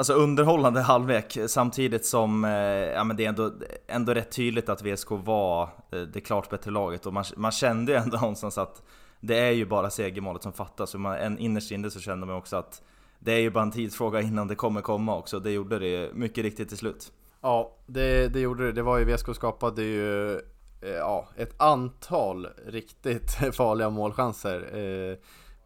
alltså 0.00 0.12
underhållande 0.12 0.80
halvlek 0.80 1.36
eh, 1.36 1.46
samtidigt 1.46 2.06
som 2.06 2.44
eh, 2.44 2.50
ja, 2.50 3.04
men 3.04 3.16
det 3.16 3.24
är 3.24 3.28
ändå, 3.28 3.52
ändå 3.86 4.14
rätt 4.14 4.32
tydligt 4.32 4.68
att 4.68 4.82
VSK 4.82 5.10
var 5.10 5.62
eh, 5.62 6.00
det 6.00 6.20
klart 6.20 6.50
bättre 6.50 6.70
laget 6.70 7.06
och 7.06 7.12
man, 7.12 7.24
man 7.36 7.52
kände 7.52 7.92
ju 7.92 7.98
ändå 7.98 8.16
någonstans 8.20 8.58
att 8.58 8.82
det 9.20 9.38
är 9.38 9.50
ju 9.50 9.66
bara 9.66 9.90
segermålet 9.90 10.42
som 10.42 10.52
fattas. 10.52 10.94
Och 10.94 11.00
man, 11.00 11.16
en, 11.16 11.38
innerst 11.38 11.70
inne 11.70 11.90
så 11.90 12.00
kände 12.00 12.26
man 12.26 12.36
också 12.36 12.56
att 12.56 12.82
det 13.18 13.32
är 13.32 13.38
ju 13.38 13.50
bara 13.50 13.62
en 13.62 13.70
tidsfråga 13.70 14.20
innan 14.20 14.48
det 14.48 14.54
kommer 14.54 14.80
komma 14.80 15.16
också. 15.16 15.40
Det 15.40 15.50
gjorde 15.50 15.78
det 15.78 16.14
mycket 16.14 16.44
riktigt 16.44 16.68
till 16.68 16.78
slut. 16.78 17.12
Ja, 17.40 17.76
det, 17.86 18.28
det 18.28 18.40
gjorde 18.40 18.66
det. 18.66 18.72
Det 18.72 18.82
var 18.82 18.98
ju 18.98 19.04
VSK 19.04 19.34
skapade 19.34 19.82
ju 19.82 20.32
eh, 20.34 20.40
ja, 20.82 21.28
ett 21.36 21.62
antal 21.62 22.48
riktigt 22.66 23.30
farliga 23.52 23.90
målchanser. 23.90 24.76
Eh, 24.76 25.16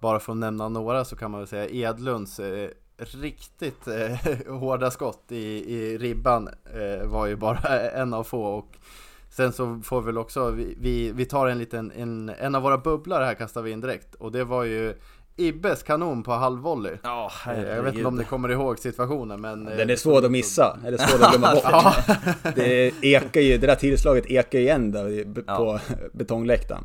bara 0.00 0.20
för 0.20 0.32
att 0.32 0.38
nämna 0.38 0.68
några 0.68 1.04
så 1.04 1.16
kan 1.16 1.30
man 1.30 1.40
väl 1.40 1.48
säga 1.48 1.90
Edlunds 1.90 2.40
eh, 2.40 2.70
riktigt 2.98 3.88
eh, 3.88 4.54
hårda 4.58 4.90
skott 4.90 5.24
i, 5.28 5.74
i 5.74 5.98
ribban 5.98 6.48
eh, 6.74 7.06
var 7.06 7.26
ju 7.26 7.36
bara 7.36 7.80
en 7.90 8.14
av 8.14 8.24
få 8.24 8.44
och 8.44 8.76
Sen 9.36 9.52
så 9.52 9.80
får 9.84 10.00
vi 10.00 10.06
väl 10.06 10.18
också, 10.18 10.50
vi, 10.50 11.12
vi 11.14 11.24
tar 11.24 11.46
en 11.46 11.58
liten, 11.58 11.92
en, 11.96 12.28
en 12.38 12.54
av 12.54 12.62
våra 12.62 12.78
bubblor 12.78 13.20
här 13.20 13.34
kastar 13.34 13.62
vi 13.62 13.70
in 13.70 13.80
direkt 13.80 14.14
och 14.14 14.32
det 14.32 14.44
var 14.44 14.64
ju 14.64 14.94
Ibbes 15.36 15.82
kanon 15.82 16.22
på 16.22 16.32
halvvolley. 16.32 16.96
Ja, 17.02 17.30
oh, 17.46 17.60
Jag 17.60 17.82
vet 17.82 17.94
inte 17.94 18.06
om 18.08 18.16
ni 18.16 18.24
kommer 18.24 18.48
ihåg 18.48 18.78
situationen 18.78 19.40
men... 19.40 19.64
Den 19.64 19.90
är 19.90 19.96
svår 19.96 20.24
att 20.24 20.30
missa, 20.30 20.78
eller 20.86 20.98
svår 20.98 21.24
att 21.24 21.30
glömma 21.30 21.54
bort. 21.54 22.54
det 22.54 22.92
ekar 23.02 23.40
ju, 23.40 23.58
det 23.58 23.66
där 23.66 23.74
tillslaget 23.74 24.26
ekar 24.26 24.58
igen 24.58 24.92
där 24.92 25.34
på 25.34 25.42
ja. 25.46 25.80
betongläktaren. 26.12 26.84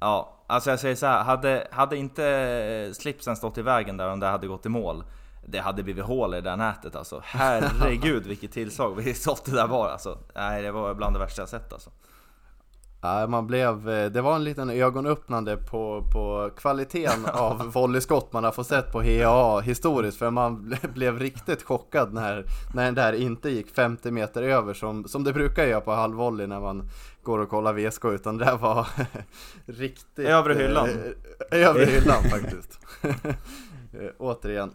Ja, 0.00 0.44
alltså 0.46 0.70
jag 0.70 0.80
säger 0.80 0.94
så 0.94 1.06
här, 1.06 1.24
hade, 1.24 1.68
hade 1.70 1.96
inte 1.96 2.90
slipsen 2.92 3.36
stått 3.36 3.58
i 3.58 3.62
vägen 3.62 3.96
där 3.96 4.08
om 4.08 4.20
det 4.20 4.26
hade 4.26 4.46
gått 4.46 4.66
i 4.66 4.68
mål 4.68 5.04
det 5.46 5.58
hade 5.58 5.82
blivit 5.82 6.04
hål 6.04 6.34
i 6.34 6.40
det 6.40 6.50
där 6.50 6.56
nätet 6.56 6.96
alltså. 6.96 7.20
Herregud 7.24 8.26
vilket 8.26 8.52
tillslag, 8.52 8.96
vilket 8.96 9.16
skott 9.16 9.44
det 9.44 9.56
där 9.56 9.66
var 9.66 9.88
alltså. 9.88 10.18
Nej, 10.34 10.62
det 10.62 10.72
var 10.72 10.94
bland 10.94 11.14
det 11.14 11.18
värsta 11.18 11.42
jag 11.42 11.48
sett 11.48 11.72
alltså. 11.72 11.90
Man 13.28 13.46
blev, 13.46 13.88
eh, 13.88 14.10
det 14.10 14.20
var 14.20 14.36
en 14.36 14.44
liten 14.44 14.70
ögonöppnande 14.70 15.56
på, 15.56 16.04
på 16.12 16.50
kvaliteten 16.56 17.26
av 17.32 17.72
volleyskott 17.72 18.32
man 18.32 18.44
har 18.44 18.52
fått 18.52 18.66
sett 18.66 18.92
på 18.92 19.02
HA 19.02 19.60
historiskt 19.60 20.18
för 20.18 20.30
man 20.30 20.76
blev 20.94 21.18
riktigt 21.18 21.62
chockad 21.62 22.12
när, 22.12 22.44
när 22.74 22.84
den 22.84 22.94
där 22.94 23.12
inte 23.12 23.50
gick 23.50 23.70
50 23.74 24.10
meter 24.10 24.42
över 24.42 24.74
som, 24.74 25.08
som 25.08 25.24
det 25.24 25.32
brukar 25.32 25.66
göra 25.66 25.80
på 25.80 25.92
halvvolley 25.92 26.46
när 26.46 26.60
man 26.60 26.88
går 27.22 27.38
och 27.38 27.48
kollar 27.48 27.72
VSK 27.72 28.04
utan 28.04 28.38
det 28.38 28.56
var 28.60 28.86
riktigt... 29.66 30.26
Övre 30.26 30.54
hyllan. 30.54 30.88
Eh, 31.50 31.68
övre 31.68 31.84
hyllan 31.84 32.22
faktiskt. 32.22 32.80
Eh, 34.00 34.10
återigen. 34.18 34.70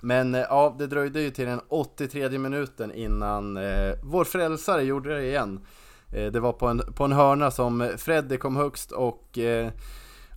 Men 0.00 0.34
eh, 0.34 0.40
ja, 0.40 0.76
det 0.78 0.86
dröjde 0.86 1.20
ju 1.20 1.30
till 1.30 1.46
den 1.46 1.60
83 1.68 2.38
minuten 2.38 2.92
innan 2.92 3.56
eh, 3.56 3.94
vår 4.02 4.24
frälsare 4.24 4.82
gjorde 4.82 5.14
det 5.14 5.26
igen. 5.26 5.60
Eh, 6.12 6.32
det 6.32 6.40
var 6.40 6.52
på 6.52 6.66
en, 6.66 6.78
på 6.94 7.04
en 7.04 7.12
hörna 7.12 7.50
som 7.50 7.90
Freddy 7.96 8.36
kom 8.36 8.56
högst 8.56 8.92
och 8.92 9.38
eh, 9.38 9.70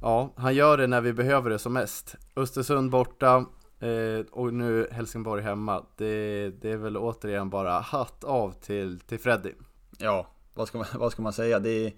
ja, 0.02 0.34
han 0.36 0.56
gör 0.56 0.78
det 0.78 0.88
när 0.88 1.02
vi 1.02 1.14
behöver 1.14 1.50
det 1.50 1.60
som 1.60 1.74
mest. 1.74 2.16
Östersund 2.36 2.92
borta 2.92 3.46
eh, 3.80 4.26
och 4.32 4.54
nu 4.54 4.88
Helsingborg 4.92 5.44
hemma. 5.44 5.86
Det, 5.98 6.50
det 6.62 6.72
är 6.72 6.78
väl 6.78 6.98
återigen 6.98 7.50
bara 7.50 7.80
hatt 7.80 8.24
av 8.24 8.52
till, 8.52 9.00
till 9.00 9.20
Freddy. 9.20 9.52
Ja, 9.98 10.28
vad 10.54 10.68
ska 10.68 10.78
man, 10.78 10.88
vad 10.96 11.12
ska 11.12 11.22
man 11.22 11.34
säga? 11.34 11.60
Det, 11.60 11.94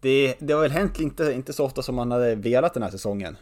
det, 0.00 0.36
det 0.40 0.52
har 0.52 0.62
väl 0.62 0.70
hänt 0.70 1.00
inte, 1.00 1.32
inte 1.32 1.52
så 1.52 1.64
ofta 1.64 1.82
som 1.82 1.94
man 1.94 2.10
hade 2.10 2.34
velat 2.34 2.74
den 2.74 2.82
här 2.82 2.90
säsongen 2.90 3.36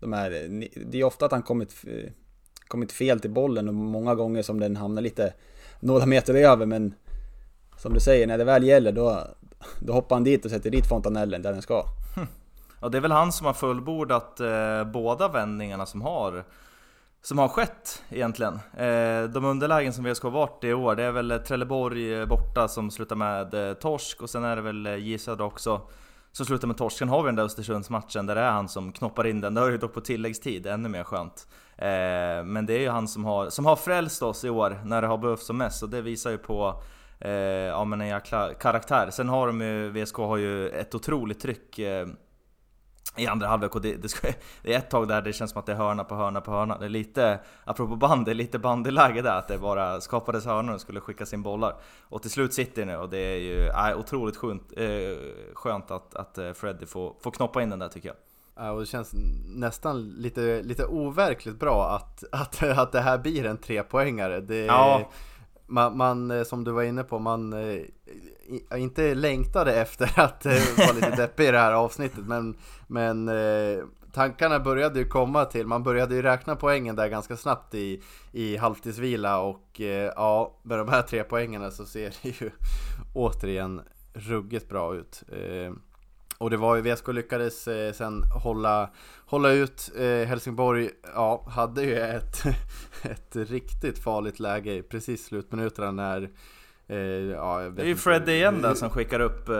de 0.00 0.12
här, 0.12 0.30
eh, 0.30 0.68
det 0.86 1.00
är 1.00 1.04
ofta 1.04 1.26
att 1.26 1.32
han 1.32 1.42
kommit, 1.42 1.84
eh, 1.86 2.10
kommit 2.68 2.92
fel 2.92 3.20
till 3.20 3.30
bollen 3.30 3.68
och 3.68 3.74
många 3.74 4.14
gånger 4.14 4.42
som 4.42 4.60
den 4.60 4.76
hamnar 4.76 5.02
lite 5.02 5.32
några 5.80 6.06
meter 6.06 6.34
över 6.34 6.66
men 6.66 6.94
som 7.78 7.94
du 7.94 8.00
säger, 8.00 8.26
när 8.26 8.38
det 8.38 8.44
väl 8.44 8.64
gäller 8.64 8.92
då, 8.92 9.20
då 9.80 9.92
hoppar 9.92 10.16
han 10.16 10.24
dit 10.24 10.44
och 10.44 10.50
sätter 10.50 10.70
dit 10.70 10.88
fontanellen 10.88 11.42
där 11.42 11.52
den 11.52 11.62
ska. 11.62 11.84
Hm. 12.16 12.26
Ja, 12.80 12.88
det 12.88 12.98
är 12.98 13.02
väl 13.02 13.12
han 13.12 13.32
som 13.32 13.46
har 13.46 13.54
fullbordat 13.54 14.40
eh, 14.40 14.84
båda 14.84 15.28
vändningarna 15.28 15.86
som 15.86 16.02
har 16.02 16.44
som 17.26 17.38
har 17.38 17.48
skett 17.48 18.02
egentligen. 18.10 18.54
Eh, 18.54 19.30
de 19.30 19.44
underlägen 19.44 19.92
som 19.92 20.04
VSK 20.04 20.22
har 20.22 20.30
varit 20.30 20.64
i 20.64 20.72
år, 20.72 20.96
det 20.96 21.02
är 21.02 21.12
väl 21.12 21.40
Trelleborg 21.46 22.14
eh, 22.14 22.26
borta 22.26 22.68
som 22.68 22.90
slutar 22.90 23.16
med 23.16 23.54
eh, 23.54 23.74
torsk 23.74 24.22
och 24.22 24.30
sen 24.30 24.44
är 24.44 24.56
det 24.56 24.62
väl 24.62 24.86
J 24.86 25.18
Södra 25.18 25.44
också 25.44 25.80
så 26.36 26.44
slutar 26.44 26.68
med 26.68 26.76
torsken, 26.76 27.08
har 27.08 27.22
vi 27.22 27.28
den 27.28 27.36
där 27.36 27.44
Östersundsmatchen 27.44 28.26
där 28.26 28.34
det 28.34 28.40
är 28.40 28.50
han 28.50 28.68
som 28.68 28.92
knoppar 28.92 29.26
in 29.26 29.40
den. 29.40 29.54
Det 29.54 29.60
har 29.60 29.70
ju 29.70 29.78
dock 29.78 29.94
på 29.94 30.00
tilläggstid, 30.00 30.66
ännu 30.66 30.88
mer 30.88 31.04
skönt. 31.04 31.48
Eh, 31.78 32.44
men 32.44 32.66
det 32.66 32.72
är 32.72 32.78
ju 32.78 32.88
han 32.88 33.08
som 33.08 33.24
har, 33.24 33.50
som 33.50 33.66
har 33.66 33.76
frälst 33.76 34.22
oss 34.22 34.44
i 34.44 34.50
år 34.50 34.80
när 34.84 35.02
det 35.02 35.08
har 35.08 35.18
behövts 35.18 35.46
som 35.46 35.56
mest 35.56 35.82
och 35.82 35.88
det 35.88 36.02
visar 36.02 36.30
ju 36.30 36.38
på 36.38 36.82
eh, 37.20 37.30
ja, 37.30 37.84
men 37.84 38.00
en 38.00 38.08
jäkla 38.08 38.54
karaktär. 38.54 39.10
Sen 39.10 39.28
har 39.28 39.46
de 39.46 39.60
ju, 39.60 39.90
VSK 39.90 40.16
har 40.16 40.36
ju 40.36 40.68
ett 40.68 40.94
otroligt 40.94 41.40
tryck 41.40 41.78
eh, 41.78 42.06
i 43.16 43.26
andra 43.26 43.46
halvlek 43.46 43.74
och 43.74 43.80
det, 43.80 43.94
det, 43.94 44.08
ska, 44.08 44.28
det, 44.62 44.74
är 44.74 44.78
ett 44.78 44.90
tag 44.90 45.08
där 45.08 45.22
det 45.22 45.32
känns 45.32 45.50
som 45.50 45.60
att 45.60 45.66
det 45.66 45.72
är 45.72 45.76
hörna 45.76 46.04
på 46.04 46.14
hörna 46.14 46.40
på 46.40 46.50
hörna. 46.50 46.78
Det 46.78 46.84
är 46.84 46.88
lite, 46.88 47.38
apropå 47.64 47.96
bandy, 47.96 48.34
lite 48.34 48.58
bandyläge 48.58 49.22
där 49.22 49.38
att 49.38 49.48
det 49.48 49.58
bara 49.58 50.00
skapades 50.00 50.46
hörnor 50.46 50.74
och 50.74 50.80
skulle 50.80 51.00
skickas 51.00 51.32
in 51.32 51.42
bollar. 51.42 51.76
Och 52.02 52.22
till 52.22 52.30
slut 52.30 52.54
sitter 52.54 52.86
det 52.86 52.92
nu 52.92 52.96
och 52.96 53.08
det 53.08 53.18
är 53.18 53.38
ju 53.38 53.66
äh, 53.66 53.98
otroligt 53.98 54.36
skönt, 54.36 54.72
äh, 54.76 54.86
skönt 55.54 55.90
att, 55.90 56.14
att 56.14 56.38
eh, 56.38 56.52
Freddy 56.52 56.86
får, 56.86 57.14
får 57.20 57.30
knoppa 57.30 57.62
in 57.62 57.70
den 57.70 57.78
där 57.78 57.88
tycker 57.88 58.08
jag. 58.08 58.16
Ja, 58.58 58.70
och 58.70 58.80
det 58.80 58.86
känns 58.86 59.14
nästan 59.54 60.08
lite, 60.08 60.62
lite 60.62 60.86
overkligt 60.86 61.58
bra 61.58 61.90
att, 61.90 62.24
att, 62.32 62.62
att 62.62 62.92
det 62.92 63.00
här 63.00 63.18
blir 63.18 63.46
en 63.46 63.58
trepoängare. 63.58 64.40
Det, 64.40 64.64
ja. 64.64 65.10
man, 65.66 65.96
man, 65.96 66.44
som 66.44 66.64
du 66.64 66.70
var 66.70 66.82
inne 66.82 67.04
på, 67.04 67.18
man 67.18 67.54
inte 68.76 69.14
längtade 69.14 69.74
efter 69.74 70.12
att 70.20 70.46
eh, 70.46 70.52
vara 70.78 70.92
lite 70.92 71.10
deppig 71.10 71.44
i 71.44 71.50
det 71.50 71.58
här 71.58 71.72
avsnittet 71.72 72.26
men, 72.26 72.56
men 72.86 73.28
eh, 73.28 73.84
tankarna 74.12 74.60
började 74.60 74.98
ju 74.98 75.08
komma 75.08 75.44
till, 75.44 75.66
man 75.66 75.82
började 75.82 76.14
ju 76.14 76.22
räkna 76.22 76.56
poängen 76.56 76.96
där 76.96 77.08
ganska 77.08 77.36
snabbt 77.36 77.74
i, 77.74 78.02
i 78.32 78.56
halvtidsvila 78.56 79.40
och 79.40 79.80
eh, 79.80 80.12
ja, 80.16 80.58
med 80.62 80.78
de 80.78 80.88
här 80.88 81.02
tre 81.02 81.24
poängerna 81.24 81.70
så 81.70 81.86
ser 81.86 82.14
det 82.22 82.40
ju 82.40 82.50
återigen 83.14 83.80
ruggigt 84.14 84.68
bra 84.68 84.94
ut. 84.94 85.22
Eh, 85.28 85.72
och 86.38 86.50
det 86.50 86.56
var 86.56 86.76
ju, 86.76 86.82
VSK 86.82 87.08
lyckades 87.08 87.68
eh, 87.68 87.92
sen 87.92 88.22
hålla, 88.42 88.90
hålla 89.26 89.50
ut 89.50 89.90
eh, 89.96 90.28
Helsingborg, 90.28 90.90
ja, 91.14 91.44
hade 91.48 91.82
ju 91.82 91.98
ett, 91.98 92.44
ett 93.02 93.36
riktigt 93.36 93.98
farligt 93.98 94.40
läge 94.40 94.72
i 94.72 94.82
precis 94.82 95.26
slutminuterna 95.26 95.90
när 95.90 96.30
Eh, 96.88 96.96
ja, 96.96 97.58
det 97.76 97.82
är 97.82 97.86
ju 97.86 97.96
Freddy 97.96 98.32
igen 98.32 98.62
där 98.62 98.74
som 98.74 98.90
skickar 98.90 99.20
upp... 99.20 99.48
Eh, 99.48 99.56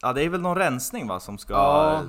ja 0.00 0.12
det 0.12 0.22
är 0.22 0.28
väl 0.28 0.40
någon 0.40 0.58
rensning 0.58 1.08
va 1.08 1.20
som 1.20 1.38
ska... 1.38 1.52
Ja, 1.52 2.02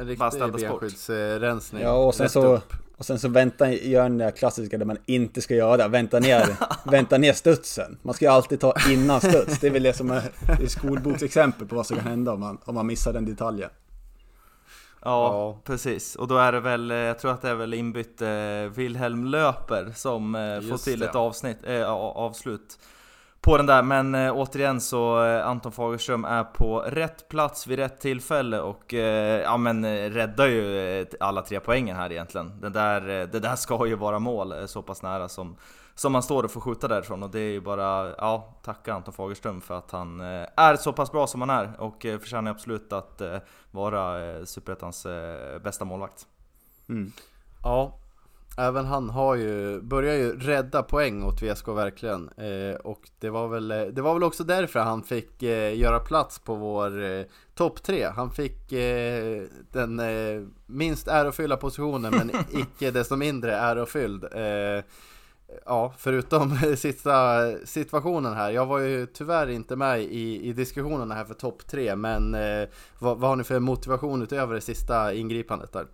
en 0.00 0.06
riktig 0.06 0.40
benskyddsrensning. 0.40 1.82
Ja 1.82 1.92
och 1.92 2.14
sen 2.14 2.28
så... 2.28 2.60
Och 2.96 3.06
sen 3.06 3.18
så 3.18 3.28
vänta, 3.28 3.72
gör 3.72 4.02
den 4.02 4.18
där 4.18 4.30
klassiska 4.30 4.78
där 4.78 4.84
man 4.86 4.96
inte 5.06 5.40
ska 5.40 5.54
göra, 5.54 5.88
vänta 5.88 6.18
ner, 6.18 6.56
vänta 6.90 7.18
ner 7.18 7.32
studsen. 7.32 7.98
Man 8.02 8.14
ska 8.14 8.24
ju 8.24 8.30
alltid 8.30 8.60
ta 8.60 8.74
innan 8.90 9.20
studs. 9.20 9.58
Det 9.58 9.66
är 9.66 9.70
väl 9.70 9.82
det 9.82 9.92
som 9.92 10.10
är, 10.10 10.22
det 10.58 10.62
är 10.62 10.68
skolboksexempel 10.68 11.68
på 11.68 11.76
vad 11.76 11.86
som 11.86 11.96
kan 11.96 12.06
hända 12.06 12.32
om 12.32 12.40
man, 12.40 12.58
om 12.64 12.74
man 12.74 12.86
missar 12.86 13.12
den 13.12 13.24
detaljen. 13.24 13.70
Ja, 15.04 15.32
ja, 15.32 15.58
precis. 15.64 16.16
Och 16.16 16.28
då 16.28 16.38
är 16.38 16.52
det 16.52 16.60
väl, 16.60 16.90
eh, 16.90 16.96
jag 16.96 17.18
tror 17.18 17.30
att 17.32 17.42
det 17.42 17.48
är 17.48 17.54
väl 17.54 17.74
inbytt 17.74 18.22
eh, 18.22 18.28
Wilhelm 18.74 19.24
Löper 19.24 19.92
som 19.94 20.34
eh, 20.34 20.60
får 20.60 20.84
till 20.84 21.00
det. 21.00 21.06
ett 21.06 21.14
avsnitt, 21.14 21.58
eh, 21.64 21.90
avslut 21.90 22.78
på 23.42 23.56
den 23.56 23.66
där, 23.66 23.82
men 23.82 24.14
äh, 24.14 24.36
återigen 24.36 24.80
så 24.80 25.24
äh, 25.24 25.46
Anton 25.46 25.72
Fagerström 25.72 26.24
är 26.24 26.44
på 26.44 26.80
rätt 26.80 27.28
plats 27.28 27.66
vid 27.66 27.78
rätt 27.78 28.00
tillfälle 28.00 28.60
och 28.60 28.94
äh, 28.94 29.42
ja 29.42 29.56
men 29.56 30.10
räddar 30.10 30.46
ju 30.46 31.06
alla 31.20 31.42
tre 31.42 31.60
poängen 31.60 31.96
här 31.96 32.12
egentligen. 32.12 32.60
Det 32.60 32.68
där, 32.68 33.00
det 33.26 33.40
där 33.40 33.56
ska 33.56 33.86
ju 33.86 33.94
vara 33.94 34.18
mål 34.18 34.68
så 34.68 34.82
pass 34.82 35.02
nära 35.02 35.28
som, 35.28 35.56
som 35.94 36.12
man 36.12 36.22
står 36.22 36.44
och 36.44 36.50
får 36.50 36.60
skjuta 36.60 36.88
därifrån 36.88 37.22
och 37.22 37.30
det 37.30 37.40
är 37.40 37.50
ju 37.50 37.60
bara, 37.60 38.14
ja, 38.18 38.58
tacka 38.62 38.94
Anton 38.94 39.14
Fagerström 39.14 39.60
för 39.60 39.78
att 39.78 39.90
han 39.90 40.20
är 40.56 40.76
så 40.76 40.92
pass 40.92 41.12
bra 41.12 41.26
som 41.26 41.40
han 41.40 41.50
är 41.50 41.80
och 41.80 42.02
förtjänar 42.02 42.50
absolut 42.50 42.92
att 42.92 43.22
vara 43.70 44.16
Superettans 44.46 45.06
bästa 45.64 45.84
målvakt. 45.84 46.26
Mm. 46.88 47.12
Ja, 47.62 47.98
Även 48.58 48.86
han 48.86 49.10
har 49.10 49.34
ju, 49.34 49.80
börjar 49.80 50.14
ju 50.14 50.38
rädda 50.38 50.82
poäng 50.82 51.22
åt 51.22 51.42
VSK 51.42 51.68
verkligen. 51.68 52.28
Eh, 52.28 52.74
Och 52.76 53.10
det 53.18 53.30
var, 53.30 53.48
väl, 53.48 53.68
det 53.68 54.02
var 54.02 54.14
väl 54.14 54.22
också 54.22 54.44
därför 54.44 54.80
han 54.80 55.02
fick 55.02 55.42
eh, 55.42 55.78
göra 55.78 55.98
plats 56.00 56.38
på 56.38 56.54
vår 56.54 57.02
eh, 57.04 57.22
topp 57.54 57.82
tre. 57.82 58.04
Han 58.16 58.30
fick 58.30 58.72
eh, 58.72 59.42
den 59.72 60.00
eh, 60.00 60.42
minst 60.66 61.08
ärofyllda 61.08 61.56
positionen 61.56 62.14
men 62.16 62.30
icke 62.60 62.90
desto 62.90 63.16
mindre 63.16 63.56
ärofylld. 63.56 64.24
Eh, 64.24 64.84
Ja, 65.66 65.94
förutom 65.98 66.56
sista 66.76 67.40
situationen 67.64 68.34
här. 68.34 68.50
Jag 68.50 68.66
var 68.66 68.78
ju 68.78 69.06
tyvärr 69.06 69.48
inte 69.50 69.76
med 69.76 70.02
i, 70.02 70.48
i 70.48 70.52
diskussionerna 70.52 71.14
här 71.14 71.24
för 71.24 71.34
topp 71.34 71.66
tre 71.66 71.96
Men 71.96 72.36
vad, 72.98 73.18
vad 73.18 73.30
har 73.30 73.36
ni 73.36 73.44
för 73.44 73.60
motivation 73.60 74.22
utöver 74.22 74.54
det 74.54 74.60
sista 74.60 75.14
ingripandet 75.14 75.72
där? 75.72 75.86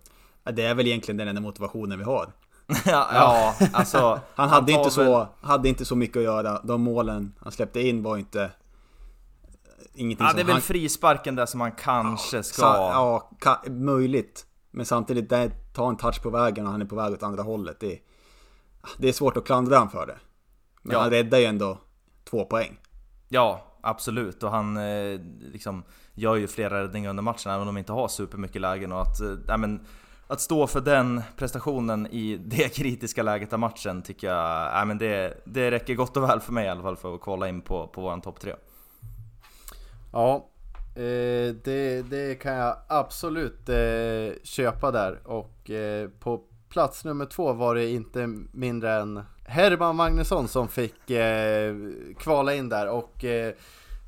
Det 0.51 0.63
är 0.65 0.75
väl 0.75 0.87
egentligen 0.87 1.17
den 1.17 1.27
enda 1.27 1.41
motivationen 1.41 1.97
vi 1.97 2.03
har 2.03 2.31
ja, 2.85 3.09
ja, 3.13 3.55
alltså 3.73 4.19
Han 4.35 4.49
hade, 4.49 4.71
inte 4.71 4.91
så, 4.91 5.27
hade 5.41 5.69
inte 5.69 5.85
så 5.85 5.95
mycket 5.95 6.17
att 6.17 6.23
göra. 6.23 6.61
De 6.63 6.81
målen 6.81 7.33
han 7.41 7.51
släppte 7.51 7.81
in 7.81 8.03
var 8.03 8.17
inte... 8.17 8.43
Eh, 8.43 8.49
ingenting 9.93 10.27
ja, 10.27 10.33
det 10.33 10.41
är 10.41 10.45
väl 10.45 10.53
han... 10.53 10.61
frisparken 10.61 11.35
där 11.35 11.45
som 11.45 11.61
han 11.61 11.71
kanske 11.71 12.37
ja, 12.37 12.43
ska... 12.43 12.63
Ja, 12.63 13.29
ka, 13.39 13.61
möjligt. 13.67 14.45
Men 14.71 14.85
samtidigt, 14.85 15.29
där, 15.29 15.51
ta 15.73 15.89
en 15.89 15.97
touch 15.97 16.21
på 16.21 16.29
vägen 16.29 16.65
och 16.65 16.71
han 16.71 16.81
är 16.81 16.85
på 16.85 16.95
väg 16.95 17.13
åt 17.13 17.23
andra 17.23 17.43
hållet. 17.43 17.79
Det, 17.79 17.99
det 18.97 19.09
är 19.09 19.13
svårt 19.13 19.37
att 19.37 19.45
klandra 19.45 19.77
honom 19.77 19.91
för 19.91 20.07
det. 20.07 20.17
Men 20.81 20.93
ja. 20.93 21.01
han 21.01 21.09
räddar 21.09 21.37
ju 21.37 21.45
ändå 21.45 21.77
två 22.29 22.45
poäng. 22.45 22.79
Ja, 23.29 23.65
absolut. 23.81 24.43
Och 24.43 24.51
han 24.51 24.77
eh, 24.77 25.19
liksom 25.39 25.83
gör 26.13 26.35
ju 26.35 26.47
flera 26.47 26.83
räddningar 26.83 27.09
under 27.09 27.23
matchen, 27.23 27.51
även 27.51 27.67
om 27.67 27.75
de 27.75 27.77
inte 27.77 27.93
har 27.93 28.07
supermycket 28.07 28.61
lägen. 28.61 28.91
Och 28.91 29.01
att, 29.01 29.21
eh, 29.21 29.57
men, 29.57 29.85
att 30.31 30.41
stå 30.41 30.67
för 30.67 30.81
den 30.81 31.21
prestationen 31.37 32.07
i 32.07 32.37
det 32.37 32.69
kritiska 32.75 33.23
läget 33.23 33.53
av 33.53 33.59
matchen 33.59 34.01
tycker 34.01 34.27
jag, 34.27 34.79
äh, 34.81 34.85
men 34.85 34.97
det, 34.97 35.41
det 35.45 35.71
räcker 35.71 35.95
gott 35.95 36.17
och 36.17 36.23
väl 36.23 36.39
för 36.39 36.53
mig 36.53 36.65
i 36.65 36.69
alla 36.69 36.81
fall 36.81 36.97
för 36.97 37.15
att 37.15 37.21
kolla 37.21 37.49
in 37.49 37.61
på, 37.61 37.87
på 37.87 38.01
våran 38.01 38.21
topp 38.21 38.39
3. 38.39 38.55
Ja, 40.11 40.49
eh, 40.95 41.55
det, 41.63 42.09
det 42.09 42.41
kan 42.41 42.53
jag 42.53 42.77
absolut 42.87 43.69
eh, 43.69 44.43
köpa 44.43 44.91
där 44.91 45.19
och 45.27 45.69
eh, 45.69 46.09
på 46.09 46.41
plats 46.69 47.05
nummer 47.05 47.25
två 47.25 47.53
var 47.53 47.75
det 47.75 47.89
inte 47.89 48.27
mindre 48.51 48.93
än 48.93 49.23
Herman 49.45 49.95
Magnusson 49.95 50.47
som 50.47 50.67
fick 50.67 51.09
eh, 51.09 51.75
kvala 52.17 52.53
in 52.53 52.69
där 52.69 52.89
och 52.89 53.25
eh, 53.25 53.53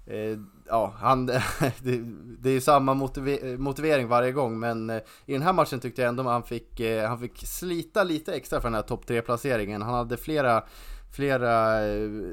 Eh, 0.06 0.38
ja, 0.68 0.93
han, 0.97 1.26
det, 1.82 2.49
är 2.49 2.54
ju 2.54 2.62
samma 2.62 2.93
motivering 3.58 4.08
varje 4.08 4.32
gång 4.32 4.60
men 4.60 4.89
eh, 4.89 5.02
i 5.26 5.34
den 5.34 5.41
här 5.41 5.54
matchen 5.54 5.80
tyckte 5.80 6.02
jag 6.02 6.10
ändå 6.10 6.24
att 6.24 6.30
han 6.30 6.43
fick, 6.43 6.80
eh, 6.80 7.10
han 7.10 7.20
fick 7.20 7.38
slita 7.47 8.04
lite 8.04 8.34
extra 8.34 8.62
för 8.62 8.68
den 8.68 8.76
här 8.76 8.82
topp 8.82 9.08
3 9.08 9.22
placeringen. 9.22 9.82
Han 9.82 9.93
hade 9.93 10.18
flera, 10.18 10.64
flera 11.12 11.82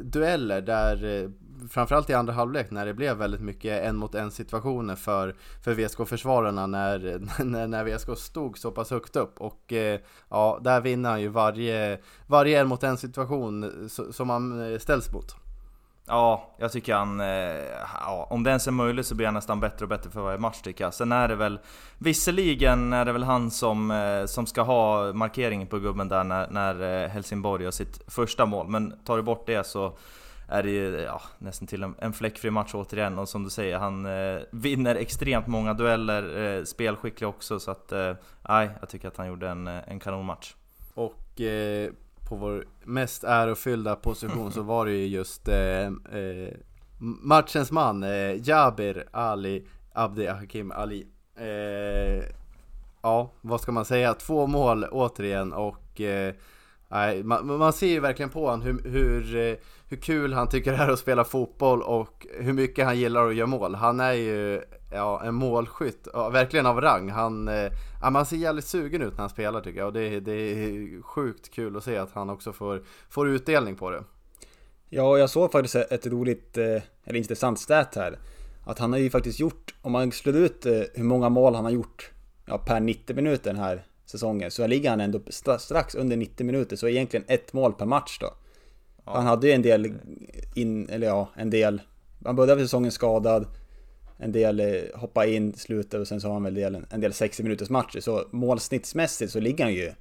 dueller 0.02 0.60
där 0.60 1.30
framförallt 1.70 2.10
i 2.10 2.14
andra 2.14 2.32
halvlek 2.32 2.70
när 2.70 2.86
det 2.86 2.94
blev 2.94 3.16
väldigt 3.16 3.40
mycket 3.40 3.84
en 3.84 3.96
mot 3.96 4.14
en 4.14 4.30
situationer 4.30 4.96
för, 4.96 5.36
för 5.64 5.74
VSK-försvararna 5.74 6.66
när, 6.66 7.20
när, 7.44 7.66
när 7.66 7.84
VSK 7.84 8.18
stod 8.18 8.58
så 8.58 8.70
pass 8.70 8.90
högt 8.90 9.16
upp 9.16 9.40
och 9.40 9.72
ja, 10.28 10.60
där 10.62 10.80
vinner 10.80 11.10
han 11.10 11.20
ju 11.20 11.28
varje, 11.28 11.98
varje 12.26 12.60
en 12.60 12.68
mot 12.68 12.82
en 12.82 12.96
situation 12.96 13.88
som 14.12 14.30
han 14.30 14.78
ställs 14.80 15.12
mot. 15.12 15.47
Ja, 16.08 16.54
jag 16.58 16.72
tycker 16.72 16.94
han... 16.94 17.20
Eh, 17.20 17.26
ja, 18.00 18.26
om 18.30 18.42
det 18.42 18.50
ens 18.50 18.66
är 18.66 18.72
möjligt 18.72 19.06
så 19.06 19.14
blir 19.14 19.26
han 19.26 19.34
nästan 19.34 19.60
bättre 19.60 19.84
och 19.84 19.88
bättre 19.88 20.10
för 20.10 20.20
varje 20.20 20.38
match 20.38 20.60
tycker 20.60 20.84
jag. 20.84 20.94
Sen 20.94 21.12
är 21.12 21.28
det 21.28 21.34
väl... 21.34 21.58
Visserligen 21.98 22.92
är 22.92 23.04
det 23.04 23.12
väl 23.12 23.22
han 23.22 23.50
som, 23.50 23.90
eh, 23.90 24.24
som 24.26 24.46
ska 24.46 24.62
ha 24.62 25.12
markeringen 25.12 25.66
på 25.68 25.78
gubben 25.78 26.08
där 26.08 26.24
när, 26.24 26.50
när 26.50 27.04
eh, 27.04 27.08
Helsingborg 27.08 27.64
gör 27.64 27.70
sitt 27.70 28.02
första 28.06 28.46
mål. 28.46 28.68
Men 28.68 28.94
tar 29.04 29.16
du 29.16 29.22
bort 29.22 29.46
det 29.46 29.66
så 29.66 29.96
är 30.48 30.62
det 30.62 30.70
ju 30.70 31.00
ja, 31.00 31.22
nästan 31.38 31.66
till 31.66 31.82
en, 31.82 31.94
en 31.98 32.12
fläckfri 32.12 32.50
match 32.50 32.74
återigen. 32.74 33.18
Och 33.18 33.28
som 33.28 33.44
du 33.44 33.50
säger, 33.50 33.78
han 33.78 34.06
eh, 34.06 34.42
vinner 34.50 34.94
extremt 34.94 35.46
många 35.46 35.74
dueller, 35.74 36.56
eh, 36.58 36.64
spelskicklig 36.64 37.28
också. 37.28 37.60
Så 37.60 37.70
att, 37.70 37.90
nej, 38.48 38.66
eh, 38.66 38.72
jag 38.80 38.88
tycker 38.88 39.08
att 39.08 39.16
han 39.16 39.28
gjorde 39.28 39.48
en, 39.48 39.66
en 39.66 40.00
kanonmatch. 40.00 40.54
Och 40.94 41.40
på 42.28 42.36
vår 42.36 42.64
mest 42.84 43.24
ärofyllda 43.24 43.96
position 43.96 44.52
så 44.52 44.62
var 44.62 44.86
det 44.86 44.92
ju 44.92 45.06
just 45.06 45.48
eh, 45.48 45.86
eh, 45.86 46.54
matchens 47.00 47.70
man, 47.70 48.02
eh, 48.02 48.48
Jabir 48.48 49.04
Ali 49.12 49.66
Abdi 49.92 50.26
Hakim 50.26 50.72
Ali. 50.72 51.06
Eh, 51.36 52.24
ja, 53.02 53.32
vad 53.40 53.60
ska 53.60 53.72
man 53.72 53.84
säga? 53.84 54.14
Två 54.14 54.46
mål 54.46 54.84
återigen 54.84 55.52
och 55.52 56.00
eh, 56.00 56.34
Nej, 56.90 57.22
man, 57.22 57.46
man, 57.46 57.72
ser 57.72 57.86
ju 57.86 58.00
verkligen 58.00 58.30
på 58.30 58.46
honom 58.50 58.62
hur, 58.62 58.90
hur, 58.90 59.36
eh, 59.36 59.56
hur 59.88 59.96
kul 59.96 60.32
han 60.32 60.48
tycker 60.48 60.72
det 60.72 60.78
är 60.78 60.88
att 60.88 60.98
spela 60.98 61.24
fotboll 61.24 61.82
och 61.82 62.26
hur 62.40 62.52
mycket 62.52 62.84
han 62.84 62.98
gillar 62.98 63.28
att 63.28 63.34
göra 63.34 63.46
mål. 63.46 63.74
Han 63.74 64.00
är 64.00 64.12
ju 64.12 64.62
ja, 64.90 65.22
en 65.24 65.34
målskytt, 65.34 66.08
ja, 66.12 66.28
verkligen 66.28 66.66
av 66.66 66.80
rang. 66.80 67.10
Han, 67.10 67.48
eh, 67.48 67.72
ja, 68.02 68.10
man 68.10 68.26
ser 68.26 68.36
jävligt 68.36 68.64
sugen 68.64 69.02
ut 69.02 69.12
när 69.12 69.20
han 69.20 69.30
spelar 69.30 69.60
tycker 69.60 69.78
jag 69.78 69.86
och 69.86 69.92
det, 69.92 70.20
det 70.20 70.32
är 70.32 71.02
sjukt 71.02 71.50
kul 71.50 71.76
att 71.76 71.84
se 71.84 71.96
att 71.96 72.12
han 72.12 72.30
också 72.30 72.52
får, 72.52 72.82
får 73.08 73.28
utdelning 73.28 73.76
på 73.76 73.90
det. 73.90 74.04
Ja, 74.88 75.18
jag 75.18 75.30
såg 75.30 75.52
faktiskt 75.52 75.74
ett 75.74 76.06
roligt, 76.06 76.58
eh, 76.58 76.82
eller 77.04 77.16
intressant 77.16 77.58
stat 77.58 77.94
här. 77.94 78.18
Att 78.66 78.78
han 78.78 78.92
har 78.92 78.98
ju 78.98 79.10
faktiskt 79.10 79.40
gjort, 79.40 79.74
om 79.82 79.92
man 79.92 80.12
slår 80.12 80.36
ut 80.36 80.66
hur 80.94 81.04
många 81.04 81.28
mål 81.28 81.54
han 81.54 81.64
har 81.64 81.72
gjort 81.72 82.10
ja, 82.46 82.58
per 82.58 82.80
90 82.80 83.16
minuter 83.16 83.52
den 83.52 83.62
här 83.62 83.84
säsongen 84.10 84.50
så 84.50 84.66
ligger 84.66 84.90
han 84.90 85.00
ändå 85.00 85.20
strax 85.58 85.94
under 85.94 86.16
90 86.16 86.46
minuter, 86.46 86.76
så 86.76 86.88
egentligen 86.88 87.24
ett 87.28 87.52
mål 87.52 87.72
per 87.72 87.86
match 87.86 88.18
då. 88.20 88.26
Ja. 89.04 89.12
Han 89.14 89.26
hade 89.26 89.46
ju 89.46 89.52
en 89.52 89.62
del, 89.62 89.94
in, 90.54 90.88
eller 90.88 91.06
ja, 91.06 91.28
en 91.36 91.50
del, 91.50 91.82
han 92.24 92.36
började 92.36 92.62
säsongen 92.62 92.92
skadad, 92.92 93.46
en 94.18 94.32
del 94.32 94.60
eh, 94.60 94.66
hoppa 94.94 95.26
in, 95.26 95.52
slutet 95.54 96.00
och 96.00 96.08
sen 96.08 96.20
så 96.20 96.26
har 96.26 96.34
han 96.34 96.42
väl 96.42 96.54
del, 96.54 96.84
en 96.90 97.00
del 97.00 97.12
60 97.12 97.42
minuters 97.42 97.70
matcher. 97.70 98.00
Så 98.00 98.24
målsnittsmässigt 98.30 99.32
så 99.32 99.40
ligger 99.40 99.64
han 99.64 99.74
ju 99.74 99.92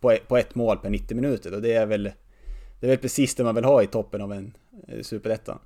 på, 0.00 0.16
på 0.28 0.36
ett 0.36 0.54
mål 0.54 0.78
per 0.78 0.90
90 0.90 1.14
minuter 1.14 1.54
och 1.54 1.62
det 1.62 1.72
är 1.72 1.86
väl 1.86 2.10
det 2.80 2.86
är 2.86 2.88
väl 2.88 2.98
precis 2.98 3.34
det 3.34 3.44
man 3.44 3.54
vill 3.54 3.64
ha 3.64 3.82
i 3.82 3.86
toppen 3.86 4.20
av 4.20 4.32
en 4.32 4.56
eh, 4.88 5.02
superetta. 5.02 5.58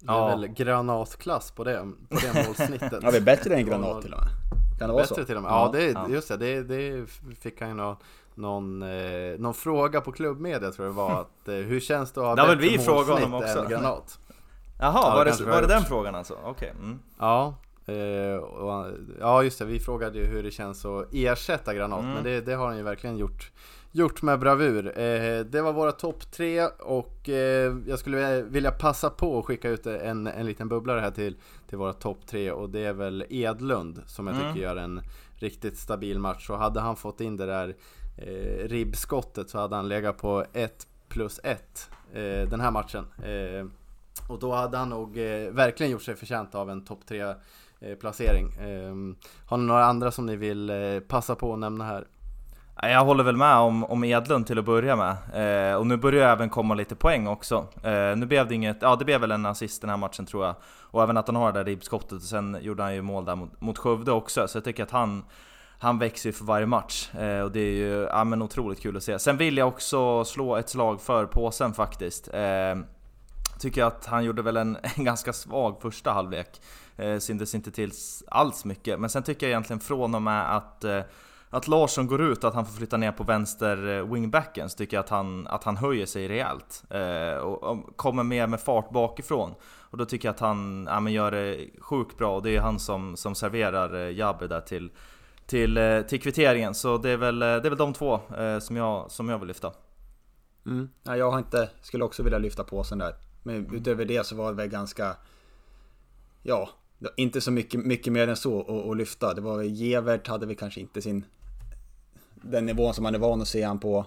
Det 0.00 0.12
är 0.12 0.14
ja. 0.14 0.26
väl 0.26 0.46
granatklass 0.48 1.50
på 1.50 1.64
det, 1.64 1.90
på 2.08 2.16
det 2.16 2.46
målsnittet. 2.46 2.92
ja, 3.02 3.10
det 3.10 3.16
är 3.16 3.20
bättre 3.20 3.54
än 3.54 3.66
granat 3.66 4.02
till 4.02 4.12
och 4.12 4.18
med. 4.18 4.28
Kan 4.78 4.88
det 4.88 4.94
vara 4.94 5.06
så? 5.06 5.24
Till 5.24 5.36
och 5.36 5.42
med. 5.42 5.50
Ja, 5.50 5.70
det, 5.72 5.90
ja. 5.90 6.08
just 6.08 6.28
det, 6.28 6.36
det, 6.36 6.62
det 6.62 7.06
fick 7.40 7.60
han 7.60 7.68
ju 7.68 7.74
någon, 7.74 7.96
någon, 8.34 8.82
eh, 8.82 9.38
någon 9.38 9.54
fråga 9.54 10.00
på 10.00 10.12
klubbmedia 10.12 10.70
tror 10.70 10.86
jag 10.86 10.94
det 10.94 10.96
var 10.96 11.20
att 11.20 11.48
eh, 11.48 11.54
hur 11.54 11.80
känns 11.80 12.12
det 12.12 12.20
att 12.20 12.26
ha 12.26 12.36
bättre 12.36 12.48
väl 12.48 12.58
vi 12.58 12.78
fråga 12.78 13.12
honom 13.12 13.34
också. 13.34 13.58
än 13.58 13.68
granat? 13.68 14.18
Jaha, 14.78 14.92
ja, 14.94 15.14
var, 15.14 15.24
det, 15.24 15.44
var 15.50 15.62
det 15.62 15.68
den 15.68 15.82
frågan 15.82 16.14
alltså? 16.14 16.34
Okej. 16.34 16.50
Okay. 16.50 16.70
Mm. 16.70 16.98
Ja, 17.18 17.54
eh, 17.86 18.36
och, 18.36 18.86
ja 19.20 19.42
just 19.42 19.58
det, 19.58 19.64
vi 19.64 19.80
frågade 19.80 20.18
ju 20.18 20.24
hur 20.24 20.42
det 20.42 20.50
känns 20.50 20.84
att 20.84 21.08
ersätta 21.12 21.74
granat, 21.74 22.00
mm. 22.00 22.12
men 22.14 22.24
det, 22.24 22.40
det 22.40 22.54
har 22.54 22.66
han 22.66 22.76
ju 22.76 22.82
verkligen 22.82 23.16
gjort 23.16 23.50
gjort 23.96 24.22
med 24.22 24.38
bravur. 24.38 24.86
Eh, 24.98 25.40
det 25.44 25.62
var 25.62 25.72
våra 25.72 25.92
topp 25.92 26.30
tre 26.30 26.66
och 26.66 27.28
eh, 27.28 27.76
jag 27.86 27.98
skulle 27.98 28.42
vilja 28.42 28.70
passa 28.70 29.10
på 29.10 29.38
att 29.38 29.44
skicka 29.44 29.68
ut 29.68 29.86
en, 29.86 30.26
en 30.26 30.46
liten 30.46 30.68
bubblare 30.68 31.00
här 31.00 31.10
till, 31.10 31.36
till 31.68 31.78
våra 31.78 31.92
topp 31.92 32.26
tre 32.26 32.50
och 32.50 32.70
det 32.70 32.84
är 32.84 32.92
väl 32.92 33.24
Edlund 33.30 34.02
som 34.06 34.26
jag 34.26 34.36
tycker 34.36 34.48
mm. 34.48 34.62
gör 34.62 34.76
en 34.76 35.00
riktigt 35.36 35.78
stabil 35.78 36.18
match. 36.18 36.50
Och 36.50 36.58
hade 36.58 36.80
han 36.80 36.96
fått 36.96 37.20
in 37.20 37.36
det 37.36 37.46
där 37.46 37.76
eh, 38.16 38.68
ribbskottet 38.68 39.50
så 39.50 39.58
hade 39.58 39.76
han 39.76 39.88
legat 39.88 40.18
på 40.18 40.44
1 40.52 40.86
plus 41.08 41.40
1 41.44 41.90
eh, 42.12 42.20
den 42.22 42.60
här 42.60 42.70
matchen. 42.70 43.06
Och 44.28 44.38
då 44.38 44.52
hade 44.52 44.76
han 44.76 44.88
nog 44.88 45.18
eh, 45.18 45.50
verkligen 45.50 45.92
gjort 45.92 46.02
sig 46.02 46.16
förtjänt 46.16 46.54
av 46.54 46.70
en 46.70 46.84
topp 46.84 47.00
3 47.08 47.20
eh, 47.20 47.34
placering. 48.00 48.52
Ehm, 48.60 49.16
har 49.46 49.56
ni 49.56 49.64
några 49.64 49.84
andra 49.84 50.10
som 50.10 50.26
ni 50.26 50.36
vill 50.36 50.70
eh, 50.70 50.76
passa 51.08 51.34
på 51.34 51.52
att 51.52 51.58
nämna 51.58 51.84
här? 51.84 52.06
Jag 52.82 53.04
håller 53.04 53.24
väl 53.24 53.36
med 53.36 53.56
om, 53.56 53.84
om 53.84 54.04
Edlund 54.04 54.46
till 54.46 54.58
att 54.58 54.64
börja 54.64 54.96
med. 54.96 55.16
Eh, 55.72 55.76
och 55.76 55.86
nu 55.86 55.96
börjar 55.96 56.32
även 56.32 56.50
komma 56.50 56.74
lite 56.74 56.94
poäng 56.94 57.26
också. 57.26 57.66
Eh, 57.82 58.16
nu 58.16 58.26
blev 58.26 58.48
det 58.48 58.54
inget, 58.54 58.76
ja 58.80 58.96
det 58.96 59.04
blev 59.04 59.20
väl 59.20 59.30
en 59.30 59.46
assist 59.46 59.80
den 59.80 59.90
här 59.90 59.96
matchen 59.96 60.26
tror 60.26 60.44
jag. 60.44 60.54
Och 60.64 61.02
även 61.02 61.16
att 61.16 61.26
han 61.26 61.36
har 61.36 61.52
det 61.52 61.58
där 61.58 61.64
ribbskottet 61.64 62.12
och 62.12 62.22
sen 62.22 62.58
gjorde 62.60 62.82
han 62.82 62.94
ju 62.94 63.02
mål 63.02 63.24
där 63.24 63.36
mot, 63.36 63.60
mot 63.60 63.78
Skövde 63.78 64.12
också. 64.12 64.48
Så 64.48 64.56
jag 64.56 64.64
tycker 64.64 64.82
att 64.82 64.90
han, 64.90 65.24
han 65.78 65.98
växer 65.98 66.28
ju 66.28 66.32
för 66.32 66.44
varje 66.44 66.66
match. 66.66 67.14
Eh, 67.14 67.40
och 67.40 67.52
det 67.52 67.60
är 67.60 67.74
ju 67.74 68.08
ja, 68.10 68.24
men 68.24 68.42
otroligt 68.42 68.82
kul 68.82 68.96
att 68.96 69.02
se. 69.02 69.18
Sen 69.18 69.36
vill 69.36 69.56
jag 69.56 69.68
också 69.68 70.24
slå 70.24 70.56
ett 70.56 70.68
slag 70.68 71.00
för 71.00 71.26
påsen 71.26 71.74
faktiskt. 71.74 72.28
Eh, 72.34 72.74
Tycker 73.58 73.80
jag 73.80 73.88
att 73.88 74.06
han 74.06 74.24
gjorde 74.24 74.42
väl 74.42 74.56
en, 74.56 74.76
en 74.96 75.04
ganska 75.04 75.32
svag 75.32 75.82
första 75.82 76.12
halvlek. 76.12 76.60
Eh, 76.96 77.18
syntes 77.18 77.54
inte 77.54 77.70
till 77.70 77.92
alls 78.28 78.64
mycket, 78.64 79.00
men 79.00 79.10
sen 79.10 79.22
tycker 79.22 79.46
jag 79.46 79.50
egentligen 79.50 79.80
från 79.80 80.14
och 80.14 80.22
med 80.22 80.56
att 80.56 80.84
eh, 80.84 81.00
att 81.54 81.68
Larsson 81.68 82.06
går 82.06 82.22
ut, 82.22 82.44
att 82.44 82.54
han 82.54 82.66
får 82.66 82.72
flytta 82.72 82.96
ner 82.96 83.12
på 83.12 83.24
vänster 83.24 83.88
eh, 83.88 84.12
wingbacken, 84.12 84.70
så 84.70 84.76
tycker 84.76 84.96
jag 84.96 85.04
att 85.04 85.08
han, 85.08 85.46
att 85.46 85.64
han 85.64 85.76
höjer 85.76 86.06
sig 86.06 86.28
rejält. 86.28 86.84
Eh, 86.90 87.38
och, 87.38 87.62
och, 87.62 87.96
kommer 87.96 88.22
mer 88.22 88.46
med 88.46 88.60
fart 88.60 88.90
bakifrån. 88.90 89.54
Och 89.62 89.98
då 89.98 90.04
tycker 90.04 90.28
jag 90.28 90.34
att 90.34 90.40
han 90.40 90.88
ja, 90.90 91.00
men 91.00 91.12
gör 91.12 91.30
det 91.30 91.70
sjukt 91.80 92.18
bra, 92.18 92.36
och 92.36 92.42
det 92.42 92.56
är 92.56 92.60
han 92.60 92.78
som, 92.78 93.16
som 93.16 93.34
serverar 93.34 93.94
eh, 93.94 94.16
Jabbe 94.16 94.46
där 94.46 94.60
till, 94.60 94.90
till, 95.46 95.76
eh, 95.76 96.00
till 96.00 96.20
kvitteringen. 96.20 96.74
Så 96.74 96.98
det 96.98 97.10
är 97.10 97.16
väl, 97.16 97.42
eh, 97.42 97.48
det 97.48 97.68
är 97.68 97.70
väl 97.70 97.78
de 97.78 97.92
två 97.92 98.20
eh, 98.38 98.58
som, 98.58 98.76
jag, 98.76 99.10
som 99.10 99.28
jag 99.28 99.38
vill 99.38 99.48
lyfta. 99.48 99.72
Mm. 100.66 100.88
Ja, 101.02 101.16
jag 101.16 101.30
har 101.30 101.38
inte, 101.38 101.70
skulle 101.80 102.04
också 102.04 102.22
vilja 102.22 102.38
lyfta 102.38 102.64
påsen 102.64 102.98
där. 102.98 103.14
Men 103.44 103.56
mm. 103.56 103.74
utöver 103.74 104.04
det 104.04 104.26
så 104.26 104.36
var 104.36 104.50
det 104.50 104.56
väl 104.56 104.68
ganska... 104.68 105.16
Ja, 106.42 106.68
inte 107.16 107.40
så 107.40 107.50
mycket, 107.50 107.86
mycket 107.86 108.12
mer 108.12 108.28
än 108.28 108.36
så 108.36 108.60
att, 108.60 108.90
att 108.90 108.96
lyfta. 108.96 109.34
Det 109.34 109.40
var 109.40 109.62
Gevert 109.62 110.28
hade 110.28 110.46
vi 110.46 110.54
kanske 110.54 110.80
inte 110.80 111.02
sin... 111.02 111.24
Den 112.34 112.66
nivån 112.66 112.94
som 112.94 113.02
man 113.02 113.14
är 113.14 113.18
van 113.18 113.42
att 113.42 113.48
se 113.48 113.62
han 113.62 113.80
på. 113.80 114.06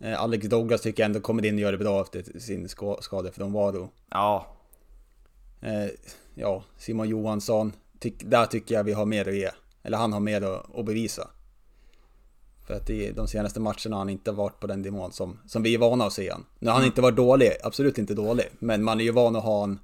Eh, 0.00 0.22
Alex 0.22 0.46
Douglas 0.46 0.80
tycker 0.80 1.02
jag 1.02 1.06
ändå 1.06 1.20
kommer 1.20 1.44
in 1.44 1.54
och 1.54 1.60
gör 1.60 1.72
det 1.72 1.78
bra 1.78 2.00
efter 2.00 2.38
sin 2.38 2.68
skada 3.00 3.32
från 3.32 3.52
Varo. 3.52 3.90
Ja. 4.10 4.56
Eh, 5.60 5.90
ja, 6.34 6.64
Simon 6.76 7.08
Johansson. 7.08 7.72
Tyck, 7.98 8.22
där 8.24 8.46
tycker 8.46 8.74
jag 8.74 8.84
vi 8.84 8.92
har 8.92 9.06
mer 9.06 9.28
att 9.28 9.34
ge. 9.34 9.50
Eller 9.82 9.98
han 9.98 10.12
har 10.12 10.20
mer 10.20 10.42
att, 10.42 10.78
att 10.78 10.84
bevisa. 10.86 11.30
För 12.66 12.74
att 12.74 12.90
i 12.90 13.12
de 13.12 13.28
senaste 13.28 13.60
matcherna 13.60 13.96
har 13.96 13.98
han 13.98 14.08
inte 14.08 14.32
varit 14.32 14.60
på 14.60 14.66
den 14.66 14.82
nivån 14.82 15.12
som, 15.12 15.38
som 15.46 15.62
vi 15.62 15.74
är 15.74 15.78
vana 15.78 16.04
att 16.04 16.12
se 16.12 16.30
han. 16.30 16.44
Nu 16.58 16.68
har 16.68 16.74
han 16.74 16.82
mm. 16.82 16.90
inte 16.90 17.00
varit 17.00 17.16
dålig, 17.16 17.50
absolut 17.62 17.98
inte 17.98 18.14
dålig. 18.14 18.46
Men 18.58 18.84
man 18.84 19.00
är 19.00 19.04
ju 19.04 19.12
van 19.12 19.36
att 19.36 19.44
ha 19.44 19.64
en 19.64 19.78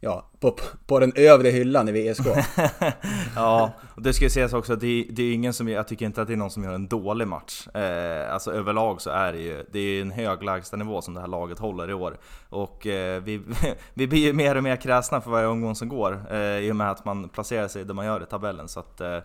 ja, 0.00 0.30
på, 0.40 0.56
på 0.86 0.98
den 0.98 1.12
övre 1.16 1.48
hyllan 1.48 1.88
i 1.88 1.92
VSK. 1.92 2.26
ja, 3.36 3.72
och 3.94 4.02
det 4.02 4.12
ska 4.12 4.24
ju 4.24 4.30
sägas 4.30 4.52
också, 4.52 4.76
det, 4.76 5.06
det 5.10 5.22
är 5.22 5.34
ingen 5.34 5.52
som, 5.52 5.68
jag 5.68 5.88
tycker 5.88 6.06
inte 6.06 6.22
att 6.22 6.28
det 6.28 6.34
är 6.34 6.36
någon 6.36 6.50
som 6.50 6.64
gör 6.64 6.72
en 6.72 6.88
dålig 6.88 7.28
match. 7.28 7.68
Eh, 7.74 8.32
alltså 8.32 8.52
överlag 8.52 9.00
så 9.00 9.10
är 9.10 9.32
det 9.32 9.38
ju, 9.38 9.64
det 9.72 9.78
är 9.78 10.02
en 10.02 10.10
hög 10.10 10.42
lägstanivå 10.42 11.02
som 11.02 11.14
det 11.14 11.20
här 11.20 11.28
laget 11.28 11.58
håller 11.58 11.90
i 11.90 11.94
år. 11.94 12.18
Och 12.48 12.86
eh, 12.86 13.22
vi, 13.22 13.40
vi 13.94 14.06
blir 14.06 14.20
ju 14.20 14.32
mer 14.32 14.56
och 14.56 14.62
mer 14.62 14.76
kräsna 14.76 15.20
för 15.20 15.30
varje 15.30 15.46
omgång 15.46 15.74
som 15.74 15.88
går, 15.88 16.22
eh, 16.30 16.38
i 16.38 16.72
och 16.72 16.76
med 16.76 16.90
att 16.90 17.04
man 17.04 17.28
placerar 17.28 17.68
sig 17.68 17.84
där 17.84 17.94
man 17.94 18.06
gör 18.06 18.22
i 18.22 18.26
tabellen. 18.26 18.68
Så 18.68 18.80
att, 18.80 19.00
eh, 19.00 19.18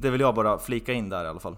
det 0.00 0.10
vill 0.10 0.20
jag 0.20 0.34
bara 0.34 0.58
flika 0.58 0.92
in 0.92 1.08
där 1.08 1.24
i 1.24 1.28
alla 1.28 1.40
fall. 1.40 1.56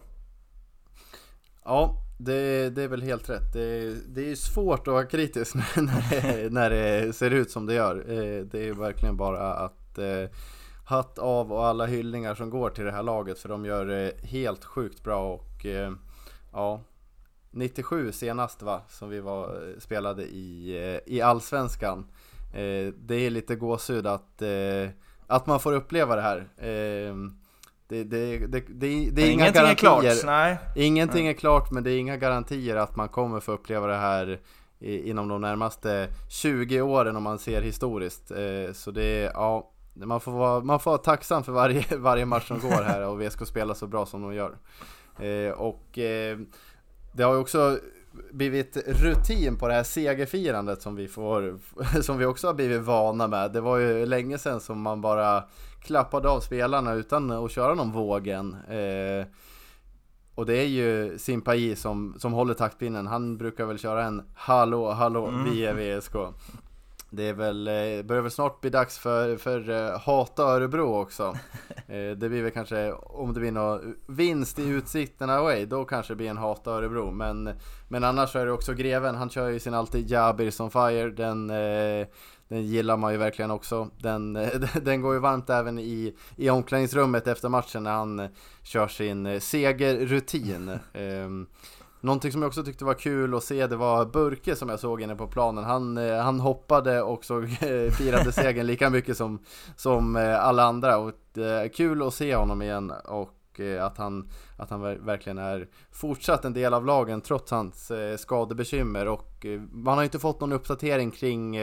Ja, 1.70 1.94
det, 2.18 2.70
det 2.70 2.82
är 2.82 2.88
väl 2.88 3.02
helt 3.02 3.30
rätt. 3.30 3.52
Det, 3.52 3.94
det 4.14 4.30
är 4.30 4.34
svårt 4.34 4.88
att 4.88 4.92
vara 4.92 5.06
kritisk 5.06 5.54
när 5.76 6.10
det, 6.10 6.52
när 6.52 6.70
det 6.70 7.12
ser 7.12 7.30
ut 7.30 7.50
som 7.50 7.66
det 7.66 7.74
gör. 7.74 7.96
Eh, 7.96 8.44
det 8.44 8.68
är 8.68 8.72
verkligen 8.72 9.16
bara 9.16 9.52
att 9.54 9.98
eh, 9.98 10.30
hatt 10.84 11.18
av 11.18 11.52
och 11.52 11.66
alla 11.66 11.86
hyllningar 11.86 12.34
som 12.34 12.50
går 12.50 12.70
till 12.70 12.84
det 12.84 12.92
här 12.92 13.02
laget 13.02 13.38
för 13.38 13.48
de 13.48 13.64
gör 13.64 13.86
det 13.86 14.12
helt 14.22 14.64
sjukt 14.64 15.04
bra 15.04 15.34
och 15.34 15.66
eh, 15.66 15.92
ja 16.52 16.80
97 17.50 18.12
senast 18.12 18.62
va, 18.62 18.82
som 18.88 19.08
vi 19.08 19.20
var, 19.20 19.74
spelade 19.78 20.22
i, 20.22 21.00
i 21.06 21.20
Allsvenskan. 21.20 22.06
Det 22.94 23.14
är 23.14 23.30
lite 23.30 23.56
gåshud 23.56 24.06
att, 24.06 24.42
att 25.26 25.46
man 25.46 25.60
får 25.60 25.72
uppleva 25.72 26.16
det 26.16 26.22
här. 26.22 26.48
Det, 27.90 28.04
det, 28.04 28.38
det, 28.46 28.60
det, 29.10 29.22
är 29.22 29.30
inga 29.30 29.50
garantier. 29.50 29.70
Är 29.70 29.74
klart, 29.74 30.24
nej. 30.24 30.58
Ingenting 30.76 31.26
är 31.26 31.32
klart, 31.32 31.70
men 31.70 31.82
det 31.84 31.92
är 31.92 31.98
inga 31.98 32.16
garantier 32.16 32.76
att 32.76 32.96
man 32.96 33.08
kommer 33.08 33.40
få 33.40 33.52
uppleva 33.52 33.86
det 33.86 33.96
här 33.96 34.40
inom 34.80 35.28
de 35.28 35.40
närmaste 35.40 36.08
20 36.28 36.80
åren 36.80 37.16
om 37.16 37.22
man 37.22 37.38
ser 37.38 37.62
historiskt. 37.62 38.30
Eh, 38.30 38.72
så 38.72 38.90
det 38.90 39.30
ja, 39.34 39.70
man 39.94 40.20
får 40.20 40.32
vara, 40.32 40.60
man 40.60 40.80
får 40.80 40.90
vara 40.90 40.98
tacksam 40.98 41.44
för 41.44 41.52
varje, 41.52 41.84
varje 41.96 42.26
match 42.26 42.48
som 42.48 42.60
går 42.60 42.82
här 42.82 43.06
och 43.06 43.22
VSK 43.22 43.46
spelar 43.46 43.74
så 43.74 43.86
bra 43.86 44.06
som 44.06 44.22
de 44.22 44.34
gör. 44.34 44.56
Eh, 45.18 45.52
och 45.52 45.98
eh, 45.98 46.38
det 47.12 47.22
har 47.22 47.32
ju 47.32 47.40
också 47.40 47.78
blivit 48.30 48.76
rutin 48.86 49.56
på 49.56 49.68
det 49.68 49.74
här 49.74 49.82
segerfirandet 49.82 50.82
som 50.82 50.96
vi 50.96 51.08
får, 51.08 51.58
som 52.02 52.18
vi 52.18 52.24
också 52.24 52.46
har 52.46 52.54
blivit 52.54 52.82
vana 52.82 53.26
med. 53.26 53.52
Det 53.52 53.60
var 53.60 53.76
ju 53.76 54.06
länge 54.06 54.38
sedan 54.38 54.60
som 54.60 54.82
man 54.82 55.00
bara 55.00 55.44
klappade 55.80 56.28
av 56.28 56.40
spelarna 56.40 56.92
utan 56.92 57.30
att 57.30 57.50
köra 57.50 57.74
någon 57.74 57.92
vågen. 57.92 58.56
Eh, 58.68 59.26
och 60.34 60.46
det 60.46 60.56
är 60.56 60.66
ju 60.66 61.18
Simpai 61.18 61.76
som, 61.76 62.14
som 62.18 62.32
håller 62.32 62.54
taktpinnen. 62.54 63.06
Han 63.06 63.36
brukar 63.36 63.66
väl 63.66 63.78
köra 63.78 64.04
en 64.04 64.22
hallå, 64.34 64.90
hallå 64.90 65.26
mm. 65.26 65.44
via 65.44 65.72
VSK. 65.72 66.14
Det 67.12 67.28
är 67.28 67.32
väl, 67.32 67.68
eh, 67.68 68.02
börjar 68.02 68.22
väl 68.22 68.30
snart 68.30 68.60
bli 68.60 68.70
dags 68.70 68.98
för, 68.98 69.36
för 69.36 69.70
uh, 69.70 69.98
Hata 69.98 70.42
Örebro 70.42 71.00
också. 71.00 71.34
Eh, 71.88 72.16
det 72.16 72.28
blir 72.28 72.42
väl 72.42 72.50
kanske, 72.52 72.92
om 72.92 73.34
det 73.34 73.40
blir 73.40 73.52
någon 73.52 73.94
vinst 74.06 74.58
i 74.58 74.68
Utsikten 74.68 75.30
away, 75.30 75.66
då 75.66 75.84
kanske 75.84 76.12
det 76.12 76.16
blir 76.16 76.30
en 76.30 76.36
Hata 76.36 76.70
Örebro. 76.70 77.10
Men, 77.10 77.50
men 77.88 78.04
annars 78.04 78.32
så 78.32 78.38
är 78.38 78.46
det 78.46 78.52
också 78.52 78.74
Greven, 78.74 79.14
han 79.14 79.30
kör 79.30 79.48
ju 79.48 79.60
sin 79.60 79.74
alltid 79.74 80.10
Jabir 80.10 80.50
som 80.50 80.70
fire. 80.70 81.10
Den, 81.10 81.50
eh, 81.50 82.06
den 82.50 82.62
gillar 82.62 82.96
man 82.96 83.12
ju 83.12 83.18
verkligen 83.18 83.50
också. 83.50 83.90
Den, 83.98 84.32
den 84.82 85.00
går 85.00 85.14
ju 85.14 85.20
varmt 85.20 85.50
även 85.50 85.78
i, 85.78 86.14
i 86.36 86.50
omklädningsrummet 86.50 87.26
efter 87.26 87.48
matchen 87.48 87.82
när 87.82 87.92
han 87.92 88.28
kör 88.62 88.88
sin 88.88 89.40
segerrutin. 89.40 90.68
Ehm, 90.92 91.46
någonting 92.00 92.32
som 92.32 92.42
jag 92.42 92.48
också 92.48 92.64
tyckte 92.64 92.84
var 92.84 92.94
kul 92.94 93.34
att 93.34 93.44
se 93.44 93.66
det 93.66 93.76
var 93.76 94.06
Burke 94.06 94.56
som 94.56 94.68
jag 94.68 94.80
såg 94.80 95.02
inne 95.02 95.16
på 95.16 95.26
planen. 95.26 95.64
Han, 95.64 95.96
han 95.96 96.40
hoppade 96.40 97.02
och 97.02 97.24
så 97.24 97.46
firade 97.98 98.32
segern 98.32 98.66
lika 98.66 98.90
mycket 98.90 99.16
som, 99.16 99.38
som 99.76 100.16
alla 100.40 100.62
andra. 100.62 100.98
Och 100.98 101.12
kul 101.74 102.02
att 102.02 102.14
se 102.14 102.34
honom 102.34 102.62
igen 102.62 102.92
och 103.04 103.60
att 103.80 103.98
han, 103.98 104.28
att 104.56 104.70
han 104.70 104.80
verkligen 104.80 105.38
är 105.38 105.68
fortsatt 105.92 106.44
en 106.44 106.52
del 106.52 106.74
av 106.74 106.86
lagen 106.86 107.20
trots 107.20 107.50
hans 107.50 107.92
skadebekymmer. 108.18 109.08
Och 109.08 109.46
man 109.72 109.96
har 109.96 110.04
inte 110.04 110.18
fått 110.18 110.40
någon 110.40 110.52
uppdatering 110.52 111.10
kring 111.10 111.56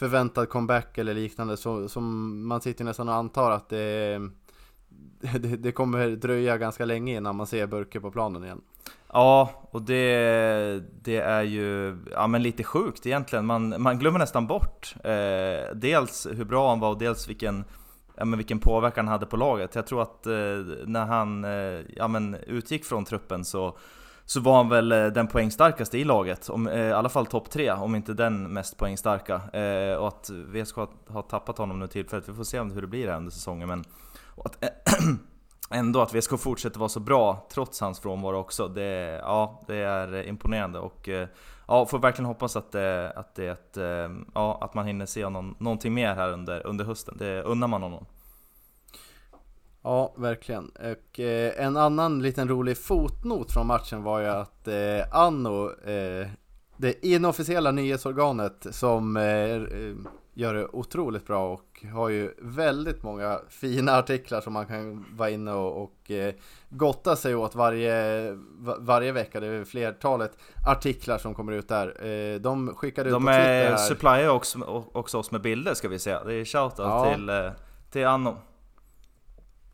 förväntad 0.00 0.48
comeback 0.48 0.98
eller 0.98 1.14
liknande 1.14 1.56
så, 1.56 1.88
som 1.88 2.46
man 2.48 2.60
sitter 2.60 2.84
nästan 2.84 3.08
och 3.08 3.14
antar 3.14 3.50
att 3.50 3.68
det, 3.68 4.20
det, 5.20 5.56
det, 5.56 5.72
kommer 5.72 6.08
dröja 6.08 6.58
ganska 6.58 6.84
länge 6.84 7.16
innan 7.16 7.36
man 7.36 7.46
ser 7.46 7.66
Burke 7.66 8.00
på 8.00 8.10
planen 8.10 8.44
igen. 8.44 8.60
Ja, 9.12 9.50
och 9.70 9.82
det, 9.82 10.82
det 11.02 11.16
är 11.16 11.42
ju 11.42 11.98
ja, 12.10 12.26
men 12.26 12.42
lite 12.42 12.64
sjukt 12.64 13.06
egentligen. 13.06 13.46
Man, 13.46 13.82
man 13.82 13.98
glömmer 13.98 14.18
nästan 14.18 14.46
bort 14.46 14.94
eh, 15.04 15.74
dels 15.74 16.26
hur 16.30 16.44
bra 16.44 16.68
han 16.68 16.80
var 16.80 16.90
och 16.90 16.98
dels 16.98 17.28
vilken, 17.28 17.64
ja, 18.16 18.24
men 18.24 18.38
vilken 18.38 18.58
påverkan 18.58 19.06
han 19.06 19.12
hade 19.12 19.26
på 19.26 19.36
laget. 19.36 19.74
Jag 19.74 19.86
tror 19.86 20.02
att 20.02 20.26
eh, 20.26 20.32
när 20.86 21.06
han 21.06 21.44
eh, 21.44 21.80
ja, 21.96 22.08
men 22.08 22.34
utgick 22.34 22.84
från 22.84 23.04
truppen 23.04 23.44
så 23.44 23.76
så 24.30 24.40
var 24.40 24.56
han 24.56 24.68
väl 24.68 24.92
eh, 24.92 25.06
den 25.06 25.26
poängstarkaste 25.26 25.98
i 25.98 26.04
laget, 26.04 26.48
om, 26.48 26.68
eh, 26.68 26.80
i 26.80 26.92
alla 26.92 27.08
fall 27.08 27.26
topp 27.26 27.50
tre, 27.50 27.70
om 27.70 27.94
inte 27.94 28.14
den 28.14 28.52
mest 28.52 28.76
poängstarka. 28.76 29.34
Eh, 29.34 29.94
och 29.94 30.08
att 30.08 30.30
VSK 30.30 30.76
har 31.08 31.22
tappat 31.22 31.58
honom 31.58 31.78
nu 31.78 31.86
tillfället, 31.86 32.28
vi 32.28 32.32
får 32.32 32.44
se 32.44 32.60
hur 32.60 32.80
det 32.80 32.86
blir 32.86 33.08
här 33.08 33.16
under 33.16 33.30
säsongen. 33.30 33.68
Men 33.68 33.84
att, 34.44 34.64
ändå 35.70 36.00
att 36.00 36.14
VSK 36.14 36.38
fortsätter 36.38 36.78
vara 36.78 36.88
så 36.88 37.00
bra 37.00 37.46
trots 37.52 37.80
hans 37.80 38.00
frånvaro 38.00 38.38
också, 38.38 38.68
det, 38.68 39.20
ja, 39.22 39.62
det 39.66 39.76
är 39.76 40.28
imponerande. 40.28 40.78
Och 40.78 41.08
ja, 41.68 41.86
får 41.86 41.98
verkligen 41.98 42.26
hoppas 42.26 42.56
att, 42.56 42.72
det, 42.72 43.12
att, 43.16 43.34
det, 43.34 44.10
ja, 44.34 44.58
att 44.60 44.74
man 44.74 44.86
hinner 44.86 45.06
se 45.06 45.24
honom 45.24 45.56
någonting 45.58 45.94
mer 45.94 46.14
här 46.14 46.32
under, 46.32 46.66
under 46.66 46.84
hösten, 46.84 47.16
det 47.18 47.42
unnar 47.42 47.68
man 47.68 47.82
honom. 47.82 48.06
Ja, 49.82 50.14
verkligen. 50.16 50.68
Och 50.68 51.20
eh, 51.20 51.64
en 51.66 51.76
annan 51.76 52.22
liten 52.22 52.48
rolig 52.48 52.78
fotnot 52.78 53.52
från 53.52 53.66
matchen 53.66 54.02
var 54.02 54.20
ju 54.20 54.26
att 54.26 54.68
eh, 54.68 55.16
Anno, 55.16 55.70
eh, 55.90 56.28
det 56.76 57.06
inofficiella 57.06 57.70
nyhetsorganet 57.70 58.66
som 58.70 59.16
eh, 59.16 59.24
eh, 59.24 59.94
gör 60.34 60.54
det 60.54 60.66
otroligt 60.72 61.26
bra 61.26 61.52
och 61.52 61.84
har 61.92 62.08
ju 62.08 62.34
väldigt 62.38 63.02
många 63.02 63.40
fina 63.48 63.92
artiklar 63.92 64.40
som 64.40 64.52
man 64.52 64.66
kan 64.66 65.06
vara 65.16 65.30
inne 65.30 65.52
och, 65.52 65.82
och 65.82 66.10
eh, 66.10 66.34
gotta 66.68 67.16
sig 67.16 67.34
åt 67.34 67.54
varje, 67.54 68.22
varje 68.78 69.12
vecka. 69.12 69.40
Det 69.40 69.46
är 69.46 69.64
flertalet 69.64 70.38
artiklar 70.66 71.18
som 71.18 71.34
kommer 71.34 71.52
ut 71.52 71.68
där. 71.68 72.38
De 72.38 72.74
skickade 72.74 73.08
ut 73.08 73.14
de 73.14 73.22
på 73.26 73.32
Twitter. 73.32 73.70
De 73.70 73.78
supplyar 73.78 74.28
också, 74.28 74.58
också 74.92 75.18
oss 75.18 75.30
med 75.30 75.42
bilder 75.42 75.74
ska 75.74 75.88
vi 75.88 75.98
säga. 75.98 76.24
Det 76.24 76.34
är 76.34 76.44
shoutout 76.44 76.78
ja. 76.78 77.14
till, 77.14 77.50
till 77.90 78.06
Anno. 78.06 78.36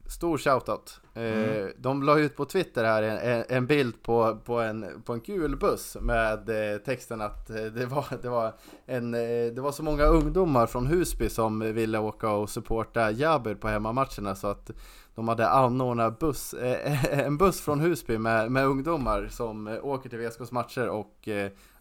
Stor 0.08 0.38
shoutout. 0.38 1.00
Eh, 1.14 1.22
mm. 1.22 1.72
De 1.76 2.02
la 2.02 2.18
ut 2.18 2.36
på 2.36 2.44
Twitter 2.44 2.84
här 2.84 3.02
en, 3.02 3.44
en 3.48 3.66
bild 3.66 4.02
på, 4.02 4.38
på, 4.44 4.60
en, 4.60 5.02
på 5.04 5.12
en 5.12 5.20
kul 5.20 5.56
buss 5.56 5.96
med 6.00 6.48
eh, 6.48 6.78
texten 6.78 7.20
att 7.20 7.50
eh, 7.50 7.64
det 7.64 7.86
var, 7.86 8.06
det, 8.22 8.28
var 8.28 8.54
en, 8.86 9.10
det 9.54 9.60
var 9.60 9.72
så 9.72 9.82
många 9.82 10.04
ungdomar 10.04 10.66
från 10.66 10.86
Husby 10.86 11.28
som 11.28 11.60
ville 11.60 11.98
åka 11.98 12.30
och 12.30 12.50
supporta 12.50 13.10
Jabber 13.10 13.54
på 13.54 13.68
hemmamatcherna 13.68 14.34
så 14.34 14.46
att 14.46 14.70
de 15.14 15.28
hade 15.28 15.48
anordnat 15.48 16.18
buss, 16.18 16.54
en 17.10 17.38
buss 17.38 17.60
från 17.60 17.80
Husby 17.80 18.18
med, 18.18 18.52
med 18.52 18.66
ungdomar 18.66 19.28
som 19.30 19.78
åker 19.82 20.10
till 20.10 20.18
VSKs 20.18 20.52
matcher 20.52 20.88
och 20.88 21.28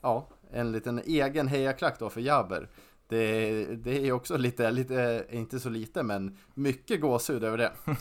ja, 0.02 0.28
en 0.52 0.72
liten 0.72 1.00
egen 1.06 1.48
hejaklack 1.48 2.00
då 2.00 2.10
för 2.10 2.22
Jabber. 2.22 2.70
Det, 3.08 3.66
det 3.66 4.08
är 4.08 4.12
också 4.12 4.38
lite, 4.38 4.72
lite, 4.72 5.26
inte 5.32 5.60
så 5.60 5.70
lite, 5.70 6.03
men 6.03 6.38
mycket 6.53 7.01
gåshud 7.01 7.43
över 7.43 7.58
det. 7.58 7.72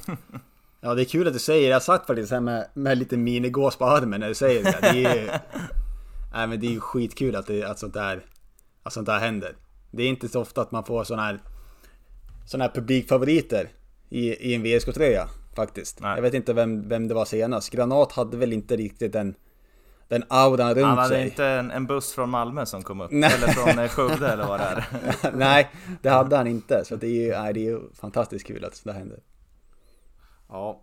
Ja, 0.84 0.94
det 0.94 1.02
är 1.02 1.04
kul 1.04 1.26
att 1.26 1.32
du 1.32 1.38
säger 1.38 1.70
Jag 1.70 1.82
satt 1.82 2.06
faktiskt 2.06 2.32
här 2.32 2.40
med, 2.40 2.68
med 2.74 2.98
lite 2.98 3.16
minigås 3.16 3.76
på 3.76 3.84
armen 3.84 4.20
när 4.20 4.28
du 4.28 4.34
säger 4.34 4.64
det. 4.64 4.78
Det 4.80 5.04
är 5.04 5.14
ju, 5.14 5.26
nej, 6.32 6.46
men 6.46 6.60
det 6.60 6.66
är 6.66 6.70
ju 6.70 6.80
skitkul 6.80 7.36
att, 7.36 7.46
det, 7.46 7.64
att, 7.64 7.78
sånt 7.78 7.94
där, 7.94 8.26
att 8.82 8.92
sånt 8.92 9.06
där 9.06 9.18
händer. 9.18 9.56
Det 9.90 10.02
är 10.02 10.08
inte 10.08 10.28
så 10.28 10.40
ofta 10.40 10.62
att 10.62 10.70
man 10.70 10.84
får 10.84 11.04
såna 11.04 11.22
här, 11.22 11.40
såna 12.46 12.64
här 12.64 12.70
publikfavoriter 12.70 13.68
i, 14.08 14.50
i 14.50 14.54
en 14.54 14.62
VSK-tröja 14.62 15.28
faktiskt. 15.56 16.00
Nej. 16.00 16.14
Jag 16.14 16.22
vet 16.22 16.34
inte 16.34 16.52
vem, 16.52 16.88
vem 16.88 17.08
det 17.08 17.14
var 17.14 17.24
senast. 17.24 17.70
Granat 17.70 18.12
hade 18.12 18.36
väl 18.36 18.52
inte 18.52 18.76
riktigt 18.76 19.12
den, 19.12 19.34
den 20.08 20.24
auran 20.28 20.68
runt 20.68 20.76
sig. 20.76 20.84
Han 20.84 20.98
hade 20.98 21.08
sig. 21.08 21.24
inte 21.24 21.46
en, 21.46 21.70
en, 21.70 21.86
buss 21.86 22.12
från 22.12 22.30
Malmö 22.30 22.66
som 22.66 22.82
kom 22.82 23.00
upp? 23.00 23.10
Nej. 23.12 23.32
Eller 23.34 23.46
från 23.46 23.78
eh, 23.84 23.88
Skövde 23.88 24.28
eller 24.32 24.46
vad 24.46 24.60
det 24.60 24.64
är? 24.64 25.32
nej, 25.32 25.70
det 26.02 26.08
hade 26.08 26.36
han 26.36 26.46
inte. 26.46 26.84
Så 26.84 26.96
det 26.96 27.06
är 27.06 27.10
ju, 27.10 27.30
nej, 27.30 27.52
det 27.52 27.60
är 27.60 27.70
ju 27.70 27.80
fantastiskt 27.94 28.46
kul 28.46 28.64
att 28.64 28.74
sånt 28.74 28.96
händer. 28.96 29.18
Ja, 30.48 30.80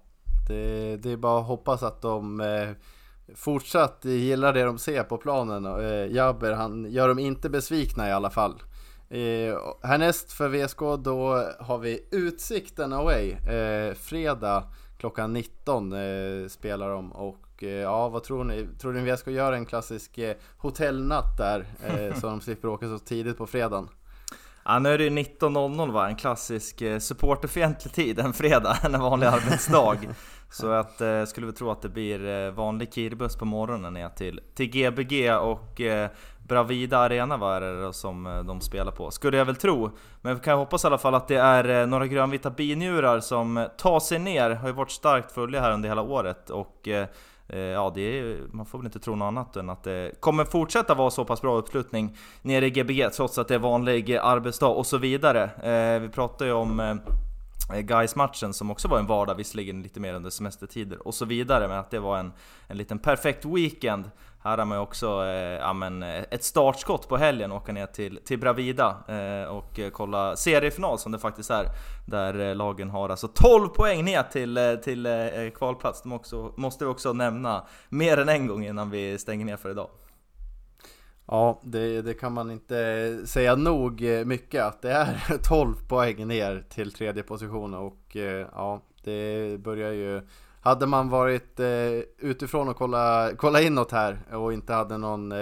det, 0.48 0.98
det, 0.98 1.12
är 1.12 1.18
bara 1.18 1.40
att 1.40 1.48
hoppas 1.48 1.84
att 1.84 2.02
de 2.02 2.42
eh, 2.42 2.70
fortsatt 3.36 4.06
gillar 4.06 4.54
det 4.54 4.64
de 4.64 4.78
ser 4.78 5.04
på 5.04 5.18
planen. 5.18 5.66
Eh, 5.66 6.16
Jabber, 6.16 6.52
han 6.52 6.92
gör 6.92 7.08
dem 7.08 7.20
inte 7.20 7.50
besvikna 7.50 8.10
i 8.10 8.12
alla 8.12 8.30
fall. 8.30 8.62
Eh, 9.10 9.58
härnäst 9.84 10.32
för 10.32 10.50
VSK 10.50 10.80
då 10.80 11.46
har 11.60 11.78
vi 11.78 12.08
Utsikten 12.12 12.94
Away. 12.94 13.32
Eh, 13.32 13.94
fredag 13.94 14.64
klockan 14.98 15.34
19 15.34 15.94
eh, 15.94 16.48
spelar 16.48 16.90
de 16.90 17.12
och 17.12 17.38
eh, 17.64 17.70
ja, 17.70 18.10
vad 18.10 18.24
tror 18.24 18.44
ni? 18.44 18.68
Tror 18.82 18.94
ni 18.94 19.12
VSK 19.12 19.28
gör 19.28 19.54
en 19.54 19.66
klassisk 19.66 20.18
eh, 20.18 20.36
hotellnatt 20.58 21.38
där 21.38 21.66
eh, 21.88 22.20
så 22.20 22.28
de 22.28 22.42
slipper 22.42 22.68
åka 22.68 22.88
så 22.88 23.00
tidigt 23.00 23.38
på 23.38 23.48
fredagen? 23.48 23.90
Ja, 24.66 24.80
nu 24.80 24.90
är 24.90 24.98
det 24.98 25.10
19.00 25.10 25.92
va, 25.92 26.08
en 26.08 26.16
klassisk 26.16 26.84
supporterfientlig 27.00 27.94
tid 27.94 28.20
en 28.20 28.34
fredag, 28.34 28.78
en 28.84 29.00
vanlig 29.00 29.28
arbetsdag. 29.28 29.98
Så 30.52 30.72
att 30.72 31.02
eh, 31.02 31.26
skulle 31.26 31.48
vi 31.48 31.54
tro 31.54 31.72
att 31.72 31.82
det 31.82 31.90
blir 31.90 32.52
vanlig 32.52 32.94
kirbuss 32.94 33.36
på 33.36 33.46
morgonen 33.46 33.94
ner 33.94 34.10
till, 34.10 34.42
till 34.56 34.70
Gbg 34.70 35.32
och 35.42 35.82
eh, 35.82 36.10
Bravida 36.48 36.98
Arena 36.98 37.56
är 37.56 37.62
det 37.62 37.94
som 37.94 38.44
de 38.48 38.62
spelar 38.62 38.92
på? 38.92 39.12
Skulle 39.12 39.38
jag 39.38 39.46
väl 39.46 39.56
tro. 39.56 39.92
Men 40.22 40.36
vi 40.36 40.42
kan 40.42 40.58
hoppas 40.58 40.84
i 40.84 40.88
alla 40.88 40.98
fall 40.98 41.16
att 41.16 41.28
det 41.28 41.36
är 41.36 41.86
några 41.86 42.08
grönvita 42.08 42.50
binjurar 42.50 43.20
som 43.20 43.68
tar 43.78 44.00
sig 44.00 44.20
ner. 44.20 44.50
Har 44.50 44.68
ju 44.68 44.74
varit 44.74 44.92
starkt 44.92 45.32
fulla 45.32 45.62
här 45.62 45.72
under 45.72 45.90
hela 45.90 46.02
året 46.02 46.50
och 46.50 46.88
Eh, 46.88 47.08
Eh, 47.54 47.60
ja, 47.60 47.92
det 47.96 48.20
är, 48.20 48.38
man 48.52 48.66
får 48.66 48.78
väl 48.78 48.86
inte 48.86 49.00
tro 49.00 49.16
något 49.16 49.26
annat 49.26 49.56
än 49.56 49.70
att 49.70 49.84
det 49.84 50.12
kommer 50.20 50.46
fortsätta 50.46 50.94
vara 50.94 51.10
så 51.10 51.26
pass 51.26 51.42
bra 51.42 51.58
uppslutning 51.58 52.18
nere 52.42 52.66
i 52.66 52.70
Gbg 52.70 53.10
trots 53.14 53.38
att 53.38 53.48
det 53.48 53.56
är 53.56 53.60
vanlig 53.60 54.16
arbetsdag 54.16 54.68
och 54.68 54.86
så 54.86 54.98
vidare. 54.98 55.44
Eh, 55.44 56.02
vi 56.02 56.10
pratar 56.10 56.46
ju 56.46 56.52
om 56.52 56.80
eh, 56.80 56.96
guys 57.72 58.16
matchen 58.16 58.54
som 58.54 58.72
också 58.72 58.88
var 58.88 59.00
en 59.00 59.08
vardag, 59.08 59.36
visserligen 59.36 59.82
lite 59.82 60.00
mer 60.00 60.14
under 60.14 60.30
semestertider 60.30 61.08
och 61.08 61.14
så 61.14 61.26
vidare, 61.26 61.68
men 61.68 61.78
att 61.80 61.92
det 61.92 62.00
var 62.00 62.18
en, 62.18 62.34
en 62.68 62.78
liten 62.78 63.00
perfekt 63.00 63.46
weekend 63.46 64.12
här 64.44 64.58
har 64.58 64.66
man 64.66 64.78
ju 64.78 64.82
också 64.82 65.26
eh, 65.26 65.60
ja, 65.60 65.74
men, 65.74 66.04
eh, 66.04 66.24
ett 66.32 66.44
startskott 66.44 67.10
på 67.10 67.18
helgen, 67.18 67.52
åka 67.52 67.72
ner 67.72 67.86
till, 67.86 68.20
till 68.26 68.40
Bravida 68.40 68.98
eh, 69.08 69.50
och 69.50 69.80
eh, 69.80 69.90
kolla 69.90 70.36
seriefinal 70.36 71.00
som 71.00 71.12
det 71.12 71.20
faktiskt 71.20 71.50
är. 71.50 71.66
Där 72.08 72.40
eh, 72.40 72.56
lagen 72.56 72.90
har 72.90 73.10
alltså 73.10 73.28
12 73.28 73.68
poäng 73.68 74.06
ner 74.06 74.24
till, 74.24 74.80
till 74.84 75.06
eh, 75.06 75.50
kvalplats. 75.56 76.02
De 76.02 76.14
också, 76.14 76.54
måste 76.58 76.86
vi 76.86 76.92
också 76.92 77.14
nämna 77.14 77.68
mer 77.90 78.18
än 78.18 78.30
en 78.30 78.48
gång 78.48 78.66
innan 78.66 78.90
vi 78.90 79.18
stänger 79.18 79.46
ner 79.46 79.58
för 79.58 79.70
idag. 79.70 79.90
Ja, 81.34 81.60
det, 81.64 82.02
det, 82.02 82.14
kan 82.14 82.34
man 82.34 82.52
inte 82.52 83.18
säga 83.26 83.56
nog 83.56 84.04
eh, 84.04 84.26
mycket 84.26 84.64
att 84.64 84.82
det 84.82 84.92
är 84.92 85.38
12 85.44 85.76
poäng 85.88 86.28
ner 86.28 86.64
till 86.70 86.94
tredje 86.94 87.24
position 87.24 87.74
och 87.74 88.16
eh, 88.16 88.48
ja, 88.52 88.82
det 89.04 89.58
börjar 89.60 89.92
ju 89.92 90.22
hade 90.62 90.88
man 90.88 91.10
varit 91.10 91.60
eh, 91.60 91.68
utifrån 92.18 92.70
och 92.70 92.76
kolla, 92.76 93.32
kolla 93.38 93.62
inåt 93.62 93.92
här 93.92 94.20
och 94.32 94.54
inte 94.54 94.74
hade 94.74 94.98
någon 94.98 95.34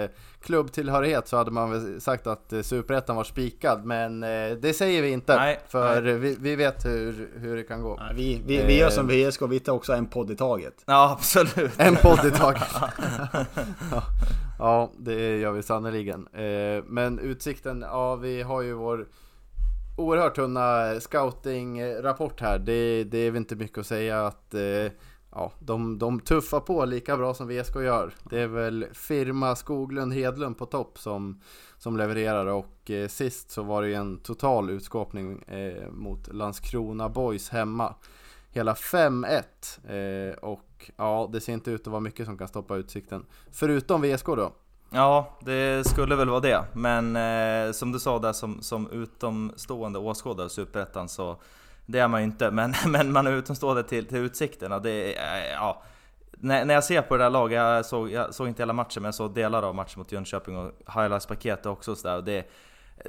klubbtillhörighet 0.42 1.28
så 1.28 1.36
hade 1.36 1.50
man 1.50 1.70
väl 1.70 2.00
sagt 2.00 2.26
att 2.26 2.52
eh, 2.52 2.62
Superettan 2.62 3.16
var 3.16 3.24
spikad 3.24 3.84
Men 3.84 4.22
eh, 4.22 4.50
det 4.60 4.76
säger 4.76 5.02
vi 5.02 5.10
inte. 5.10 5.36
Nej, 5.36 5.60
för 5.68 6.02
nej. 6.02 6.14
Vi, 6.14 6.36
vi, 6.40 6.56
vet 6.56 6.84
hur, 6.84 7.30
hur 7.36 7.56
det 7.56 7.62
kan 7.62 7.82
gå. 7.82 7.96
Nej, 7.96 8.14
vi, 8.14 8.42
vi, 8.46 8.66
vi 8.66 8.78
gör 8.78 8.90
som 8.90 9.08
VSK, 9.08 9.42
vi 9.42 9.60
tar 9.60 9.72
också 9.72 9.92
en 9.92 10.06
podd 10.06 10.30
i 10.30 10.36
taget. 10.36 10.74
Ja 10.86 11.12
absolut. 11.18 11.72
En 11.76 11.96
podd 11.96 12.24
i 12.24 12.30
taget. 12.30 12.62
Ja, 13.90 14.02
ja, 14.58 14.90
det 14.98 15.38
gör 15.38 15.52
vi 15.52 15.62
sannerligen. 15.62 16.26
Eh, 16.32 16.84
Men 16.86 17.18
Utsikten, 17.18 17.80
ja 17.80 18.16
vi 18.16 18.42
har 18.42 18.62
ju 18.62 18.72
vår 18.72 19.06
oerhört 19.96 20.34
tunna 20.34 20.94
scouting-rapport 21.00 22.40
här. 22.40 22.58
Det, 22.58 23.04
det 23.04 23.18
är 23.18 23.30
väl 23.30 23.36
inte 23.38 23.56
mycket 23.56 23.78
att 23.78 23.86
säga 23.86 24.26
att 24.26 24.54
eh, 24.54 24.92
ja, 25.32 25.52
de, 25.58 25.98
de 25.98 26.20
tuffar 26.20 26.60
på 26.60 26.84
lika 26.84 27.16
bra 27.16 27.34
som 27.34 27.48
VSK 27.48 27.76
gör. 27.76 28.14
Det 28.30 28.40
är 28.40 28.46
väl 28.46 28.86
firma 28.92 29.56
Skoglund 29.56 30.12
Hedlund 30.12 30.58
på 30.58 30.66
topp 30.66 30.98
som, 30.98 31.40
som 31.78 31.96
levererar 31.96 32.46
och 32.46 32.90
eh, 32.90 33.08
sist 33.08 33.50
så 33.50 33.62
var 33.62 33.82
det 33.82 33.88
ju 33.88 33.94
en 33.94 34.18
total 34.18 34.70
utskåpning 34.70 35.42
eh, 35.42 35.90
mot 35.90 36.34
Landskrona 36.34 37.08
Boys 37.08 37.48
hemma. 37.48 37.94
Hela 38.52 38.74
5-1 38.74 40.30
eh, 40.30 40.34
och 40.34 40.90
ja, 40.96 41.30
det 41.32 41.40
ser 41.40 41.52
inte 41.52 41.70
ut 41.70 41.80
att 41.80 41.86
vara 41.86 42.00
mycket 42.00 42.26
som 42.26 42.38
kan 42.38 42.48
stoppa 42.48 42.76
utsikten. 42.76 43.26
Förutom 43.52 44.02
VSK 44.02 44.26
då. 44.26 44.52
Ja, 44.90 45.38
det 45.40 45.86
skulle 45.86 46.16
väl 46.16 46.28
vara 46.28 46.40
det. 46.40 46.64
Men 46.72 47.16
eh, 47.16 47.72
som 47.72 47.92
du 47.92 47.98
sa 47.98 48.18
där 48.18 48.32
som, 48.32 48.62
som 48.62 48.90
utomstående 48.90 49.98
åskådare 49.98 50.44
av 50.44 50.48
Superettan 50.48 51.08
så 51.08 51.36
det 51.90 51.98
är 51.98 52.08
man 52.08 52.20
ju 52.20 52.26
inte, 52.26 52.50
men, 52.50 52.74
men 52.86 53.12
man 53.12 53.26
är 53.26 53.32
utomstående 53.32 53.82
till, 53.82 54.06
till 54.06 54.18
utsikterna. 54.18 54.78
Det 54.78 55.14
ja, 55.52 55.82
när, 56.42 56.64
när 56.64 56.74
jag 56.74 56.84
ser 56.84 57.02
på 57.02 57.16
det 57.16 57.24
där 57.24 57.30
laget, 57.30 57.56
jag 57.56 57.86
såg, 57.86 58.10
jag 58.10 58.34
såg 58.34 58.48
inte 58.48 58.62
hela 58.62 58.72
matchen 58.72 59.02
men 59.02 59.04
jag 59.04 59.14
såg 59.14 59.34
delar 59.34 59.62
av 59.62 59.74
matchen 59.74 59.98
mot 59.98 60.12
Jönköping 60.12 60.56
och 60.56 60.72
highlights-paketet 60.86 61.66
också 61.66 61.96
så 61.96 62.08
där, 62.08 62.22
det, 62.22 62.50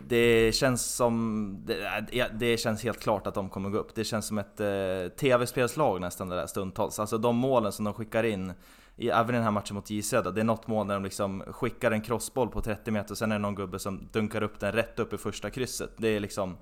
det 0.07 0.55
känns 0.55 0.95
som... 0.95 1.57
Det, 1.65 2.31
det, 2.33 2.57
känns 2.57 2.83
helt 2.83 2.99
klart 2.99 3.27
att 3.27 3.33
de 3.33 3.49
kommer 3.49 3.69
gå 3.69 3.77
upp. 3.77 3.95
Det 3.95 4.03
känns 4.03 4.27
som 4.27 4.37
ett 4.37 4.59
eh, 4.59 5.15
TV-spelslag 5.19 6.01
nästan 6.01 6.29
det 6.29 6.35
där 6.35 6.47
stundtals. 6.47 6.99
Alltså 6.99 7.17
de 7.17 7.35
målen 7.35 7.71
som 7.71 7.85
de 7.85 7.93
skickar 7.93 8.23
in, 8.23 8.53
i, 8.95 9.09
även 9.09 9.29
i 9.29 9.37
den 9.37 9.43
här 9.43 9.51
matchen 9.51 9.75
mot 9.75 9.89
J 9.89 10.01
det 10.11 10.41
är 10.41 10.43
något 10.43 10.67
mål 10.67 10.87
där 10.87 10.93
de 10.93 11.03
liksom 11.03 11.43
skickar 11.47 11.91
en 11.91 12.01
crossboll 12.01 12.49
på 12.49 12.61
30 12.61 12.91
meter 12.91 13.11
och 13.11 13.17
sen 13.17 13.31
är 13.31 13.35
det 13.35 13.41
någon 13.41 13.55
gubbe 13.55 13.79
som 13.79 14.09
dunkar 14.11 14.43
upp 14.43 14.59
den 14.59 14.71
rätt 14.71 14.99
upp 14.99 15.13
i 15.13 15.17
första 15.17 15.49
krysset. 15.49 15.91
Det 15.97 16.07
är 16.07 16.19
liksom... 16.19 16.57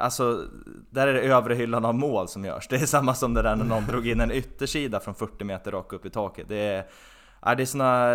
Alltså, 0.00 0.44
där 0.90 1.06
är 1.06 1.12
det 1.12 1.20
övre 1.20 1.54
hyllan 1.54 1.84
av 1.84 1.94
mål 1.94 2.28
som 2.28 2.44
görs. 2.44 2.68
Det 2.68 2.76
är 2.76 2.86
samma 2.86 3.14
som 3.14 3.34
det 3.34 3.42
där 3.42 3.56
när 3.56 3.64
någon 3.64 3.86
drog 3.86 4.08
in 4.08 4.20
en 4.20 4.30
yttersida 4.30 5.00
från 5.00 5.14
40 5.14 5.44
meter 5.44 5.70
rakt 5.70 5.92
upp 5.92 6.06
i 6.06 6.10
taket. 6.10 6.48
Det 6.48 6.56
är, 6.56 6.86
är 7.42 7.56
det 7.56 7.66
såna, 7.66 8.14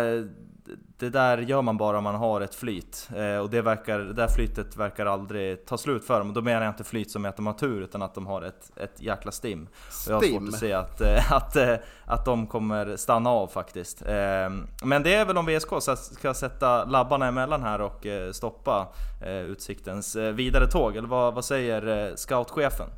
det 0.98 1.10
där 1.10 1.38
gör 1.38 1.62
man 1.62 1.76
bara 1.76 1.98
om 1.98 2.04
man 2.04 2.14
har 2.14 2.40
ett 2.40 2.54
flyt. 2.54 3.08
Eh, 3.16 3.38
och 3.38 3.50
det, 3.50 3.62
verkar, 3.62 3.98
det 3.98 4.12
där 4.12 4.28
flytet 4.28 4.76
verkar 4.76 5.06
aldrig 5.06 5.66
ta 5.66 5.78
slut 5.78 6.04
för 6.04 6.18
dem. 6.18 6.34
Då 6.34 6.42
menar 6.42 6.62
jag 6.62 6.70
inte 6.70 6.84
flyt 6.84 7.10
som 7.10 7.24
att 7.24 7.36
de 7.36 7.46
har 7.46 7.54
tur, 7.54 7.82
utan 7.82 8.02
att 8.02 8.14
de 8.14 8.26
har 8.26 8.42
ett, 8.42 8.70
ett 8.76 9.02
jäkla 9.02 9.32
stim. 9.32 9.68
stim. 9.90 10.16
Och 10.16 10.24
jag 10.24 10.28
har 10.28 10.38
svårt 10.38 10.48
att 10.48 10.60
se 10.60 10.72
att, 10.72 11.00
eh, 11.00 11.32
att, 11.32 11.56
eh, 11.56 11.74
att 12.04 12.24
de 12.24 12.46
kommer 12.46 12.96
stanna 12.96 13.30
av 13.30 13.46
faktiskt. 13.46 14.02
Eh, 14.02 14.50
men 14.84 15.02
det 15.02 15.14
är 15.14 15.24
väl 15.24 15.38
om 15.38 15.46
VSK 15.46 15.70
ska 15.96 16.34
sätta 16.34 16.84
labbarna 16.84 17.26
emellan 17.26 17.62
här 17.62 17.80
och 17.80 18.06
eh, 18.06 18.32
stoppa 18.32 18.88
eh, 19.22 19.40
Utsiktens 19.40 20.16
vidare 20.16 20.66
tåg. 20.66 20.96
Eller 20.96 21.08
vad, 21.08 21.34
vad 21.34 21.44
säger 21.44 22.12
scoutchefen? 22.16 22.88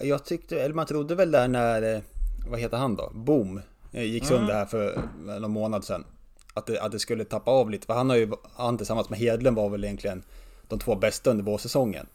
Jag 0.00 0.24
tyckte, 0.24 0.60
eller 0.60 0.74
man 0.74 0.86
trodde 0.86 1.14
väl 1.14 1.30
där 1.30 1.48
när, 1.48 2.02
vad 2.50 2.60
heter 2.60 2.76
han 2.76 2.96
då? 2.96 3.10
Boom 3.14 3.60
gick 3.92 4.24
sönder 4.24 4.54
här 4.54 4.66
för 4.66 5.02
någon 5.40 5.50
månad 5.50 5.84
sedan. 5.84 6.04
Att 6.54 6.66
det, 6.66 6.80
att 6.80 6.92
det 6.92 6.98
skulle 6.98 7.24
tappa 7.24 7.50
av 7.50 7.70
lite. 7.70 7.86
För 7.86 7.94
han 7.94 8.10
har 8.10 8.16
ju, 8.16 8.30
han 8.54 8.76
tillsammans 8.76 9.10
med 9.10 9.18
Hedlund 9.18 9.56
var 9.56 9.68
väl 9.68 9.84
egentligen 9.84 10.22
de 10.68 10.78
två 10.78 10.94
bästa 10.94 11.30
under 11.30 11.44
vårsäsongen. 11.44 12.06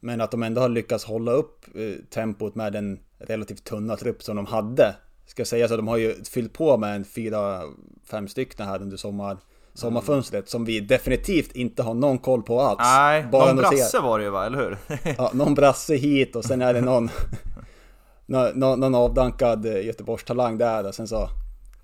Men 0.00 0.20
att 0.20 0.30
de 0.30 0.42
ändå 0.42 0.60
har 0.60 0.68
lyckats 0.68 1.04
hålla 1.04 1.32
upp 1.32 1.64
eh, 1.74 2.04
tempot 2.10 2.54
med 2.54 2.72
den 2.72 3.00
relativt 3.18 3.64
tunna 3.64 3.96
trupp 3.96 4.22
som 4.22 4.36
de 4.36 4.46
hade. 4.46 4.94
Ska 5.26 5.44
säga 5.44 5.68
så, 5.68 5.76
de 5.76 5.88
har 5.88 5.96
ju 5.96 6.24
fyllt 6.24 6.52
på 6.52 6.76
med 6.76 6.96
en 6.96 7.04
fyra, 7.04 7.62
fem 8.10 8.28
stycken 8.28 8.66
här 8.66 8.82
under 8.82 8.96
sommar, 8.96 9.38
sommarfönstret 9.74 10.48
som 10.48 10.64
vi 10.64 10.80
definitivt 10.80 11.52
inte 11.56 11.82
har 11.82 11.94
någon 11.94 12.18
koll 12.18 12.42
på 12.42 12.60
alls. 12.60 12.78
Nej, 12.82 13.26
Bara 13.32 13.46
någon 13.46 13.56
brasse 13.56 14.00
var 14.00 14.18
det 14.18 14.24
ju 14.24 14.30
va, 14.30 14.46
eller 14.46 14.58
hur? 14.58 14.78
ja, 15.18 15.30
någon 15.34 15.54
brasse 15.54 15.94
hit 15.94 16.36
och 16.36 16.44
sen 16.44 16.62
är 16.62 16.74
det 16.74 16.80
någon 16.80 17.10
någon, 18.26 18.80
någon 18.80 18.94
avdankad 18.94 19.66
eh, 19.66 19.86
Göteborgstalang 19.86 20.58
där 20.58 20.86
och 20.86 20.94
sen 20.94 21.08
så 21.08 21.28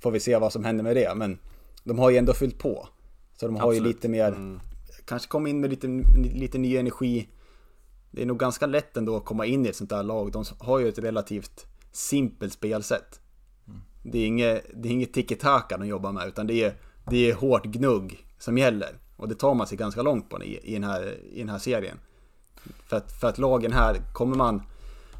får 0.00 0.10
vi 0.10 0.20
se 0.20 0.36
vad 0.36 0.52
som 0.52 0.64
händer 0.64 0.84
med 0.84 0.96
det. 0.96 1.14
Men 1.14 1.38
de 1.84 1.98
har 1.98 2.10
ju 2.10 2.16
ändå 2.16 2.32
fyllt 2.32 2.58
på. 2.58 2.88
Så 3.36 3.46
de 3.46 3.56
har 3.56 3.68
Absolut. 3.68 3.82
ju 3.82 3.88
lite 3.88 4.08
mer, 4.08 4.28
mm. 4.28 4.60
kanske 5.04 5.28
komma 5.28 5.48
in 5.48 5.60
med 5.60 5.70
lite, 5.70 5.86
lite 6.34 6.58
ny 6.58 6.76
energi. 6.76 7.28
Det 8.10 8.22
är 8.22 8.26
nog 8.26 8.38
ganska 8.38 8.66
lätt 8.66 8.96
ändå 8.96 9.16
att 9.16 9.24
komma 9.24 9.46
in 9.46 9.66
i 9.66 9.68
ett 9.68 9.76
sånt 9.76 9.90
där 9.90 10.02
lag. 10.02 10.32
De 10.32 10.44
har 10.58 10.78
ju 10.78 10.88
ett 10.88 10.98
relativt 10.98 11.66
simpelt 11.92 12.52
spelsätt. 12.52 13.20
Mm. 13.68 13.80
Det 14.02 14.18
är 14.18 14.26
inget, 14.26 14.64
det 14.74 14.88
är 14.88 14.92
inget 14.92 15.12
tiki-taka 15.12 15.78
de 15.78 15.86
jobbar 15.86 16.12
med 16.12 16.28
utan 16.28 16.46
det 16.46 16.64
är, 16.64 16.74
det 17.10 17.30
är 17.30 17.34
hårt 17.34 17.64
gnugg 17.64 18.26
som 18.38 18.58
gäller. 18.58 18.98
Och 19.16 19.28
det 19.28 19.34
tar 19.34 19.54
man 19.54 19.66
sig 19.66 19.78
ganska 19.78 20.02
långt 20.02 20.28
på 20.28 20.42
i, 20.42 20.58
i, 20.62 20.72
den, 20.72 20.84
här, 20.84 21.18
i 21.32 21.38
den 21.38 21.48
här 21.48 21.58
serien. 21.58 21.98
För 22.86 22.96
att, 22.96 23.12
för 23.20 23.28
att 23.28 23.38
lagen 23.38 23.72
här, 23.72 23.96
kommer 24.12 24.36
man, 24.36 24.62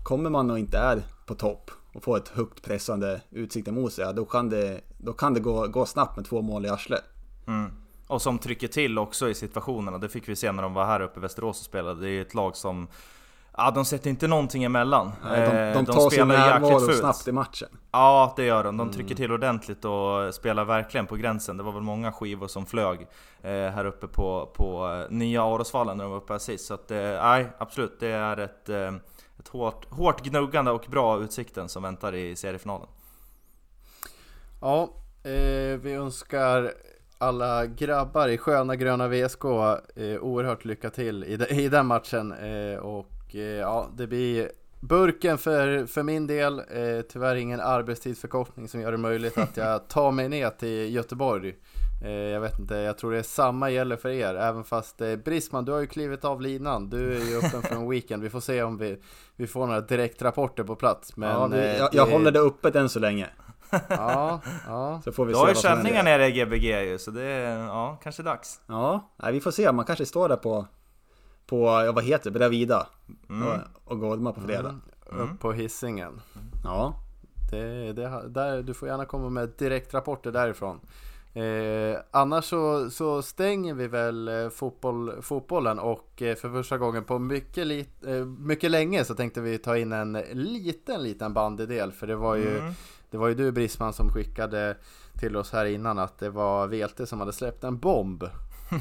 kommer 0.02 0.30
man 0.30 0.50
och 0.50 0.58
inte 0.58 0.78
är 0.78 1.02
på 1.26 1.34
topp 1.34 1.70
och 1.92 2.02
får 2.02 2.16
ett 2.16 2.28
högt 2.28 2.62
pressande 2.62 3.20
utsikte 3.30 3.72
mot 3.72 3.92
sig, 3.92 4.14
då 4.14 4.24
kan 4.24 4.48
det, 4.48 4.80
då 4.98 5.12
kan 5.12 5.34
det 5.34 5.40
gå, 5.40 5.66
gå 5.66 5.86
snabbt 5.86 6.16
med 6.16 6.24
två 6.24 6.42
mål 6.42 6.66
i 6.66 6.68
arslet. 6.68 7.04
Mm. 7.46 7.70
Och 8.06 8.22
som 8.22 8.38
trycker 8.38 8.68
till 8.68 8.98
också 8.98 9.28
i 9.28 9.34
situationerna, 9.34 9.98
det 9.98 10.08
fick 10.08 10.28
vi 10.28 10.36
se 10.36 10.52
när 10.52 10.62
de 10.62 10.74
var 10.74 10.86
här 10.86 11.00
uppe 11.00 11.18
i 11.18 11.22
Västerås 11.22 11.60
och 11.60 11.64
spelade. 11.64 12.00
Det 12.00 12.08
är 12.08 12.12
ju 12.12 12.22
ett 12.22 12.34
lag 12.34 12.56
som 12.56 12.88
Ja, 13.56 13.70
de 13.70 13.84
sätter 13.84 14.10
inte 14.10 14.26
någonting 14.26 14.64
emellan. 14.64 15.12
Nej, 15.24 15.40
de, 15.40 15.56
de, 15.56 15.84
de 15.84 15.92
tar 15.92 16.10
sin 16.10 16.28
närvaro 16.28 16.92
snabbt 16.92 17.28
i 17.28 17.32
matchen. 17.32 17.68
Ja, 17.92 18.32
det 18.36 18.44
gör 18.44 18.64
de. 18.64 18.76
De 18.76 18.90
trycker 18.90 19.14
till 19.14 19.32
ordentligt 19.32 19.84
och 19.84 20.34
spelar 20.34 20.64
verkligen 20.64 21.06
på 21.06 21.16
gränsen. 21.16 21.56
Det 21.56 21.62
var 21.62 21.72
väl 21.72 21.82
många 21.82 22.12
skivor 22.12 22.48
som 22.48 22.66
flög 22.66 23.00
eh, 23.42 23.50
här 23.50 23.84
uppe 23.84 24.06
på, 24.06 24.50
på 24.54 24.88
eh, 24.88 25.16
nya 25.16 25.44
Arosvallen 25.44 25.96
när 25.96 26.04
de 26.04 26.10
var 26.10 26.18
uppe 26.18 26.32
här 26.32 26.38
sist. 26.38 26.66
Så 26.66 26.74
att, 26.74 26.90
eh, 26.90 26.98
nej, 26.98 27.46
absolut. 27.58 28.00
Det 28.00 28.10
är 28.10 28.36
ett, 28.36 28.68
eh, 28.68 28.92
ett 29.40 29.48
hårt, 29.48 29.86
hårt 29.90 30.24
gnuggande 30.24 30.70
och 30.70 30.86
bra 30.88 31.20
Utsikten 31.20 31.68
som 31.68 31.82
väntar 31.82 32.14
i 32.14 32.36
seriefinalen. 32.36 32.88
Ja, 34.60 34.90
eh, 35.22 35.78
vi 35.80 35.92
önskar 35.92 36.72
alla 37.18 37.66
grabbar 37.66 38.28
i 38.28 38.38
sköna 38.38 38.76
gröna 38.76 39.08
VSK 39.08 39.44
eh, 39.44 40.20
oerhört 40.20 40.64
lycka 40.64 40.90
till 40.90 41.24
i, 41.24 41.36
de, 41.36 41.44
i 41.46 41.68
den 41.68 41.86
matchen. 41.86 42.32
Eh, 42.32 42.78
och 42.78 43.34
eh, 43.34 43.40
ja, 43.40 43.88
det 43.96 44.06
blir 44.06 44.50
burken 44.80 45.38
för, 45.38 45.86
för 45.86 46.02
min 46.02 46.26
del. 46.26 46.58
Eh, 46.58 47.00
tyvärr 47.08 47.36
ingen 47.36 47.60
arbetstidsförkortning 47.60 48.68
som 48.68 48.80
gör 48.80 48.92
det 48.92 48.98
möjligt 48.98 49.38
att 49.38 49.56
jag 49.56 49.88
tar 49.88 50.10
mig 50.10 50.28
ner 50.28 50.50
till 50.50 50.94
Göteborg. 50.94 51.54
Eh, 52.02 52.10
jag 52.10 52.40
vet 52.40 52.58
inte, 52.58 52.74
jag 52.74 52.98
tror 52.98 53.12
det 53.12 53.18
är 53.18 53.22
samma 53.22 53.70
gäller 53.70 53.96
för 53.96 54.08
er. 54.08 54.34
Även 54.34 54.64
fast 54.64 55.00
eh, 55.00 55.16
Brisman, 55.16 55.64
du 55.64 55.72
har 55.72 55.80
ju 55.80 55.86
klivit 55.86 56.24
av 56.24 56.40
linan. 56.40 56.90
Du 56.90 57.16
är 57.16 57.24
ju 57.30 57.38
öppen 57.38 57.62
för 57.62 57.74
en 57.74 57.88
weekend. 57.90 58.22
Vi 58.22 58.30
får 58.30 58.40
se 58.40 58.62
om 58.62 58.78
vi, 58.78 59.02
vi 59.36 59.46
får 59.46 59.66
några 59.66 59.80
direktrapporter 59.80 60.64
på 60.64 60.76
plats. 60.76 61.16
Men, 61.16 61.30
ja, 61.30 61.46
vi, 61.46 61.76
jag, 61.78 61.88
jag 61.92 62.06
håller 62.06 62.30
det 62.30 62.40
öppet 62.40 62.76
än 62.76 62.88
så 62.88 62.98
länge. 62.98 63.30
Ja, 63.88 64.40
ja. 64.66 65.00
Så 65.04 65.12
får 65.12 65.24
vi 65.24 65.32
du 65.32 65.38
har 65.38 65.48
ju 65.48 65.54
känningar 65.54 66.02
nere 66.02 66.26
i 66.26 66.32
Gbg 66.32 66.64
ju, 66.64 66.98
så 66.98 67.10
det 67.10 67.22
är 67.22 67.58
ja, 67.58 67.98
kanske 68.02 68.22
dags. 68.22 68.60
Ja, 68.66 69.10
nej, 69.16 69.32
vi 69.32 69.40
får 69.40 69.50
se. 69.50 69.72
Man 69.72 69.84
kanske 69.84 70.06
står 70.06 70.28
där 70.28 70.36
på, 70.36 70.66
på 71.46 71.56
ja, 71.86 71.92
vad 71.92 72.04
heter 72.04 72.30
det, 72.30 72.38
Bravida 72.38 72.86
mm. 73.28 73.48
och, 73.48 73.58
och 73.84 74.00
golmar 74.00 74.32
på 74.32 74.40
fredag. 74.40 74.80
Mm. 75.12 75.22
Upp 75.22 75.40
på 75.40 75.52
hissingen. 75.52 76.20
Ja. 76.64 76.94
Det, 77.50 77.92
det, 77.92 78.22
där, 78.28 78.62
du 78.62 78.74
får 78.74 78.88
gärna 78.88 79.04
komma 79.04 79.28
med 79.28 79.48
direktrapporter 79.58 80.32
därifrån. 80.32 80.80
Eh, 81.34 81.98
annars 82.10 82.44
så, 82.44 82.90
så, 82.90 83.22
stänger 83.22 83.74
vi 83.74 83.86
väl 83.86 84.28
eh, 84.28 84.48
fotboll, 84.48 85.22
fotbollen 85.22 85.78
och 85.78 86.22
eh, 86.22 86.36
för 86.36 86.50
första 86.50 86.78
gången 86.78 87.04
på 87.04 87.18
mycket, 87.18 87.66
lit, 87.66 88.04
eh, 88.06 88.24
mycket 88.24 88.70
länge 88.70 89.04
så 89.04 89.14
tänkte 89.14 89.40
vi 89.40 89.58
ta 89.58 89.78
in 89.78 89.92
en 89.92 90.12
liten, 90.32 91.02
liten 91.02 91.34
bandedel 91.34 91.92
för 91.92 92.06
det 92.06 92.16
var 92.16 92.36
ju 92.36 92.58
mm. 92.58 92.72
Det 93.10 93.18
var 93.18 93.28
ju 93.28 93.34
du 93.34 93.52
Brisman 93.52 93.92
som 93.92 94.08
skickade 94.08 94.76
till 95.20 95.36
oss 95.36 95.52
här 95.52 95.64
innan 95.64 95.98
att 95.98 96.18
det 96.18 96.30
var 96.30 96.66
VLT 96.66 97.08
som 97.08 97.20
hade 97.20 97.32
släppt 97.32 97.64
en 97.64 97.78
bomb 97.78 98.24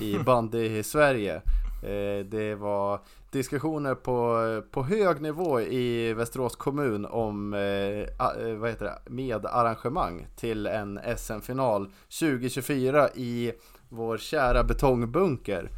i 0.01 0.17
bandy 0.25 0.77
i 0.77 0.83
Sverige. 0.83 1.41
Eh, 1.81 2.25
det 2.25 2.55
var 2.55 2.99
diskussioner 3.31 3.95
på, 3.95 4.63
på 4.71 4.83
hög 4.83 5.21
nivå 5.21 5.61
i 5.61 6.13
Västerås 6.13 6.55
kommun 6.55 7.05
om 7.05 7.53
eh, 7.53 7.59
eh 7.59 8.55
vad 8.57 8.69
heter 8.69 8.85
det, 8.85 8.99
medarrangemang 9.09 10.27
till 10.35 10.67
en 10.67 10.99
SM-final 11.17 11.91
2024 12.19 13.09
i 13.09 13.53
vår 13.89 14.17
kära 14.17 14.63
betongbunker. 14.63 15.69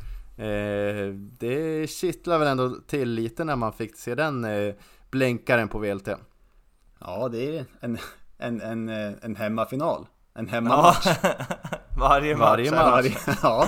Det 1.40 1.90
kittlar 1.90 2.40
väl 2.40 2.48
ändå 2.48 2.76
till 2.88 3.10
lite 3.10 3.44
när 3.44 3.56
man 3.56 3.74
fick 3.74 3.96
se 3.96 4.16
den 4.16 4.48
blänkaren 5.12 5.68
på 5.68 5.80
VLT. 5.80 6.08
Ja, 7.00 7.30
det 7.30 7.58
är 7.58 7.66
en, 7.80 7.98
en, 8.38 8.62
en, 8.62 8.90
en 9.22 9.36
hemmafinal. 9.36 10.08
En 10.34 10.48
hemmamatch. 10.48 11.06
Ja, 11.06 11.34
varje 11.98 12.38
match. 12.38 12.50
Varje 12.50 12.72
match. 12.72 12.84
Varje, 12.84 13.38
ja. 13.44 13.68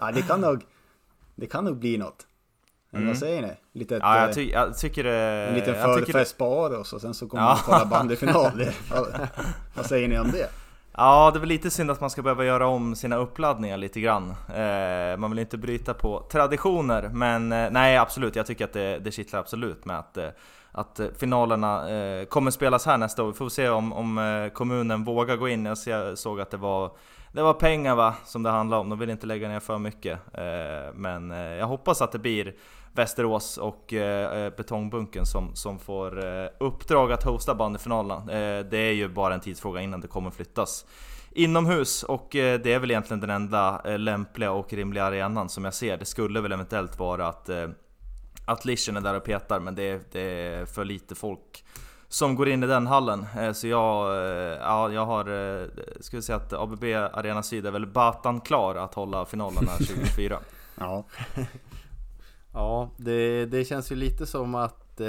ja, 0.00 0.10
det 0.14 0.22
kan 0.22 0.40
nog, 0.40 0.64
det 1.34 1.46
kan 1.46 1.64
nog 1.64 1.76
bli 1.76 1.98
något. 1.98 2.26
Mm. 2.92 3.06
Vad 3.06 3.18
säger 3.18 3.42
ni? 3.42 3.52
Lite 3.72 3.94
ja, 3.94 4.20
jag, 4.20 4.34
ty 4.34 4.50
jag 4.50 4.78
tycker 4.78 5.04
det... 5.04 5.46
En 5.48 5.54
liten 5.54 5.74
förfest 5.74 6.38
på 6.38 6.64
Aros 6.64 6.92
och 6.92 7.00
sen 7.00 7.14
så 7.14 7.28
kommer 7.28 7.44
ja. 7.44 7.54
vi 7.54 7.62
kolla 7.64 7.86
bandyfinal. 7.86 8.50
vad 9.74 9.86
säger 9.86 10.08
ni 10.08 10.18
om 10.18 10.30
det? 10.30 10.48
Ja, 10.96 11.30
det 11.30 11.38
är 11.38 11.40
väl 11.40 11.48
lite 11.48 11.70
synd 11.70 11.90
att 11.90 12.00
man 12.00 12.10
ska 12.10 12.22
behöva 12.22 12.44
göra 12.44 12.66
om 12.66 12.96
sina 12.96 13.16
uppladdningar 13.16 13.76
lite 13.76 14.00
grann. 14.00 14.34
Eh, 14.54 15.16
man 15.16 15.30
vill 15.30 15.38
inte 15.38 15.58
bryta 15.58 15.94
på 15.94 16.26
traditioner, 16.30 17.10
men 17.12 17.52
eh, 17.52 17.70
nej 17.70 17.96
absolut, 17.96 18.36
jag 18.36 18.46
tycker 18.46 18.64
att 18.64 18.72
det, 18.72 18.98
det 18.98 19.12
kittlar 19.12 19.40
absolut 19.40 19.84
med 19.84 19.98
att 19.98 20.16
eh, 20.16 20.28
att 20.76 21.00
eh, 21.00 21.06
finalerna 21.18 21.90
eh, 21.90 22.24
kommer 22.24 22.50
spelas 22.50 22.86
här 22.86 22.98
nästa 22.98 23.22
år. 23.22 23.26
Vi 23.26 23.32
får 23.32 23.48
se 23.48 23.68
om, 23.68 23.92
om 23.92 24.18
eh, 24.18 24.52
kommunen 24.52 25.04
vågar 25.04 25.36
gå 25.36 25.48
in. 25.48 25.66
Jag 25.86 26.18
såg 26.18 26.40
att 26.40 26.50
det 26.50 26.56
var, 26.56 26.90
det 27.34 27.42
var 27.42 27.54
pengar 27.54 27.96
va, 27.96 28.14
som 28.24 28.42
det 28.42 28.50
handlade 28.50 28.80
om. 28.80 28.88
De 28.88 28.98
vill 28.98 29.10
inte 29.10 29.26
lägga 29.26 29.48
ner 29.48 29.60
för 29.60 29.78
mycket. 29.78 30.18
Eh, 30.34 30.94
men 30.94 31.30
eh, 31.30 31.38
jag 31.38 31.66
hoppas 31.66 32.02
att 32.02 32.12
det 32.12 32.18
blir 32.18 32.54
Västerås 32.92 33.58
och 33.58 33.92
eh, 33.92 34.52
Betongbunken 34.56 35.26
som, 35.26 35.56
som 35.56 35.78
får 35.78 36.24
uppdrag 36.58 37.12
att 37.12 37.22
hosta 37.22 37.54
bandyfinalerna. 37.54 38.24
det 38.62 38.78
är 38.78 38.92
ju 38.92 39.08
bara 39.08 39.34
en 39.34 39.40
tidsfråga 39.40 39.80
innan 39.80 40.00
det 40.00 40.08
kommer 40.08 40.30
flyttas 40.30 40.86
inomhus 41.32 42.02
och 42.02 42.28
det 42.30 42.66
är 42.66 42.78
väl 42.78 42.90
egentligen 42.90 43.20
den 43.20 43.30
enda 43.30 43.82
lämpliga 43.96 44.52
och 44.52 44.72
rimliga 44.72 45.04
arenan 45.04 45.48
som 45.48 45.64
jag 45.64 45.74
ser. 45.74 45.96
Det 45.96 46.04
skulle 46.04 46.40
väl 46.40 46.52
eventuellt 46.52 46.98
vara 46.98 47.28
att 47.28 47.50
att 48.46 48.64
Lischen 48.64 48.96
är 48.96 49.00
där 49.00 49.14
och 49.14 49.24
petar, 49.24 49.60
men 49.60 49.74
det 49.74 49.82
är, 49.82 50.00
det 50.12 50.20
är 50.20 50.66
för 50.66 50.84
lite 50.84 51.14
folk 51.14 51.64
som 52.14 52.34
går 52.34 52.48
in 52.48 52.62
i 52.62 52.66
den 52.66 52.86
hallen. 52.86 53.26
Eh, 53.38 53.52
så 53.52 53.66
jag, 53.66 54.16
eh, 54.16 54.58
ja, 54.60 54.92
jag 54.92 55.06
har, 55.06 55.60
eh, 55.60 55.68
skulle 56.00 56.22
säga 56.22 56.36
att 56.36 56.52
ABB 56.52 56.84
Arena 57.12 57.42
Syd 57.42 57.66
är 57.66 57.70
väl 57.70 57.86
batan 57.86 58.40
klar 58.40 58.74
att 58.74 58.94
hålla 58.94 59.24
finalen 59.24 59.68
här 59.68 59.78
2024. 59.86 60.38
ja. 60.78 61.04
ja, 62.52 62.90
det, 62.96 63.46
det 63.46 63.64
känns 63.64 63.92
ju 63.92 63.96
lite 63.96 64.26
som 64.26 64.54
att 64.54 65.00
eh, 65.00 65.06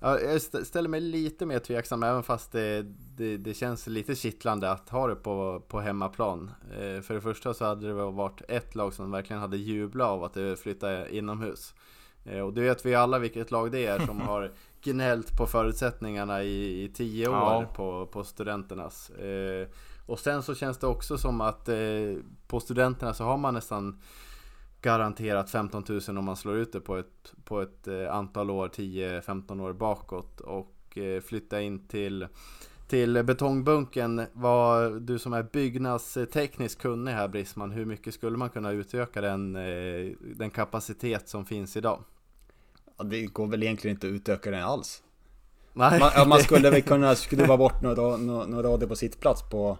jag 0.00 0.42
ställer 0.42 0.88
mig 0.88 1.00
lite 1.00 1.46
mer 1.46 1.58
tveksam 1.58 2.02
även 2.02 2.22
fast 2.22 2.52
det, 2.52 2.82
det, 3.16 3.36
det, 3.36 3.54
känns 3.54 3.86
lite 3.86 4.14
kittlande 4.14 4.70
att 4.70 4.88
ha 4.88 5.06
det 5.06 5.16
på, 5.16 5.62
på 5.68 5.80
hemmaplan. 5.80 6.50
Eh, 6.70 7.00
för 7.00 7.14
det 7.14 7.20
första 7.20 7.54
så 7.54 7.64
hade 7.64 7.86
det 7.86 7.94
varit 7.94 8.42
ett 8.48 8.74
lag 8.74 8.94
som 8.94 9.10
verkligen 9.10 9.40
hade 9.40 9.56
jublat 9.56 10.08
av 10.08 10.24
att 10.24 10.34
det 10.34 10.56
flyttade 10.56 11.16
inomhus. 11.16 11.74
Och 12.44 12.52
det 12.52 12.60
vet 12.60 12.86
vi 12.86 12.94
alla 12.94 13.18
vilket 13.18 13.50
lag 13.50 13.72
det 13.72 13.86
är 13.86 14.06
som 14.06 14.20
har 14.28 14.52
gnällt 14.82 15.36
på 15.36 15.46
förutsättningarna 15.46 16.42
i, 16.42 16.84
i 16.84 16.88
tio 16.88 17.28
år 17.28 17.34
ja. 17.34 17.66
på, 17.74 18.06
på 18.06 18.24
studenternas. 18.24 19.10
Eh, 19.10 19.68
och 20.06 20.18
sen 20.18 20.42
så 20.42 20.54
känns 20.54 20.78
det 20.78 20.86
också 20.86 21.18
som 21.18 21.40
att 21.40 21.68
eh, 21.68 21.76
på 22.46 22.60
studenterna 22.60 23.14
så 23.14 23.24
har 23.24 23.36
man 23.36 23.54
nästan 23.54 24.00
garanterat 24.82 25.50
15 25.50 25.84
000 25.88 26.18
om 26.18 26.24
man 26.24 26.36
slår 26.36 26.56
ut 26.56 26.72
det 26.72 26.80
på 26.80 26.96
ett, 26.96 27.34
på 27.44 27.60
ett 27.60 27.88
antal 28.10 28.50
år, 28.50 28.68
10-15 28.68 29.62
år 29.62 29.72
bakåt. 29.72 30.40
Och 30.40 30.74
flytta 31.22 31.60
in 31.60 31.88
till 31.88 32.26
till 32.88 33.24
betongbunken. 33.24 34.26
Vad, 34.32 35.02
du 35.02 35.18
som 35.18 35.32
är 35.32 35.42
byggnadstekniskt 35.42 36.82
kunnig 36.82 37.12
här 37.12 37.28
Brisman, 37.28 37.70
hur 37.70 37.84
mycket 37.84 38.14
skulle 38.14 38.36
man 38.36 38.50
kunna 38.50 38.70
utöka 38.70 39.20
den, 39.20 39.52
den 40.36 40.50
kapacitet 40.50 41.28
som 41.28 41.44
finns 41.44 41.76
idag? 41.76 42.04
Det 43.04 43.26
går 43.26 43.46
väl 43.46 43.62
egentligen 43.62 43.96
inte 43.96 44.06
att 44.06 44.12
utöka 44.12 44.50
den 44.50 44.62
alls. 44.62 45.02
Nej. 45.72 46.00
Man, 46.00 46.28
man 46.28 46.40
skulle 46.40 46.70
väl 46.70 46.82
kunna 46.82 47.14
skruva 47.14 47.56
bort 47.56 47.82
några, 47.82 48.16
några, 48.16 48.46
några 48.46 48.68
rader 48.68 48.86
på 48.86 48.96
sittplats 48.96 49.42
på, 49.42 49.78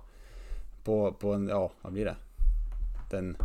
på, 0.85 1.13
på 1.13 1.33
en, 1.33 1.49
ja, 1.49 1.73
vad 1.83 1.93
blir 1.93 2.05
det? 2.05 2.17
Den 3.11 3.37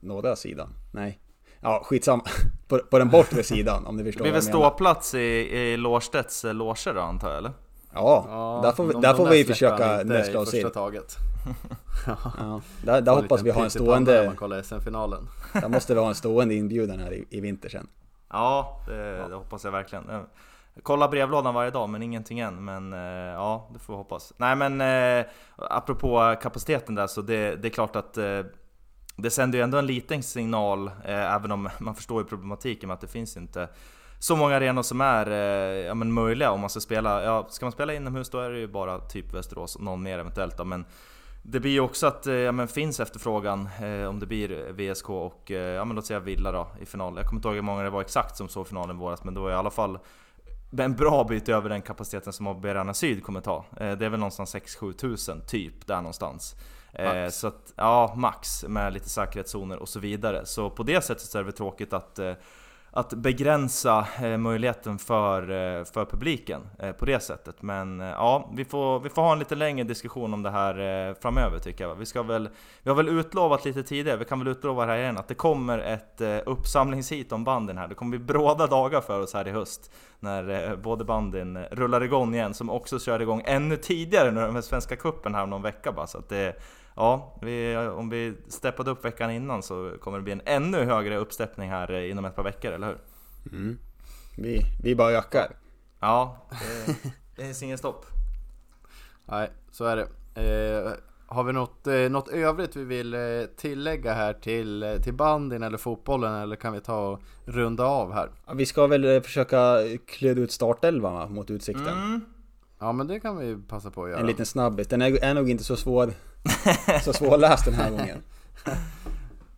norra 0.00 0.36
sidan? 0.36 0.68
Nej. 0.92 1.20
Ja, 1.60 1.82
skitsamma. 1.84 2.22
På, 2.68 2.78
på 2.78 2.98
den 2.98 3.10
bortre 3.10 3.42
sidan 3.42 3.86
om 3.86 3.96
ni 3.96 4.04
förstår 4.04 4.18
Det 4.18 4.22
blir 4.22 4.32
väl 4.32 4.42
ståplats 4.42 5.14
i, 5.14 5.18
i 5.18 5.76
Lårstedts 5.76 6.44
eh, 6.44 6.54
loger 6.54 6.94
då 6.94 7.00
antar 7.00 7.28
jag 7.28 7.38
eller? 7.38 7.52
Ja, 7.94 8.26
ja 8.28 8.60
där 8.62 8.72
får, 8.72 8.84
vi, 8.84 9.00
där 9.00 9.14
får 9.14 9.28
vi 9.28 9.44
försöka 9.44 10.02
nästla 10.04 10.40
oss 10.40 10.54
in. 10.54 10.70
Taget. 10.70 11.16
ja, 12.38 12.60
där, 12.84 13.00
där 13.00 13.12
hoppas 13.12 13.42
vi 13.42 13.50
ha 13.50 13.64
en 13.64 13.70
stående... 13.70 14.26
Man 14.26 14.36
kollar 14.36 14.62
SM-finalen. 14.62 15.28
där 15.52 15.68
måste 15.68 15.94
vi 15.94 16.00
ha 16.00 16.08
en 16.08 16.14
stående 16.14 16.54
inbjudan 16.54 16.98
här 16.98 17.12
i, 17.12 17.26
i 17.30 17.40
vinter 17.40 17.68
sen. 17.68 17.88
Ja, 18.28 18.80
det, 18.86 19.28
det 19.28 19.34
hoppas 19.34 19.64
jag 19.64 19.72
verkligen. 19.72 20.04
Kolla 20.04 20.26
kollar 20.82 21.08
brevlådan 21.08 21.54
varje 21.54 21.70
dag 21.70 21.88
men 21.88 22.02
ingenting 22.02 22.40
än. 22.40 22.64
Men 22.64 22.92
eh, 22.92 23.32
ja, 23.32 23.68
det 23.72 23.78
får 23.78 23.92
vi 23.92 23.96
hoppas. 23.96 24.32
Nej 24.36 24.56
men 24.56 24.80
eh, 24.80 25.26
apropå 25.56 26.36
kapaciteten 26.42 26.94
där 26.94 27.06
så 27.06 27.22
det, 27.22 27.56
det 27.56 27.68
är 27.68 27.72
klart 27.72 27.96
att 27.96 28.16
eh, 28.16 28.40
det 29.16 29.30
sänder 29.30 29.58
ju 29.58 29.64
ändå 29.64 29.78
en 29.78 29.86
liten 29.86 30.22
signal, 30.22 30.86
eh, 30.86 31.34
även 31.34 31.52
om 31.52 31.68
man 31.78 31.94
förstår 31.94 32.22
ju 32.22 32.28
problematiken 32.28 32.88
med 32.88 32.94
att 32.94 33.00
det 33.00 33.06
finns 33.06 33.36
inte 33.36 33.68
så 34.18 34.36
många 34.36 34.56
arenor 34.56 34.82
som 34.82 35.00
är 35.00 35.30
eh, 35.30 35.86
ja, 35.86 35.94
men 35.94 36.12
möjliga 36.12 36.50
om 36.50 36.60
man 36.60 36.70
ska 36.70 36.80
spela. 36.80 37.22
Ja, 37.24 37.46
ska 37.50 37.64
man 37.64 37.72
spela 37.72 37.94
inomhus 37.94 38.30
då 38.30 38.38
är 38.38 38.50
det 38.50 38.58
ju 38.58 38.68
bara 38.68 38.98
typ 38.98 39.34
Västerås 39.34 39.76
och 39.76 39.82
någon 39.82 40.02
mer 40.02 40.18
eventuellt 40.18 40.56
då, 40.56 40.64
men 40.64 40.84
det 41.48 41.60
blir 41.60 41.70
ju 41.70 41.80
också 41.80 42.06
att 42.06 42.26
ja, 42.26 42.52
men 42.52 42.68
finns 42.68 43.00
efterfrågan 43.00 43.68
eh, 43.82 44.08
om 44.08 44.20
det 44.20 44.26
blir 44.26 44.72
VSK 44.72 45.10
och 45.10 45.50
eh, 45.50 45.74
ja, 45.74 45.84
men 45.84 45.96
låt 45.96 46.06
säga 46.06 46.20
Villa 46.20 46.52
då 46.52 46.68
i 46.80 46.86
final. 46.86 47.16
Jag 47.16 47.26
kommer 47.26 47.38
inte 47.38 47.48
ihåg 47.48 47.54
hur 47.54 47.62
många 47.62 47.82
det 47.82 47.90
var 47.90 48.00
exakt 48.00 48.36
som 48.36 48.48
såg 48.48 48.68
finalen 48.68 48.96
i 48.96 48.98
våras 48.98 49.24
men 49.24 49.34
det 49.34 49.40
var 49.40 49.50
i 49.50 49.54
alla 49.54 49.70
fall 49.70 49.98
en 50.78 50.96
bra 50.96 51.24
bit 51.24 51.48
över 51.48 51.68
den 51.68 51.82
kapaciteten 51.82 52.32
som 52.32 52.60
Berana 52.60 52.94
Syd 52.94 53.22
kommer 53.22 53.40
ta. 53.40 53.64
Eh, 53.80 53.92
det 53.92 54.06
är 54.06 54.08
väl 54.08 54.20
någonstans 54.20 54.54
6-7 54.54 54.92
tusen 54.92 55.42
typ 55.46 55.86
där 55.86 55.96
någonstans. 55.96 56.56
Eh. 56.92 57.28
Så 57.28 57.46
att, 57.46 57.72
ja, 57.76 58.14
max 58.16 58.64
med 58.68 58.92
lite 58.92 59.08
säkerhetszoner 59.08 59.78
och 59.78 59.88
så 59.88 60.00
vidare. 60.00 60.46
Så 60.46 60.70
på 60.70 60.82
det 60.82 61.04
sättet 61.04 61.26
så 61.26 61.38
är 61.38 61.42
det 61.42 61.44
väl 61.44 61.54
tråkigt 61.54 61.92
att 61.92 62.18
eh, 62.18 62.32
att 62.90 63.12
begränsa 63.14 64.06
eh, 64.22 64.36
möjligheten 64.36 64.98
för, 64.98 65.42
eh, 65.42 65.84
för 65.84 66.04
publiken 66.04 66.60
eh, 66.78 66.92
på 66.92 67.04
det 67.04 67.20
sättet. 67.20 67.62
Men 67.62 68.00
ja, 68.00 68.50
vi 68.54 68.64
får, 68.64 69.00
vi 69.00 69.08
får 69.08 69.22
ha 69.22 69.32
en 69.32 69.38
lite 69.38 69.54
längre 69.54 69.84
diskussion 69.84 70.34
om 70.34 70.42
det 70.42 70.50
här 70.50 71.14
framöver 71.20 71.58
tycker 71.58 71.84
jag. 71.84 71.94
Vi, 71.94 72.06
ska 72.06 72.22
väl, 72.22 72.48
vi 72.82 72.90
har 72.90 72.96
väl 72.96 73.08
utlovat 73.08 73.64
lite 73.64 73.82
tidigare, 73.82 74.16
vi 74.16 74.24
kan 74.24 74.38
väl 74.38 74.48
utlova 74.48 74.86
det 74.86 74.92
här 74.92 74.98
igen, 74.98 75.18
att 75.18 75.28
det 75.28 75.34
kommer 75.34 75.78
ett 75.78 76.46
uppsamlingshit 76.46 77.32
om 77.32 77.44
banden 77.44 77.78
här. 77.78 77.88
Det 77.88 77.94
kommer 77.94 78.18
bli 78.18 78.26
bråda 78.26 78.66
dagar 78.66 79.00
för 79.00 79.20
oss 79.20 79.34
här 79.34 79.48
i 79.48 79.50
höst. 79.50 79.90
När 80.20 80.76
både 80.76 81.04
banden 81.04 81.58
rullar 81.70 82.02
igång 82.02 82.34
igen, 82.34 82.54
som 82.54 82.70
också 82.70 82.98
körde 82.98 83.24
igång 83.24 83.42
ännu 83.44 83.76
tidigare 83.76 84.30
nu 84.30 84.50
med 84.50 84.64
Svenska 84.64 84.96
Cupen 84.96 85.34
här 85.34 85.42
om 85.42 85.50
någon 85.50 85.62
vecka 85.62 85.92
bara. 85.92 86.06
Så 86.06 86.18
att 86.18 86.28
det, 86.28 86.56
Ja, 86.96 87.38
vi, 87.42 87.76
om 87.76 88.08
vi 88.08 88.34
steppade 88.48 88.90
upp 88.90 89.04
veckan 89.04 89.30
innan 89.30 89.62
så 89.62 89.92
kommer 90.00 90.18
det 90.18 90.24
bli 90.24 90.32
en 90.32 90.42
ännu 90.44 90.84
högre 90.84 91.16
uppsteppning 91.16 91.70
här 91.70 91.92
inom 91.92 92.24
ett 92.24 92.36
par 92.36 92.44
veckor, 92.44 92.72
eller 92.72 92.86
hur? 92.86 92.98
Mm. 93.52 93.78
Vi, 94.38 94.62
vi 94.82 94.94
bara 94.94 95.12
ökar. 95.12 95.56
Ja, 96.00 96.46
det, 96.50 97.12
det 97.36 97.42
är 97.42 97.64
ingen 97.64 97.78
stopp. 97.78 98.06
Nej, 99.24 99.50
så 99.70 99.84
är 99.84 99.96
det. 99.96 100.08
Eh, 100.42 100.92
har 101.26 101.44
vi 101.44 101.52
något, 101.52 101.86
eh, 101.86 101.94
något 101.94 102.28
övrigt 102.28 102.76
vi 102.76 102.84
vill 102.84 103.14
eh, 103.14 103.20
tillägga 103.56 104.14
här 104.14 104.32
till, 104.32 104.82
eh, 104.82 104.96
till 104.96 105.14
bandin 105.14 105.62
eller 105.62 105.78
fotbollen 105.78 106.34
eller 106.34 106.56
kan 106.56 106.72
vi 106.72 106.80
ta 106.80 107.08
och 107.08 107.20
runda 107.44 107.84
av 107.84 108.12
här? 108.12 108.30
Ja, 108.46 108.54
vi 108.54 108.66
ska 108.66 108.86
väl 108.86 109.04
eh, 109.04 109.22
försöka 109.22 109.78
klöda 110.06 110.40
ut 110.40 110.52
startelvan 110.52 111.34
mot 111.34 111.50
Utsikten. 111.50 111.86
Mm. 111.86 112.20
Ja 112.78 112.92
men 112.92 113.06
det 113.06 113.20
kan 113.20 113.36
vi 113.36 113.56
passa 113.68 113.90
på 113.90 114.04
att 114.04 114.10
göra. 114.10 114.20
En 114.20 114.26
liten 114.26 114.46
snabbis. 114.46 114.88
Den 114.88 115.02
är, 115.02 115.24
är 115.24 115.34
nog 115.34 115.50
inte 115.50 115.64
så 115.64 115.76
svår 115.76 116.10
så 117.02 117.12
svårläst 117.12 117.64
den 117.64 117.74
här 117.74 117.90
gången. 117.90 118.22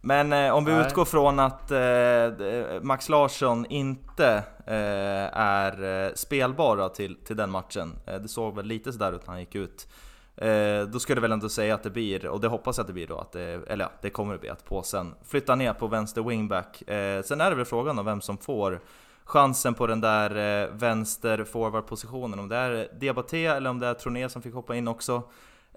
Men 0.01 0.33
eh, 0.33 0.55
om 0.55 0.65
vi 0.65 0.73
Nej. 0.73 0.87
utgår 0.87 1.05
från 1.05 1.39
att 1.39 1.71
eh, 1.71 2.83
Max 2.83 3.09
Larsson 3.09 3.67
inte 3.67 4.43
eh, 4.67 5.39
är 5.39 6.05
eh, 6.07 6.13
spelbar 6.15 6.89
till, 6.89 7.17
till 7.25 7.37
den 7.37 7.51
matchen, 7.51 7.93
eh, 8.07 8.15
det 8.15 8.29
såg 8.29 8.57
väl 8.57 8.67
lite 8.67 8.93
sådär 8.93 9.13
ut 9.13 9.27
när 9.27 9.33
han 9.33 9.41
gick 9.41 9.55
ut. 9.55 9.89
Eh, 10.37 10.83
då 10.83 10.99
skulle 10.99 11.17
jag 11.17 11.23
väl 11.23 11.33
ändå 11.33 11.49
säga 11.49 11.75
att 11.75 11.83
det 11.83 11.91
blir, 11.91 12.27
och 12.27 12.41
det 12.41 12.49
hoppas 12.49 12.79
jag 12.79 12.83
att 12.83 12.87
det 12.87 12.93
blir 12.93 13.07
då, 13.07 13.19
att 13.19 13.33
det, 13.33 13.61
eller 13.69 13.85
ja, 13.85 13.91
det 14.03 14.11
kommer 14.11 14.33
det 14.33 14.39
bli, 14.39 14.49
att 14.49 14.65
påsen 14.65 15.15
flyttar 15.25 15.57
ner 15.57 15.73
på 15.73 15.87
vänster 15.87 16.23
wingback. 16.23 16.83
sen 17.25 17.41
är 17.41 17.51
det 17.51 17.57
väl 17.57 17.65
frågan 17.65 17.99
om 17.99 18.05
vem 18.05 18.21
som 18.21 18.39
får 18.39 18.81
chansen 19.29 19.75
på 19.75 19.87
den 19.87 20.01
där 20.01 20.31
eh, 20.31 20.71
vänster 20.71 21.45
forward-positionen. 21.45 22.39
Om 22.39 22.49
det 22.49 22.57
är 22.57 22.89
Diabaté 22.99 23.47
eller 23.47 23.71
om 23.71 23.79
det 23.79 23.87
är 23.87 23.95
Troné 23.95 24.29
som 24.29 24.43
fick 24.43 24.55
hoppa 24.55 24.77
in 24.77 24.89
också. 24.89 25.23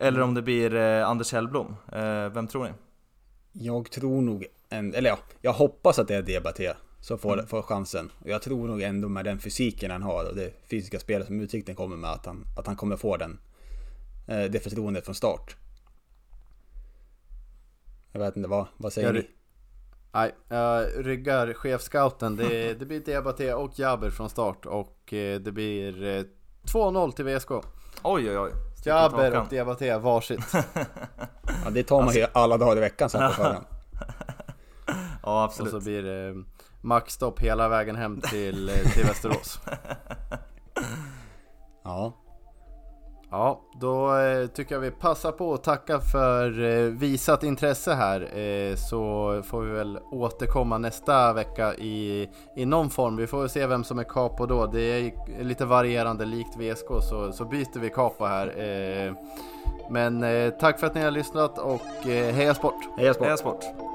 Eller 0.01 0.21
om 0.21 0.33
det 0.33 0.41
blir 0.41 0.75
eh, 0.75 1.07
Anders 1.07 1.33
Hellblom. 1.33 1.75
Eh, 1.91 2.29
vem 2.29 2.47
tror 2.47 2.63
ni? 2.63 2.71
Jag 3.51 3.91
tror 3.91 4.21
nog, 4.21 4.45
en, 4.69 4.93
eller 4.93 5.09
ja, 5.09 5.17
jag 5.41 5.53
hoppas 5.53 5.99
att 5.99 6.07
det 6.07 6.15
är 6.15 6.21
Diabaté 6.21 6.73
som 6.99 7.17
får, 7.17 7.33
mm. 7.33 7.47
får 7.47 7.61
chansen. 7.61 8.11
Och 8.19 8.29
jag 8.29 8.41
tror 8.41 8.67
nog 8.67 8.81
ändå 8.81 9.09
med 9.09 9.25
den 9.25 9.39
fysiken 9.39 9.91
han 9.91 10.01
har 10.01 10.29
och 10.29 10.35
det 10.35 10.53
fysiska 10.69 10.99
spelet 10.99 11.27
som 11.27 11.41
Utsikten 11.41 11.75
kommer 11.75 11.95
med 11.95 12.09
att 12.09 12.25
han, 12.25 12.45
att 12.57 12.67
han 12.67 12.75
kommer 12.75 12.97
få 12.97 13.17
den, 13.17 13.39
det 14.25 14.63
förtroendet 14.63 15.05
från 15.05 15.15
start. 15.15 15.55
Jag 18.11 18.19
vet 18.19 18.35
inte, 18.37 18.49
vad, 18.49 18.65
vad 18.77 18.93
säger 18.93 19.13
ni? 19.13 19.27
Nej, 20.13 20.31
jag 20.49 20.87
ryggar 21.07 21.53
chefscouten. 21.53 22.35
Det, 22.35 22.73
det 22.73 22.85
blir 22.85 22.99
Diabaté 22.99 23.53
och 23.53 23.79
Jaber 23.79 24.09
från 24.09 24.29
start 24.29 24.65
och 24.65 25.13
eh, 25.13 25.39
det 25.39 25.51
blir 25.51 26.25
2-0 26.63 27.05
eh, 27.05 27.11
till 27.11 27.25
VSK. 27.25 27.51
Oj 28.03 28.29
oj 28.29 28.37
oj. 28.37 28.51
Jaber 28.85 29.39
och 29.41 29.47
Diabaté 29.47 29.97
varsitt. 29.97 30.39
ja, 30.53 31.69
det 31.71 31.83
tar 31.83 31.95
man 31.95 32.03
alltså... 32.03 32.19
ju 32.19 32.27
alla 32.33 32.57
dagar 32.57 32.77
i 32.77 32.79
veckan 32.79 33.09
sen 33.09 33.29
på 33.29 33.33
förhand. 33.33 33.65
ja, 35.23 35.43
absolut. 35.43 35.73
Och 35.73 35.81
så 35.81 35.85
blir 35.85 36.03
det 36.03 36.43
maxstopp 36.81 37.39
hela 37.39 37.69
vägen 37.69 37.95
hem 37.95 38.21
till, 38.21 38.69
eh, 38.69 38.75
till 38.75 39.03
Västerås. 39.03 39.59
ja. 41.83 42.20
Ja, 43.33 43.61
då 43.73 44.17
eh, 44.17 44.47
tycker 44.47 44.75
jag 44.75 44.79
vi 44.79 44.91
passar 44.91 45.31
på 45.31 45.53
att 45.53 45.63
tacka 45.63 45.99
för 45.99 46.63
eh, 46.63 46.83
visat 46.83 47.43
intresse 47.43 47.93
här. 47.93 48.37
Eh, 48.37 48.75
så 48.75 49.41
får 49.45 49.61
vi 49.61 49.71
väl 49.71 49.99
återkomma 50.11 50.77
nästa 50.77 51.33
vecka 51.33 51.75
i, 51.75 52.29
i 52.55 52.65
någon 52.65 52.89
form. 52.89 53.15
Vi 53.15 53.27
får 53.27 53.47
se 53.47 53.67
vem 53.67 53.83
som 53.83 53.99
är 53.99 54.03
capo 54.03 54.45
då. 54.45 54.65
Det 54.65 54.81
är 54.81 55.13
lite 55.43 55.65
varierande, 55.65 56.25
likt 56.25 56.57
VSK 56.57 56.87
så, 56.87 57.31
så 57.31 57.45
byter 57.45 57.79
vi 57.79 57.89
capo 57.89 58.25
här. 58.25 59.15
Men 59.89 60.25
tack 60.59 60.79
för 60.79 60.87
att 60.87 60.95
ni 60.95 61.01
har 61.01 61.11
lyssnat 61.11 61.57
och 61.57 62.05
heja 62.05 62.53
sport! 62.53 62.75
Heja 62.97 63.13
sport! 63.13 63.25
Heja 63.25 63.37
sport. 63.37 63.90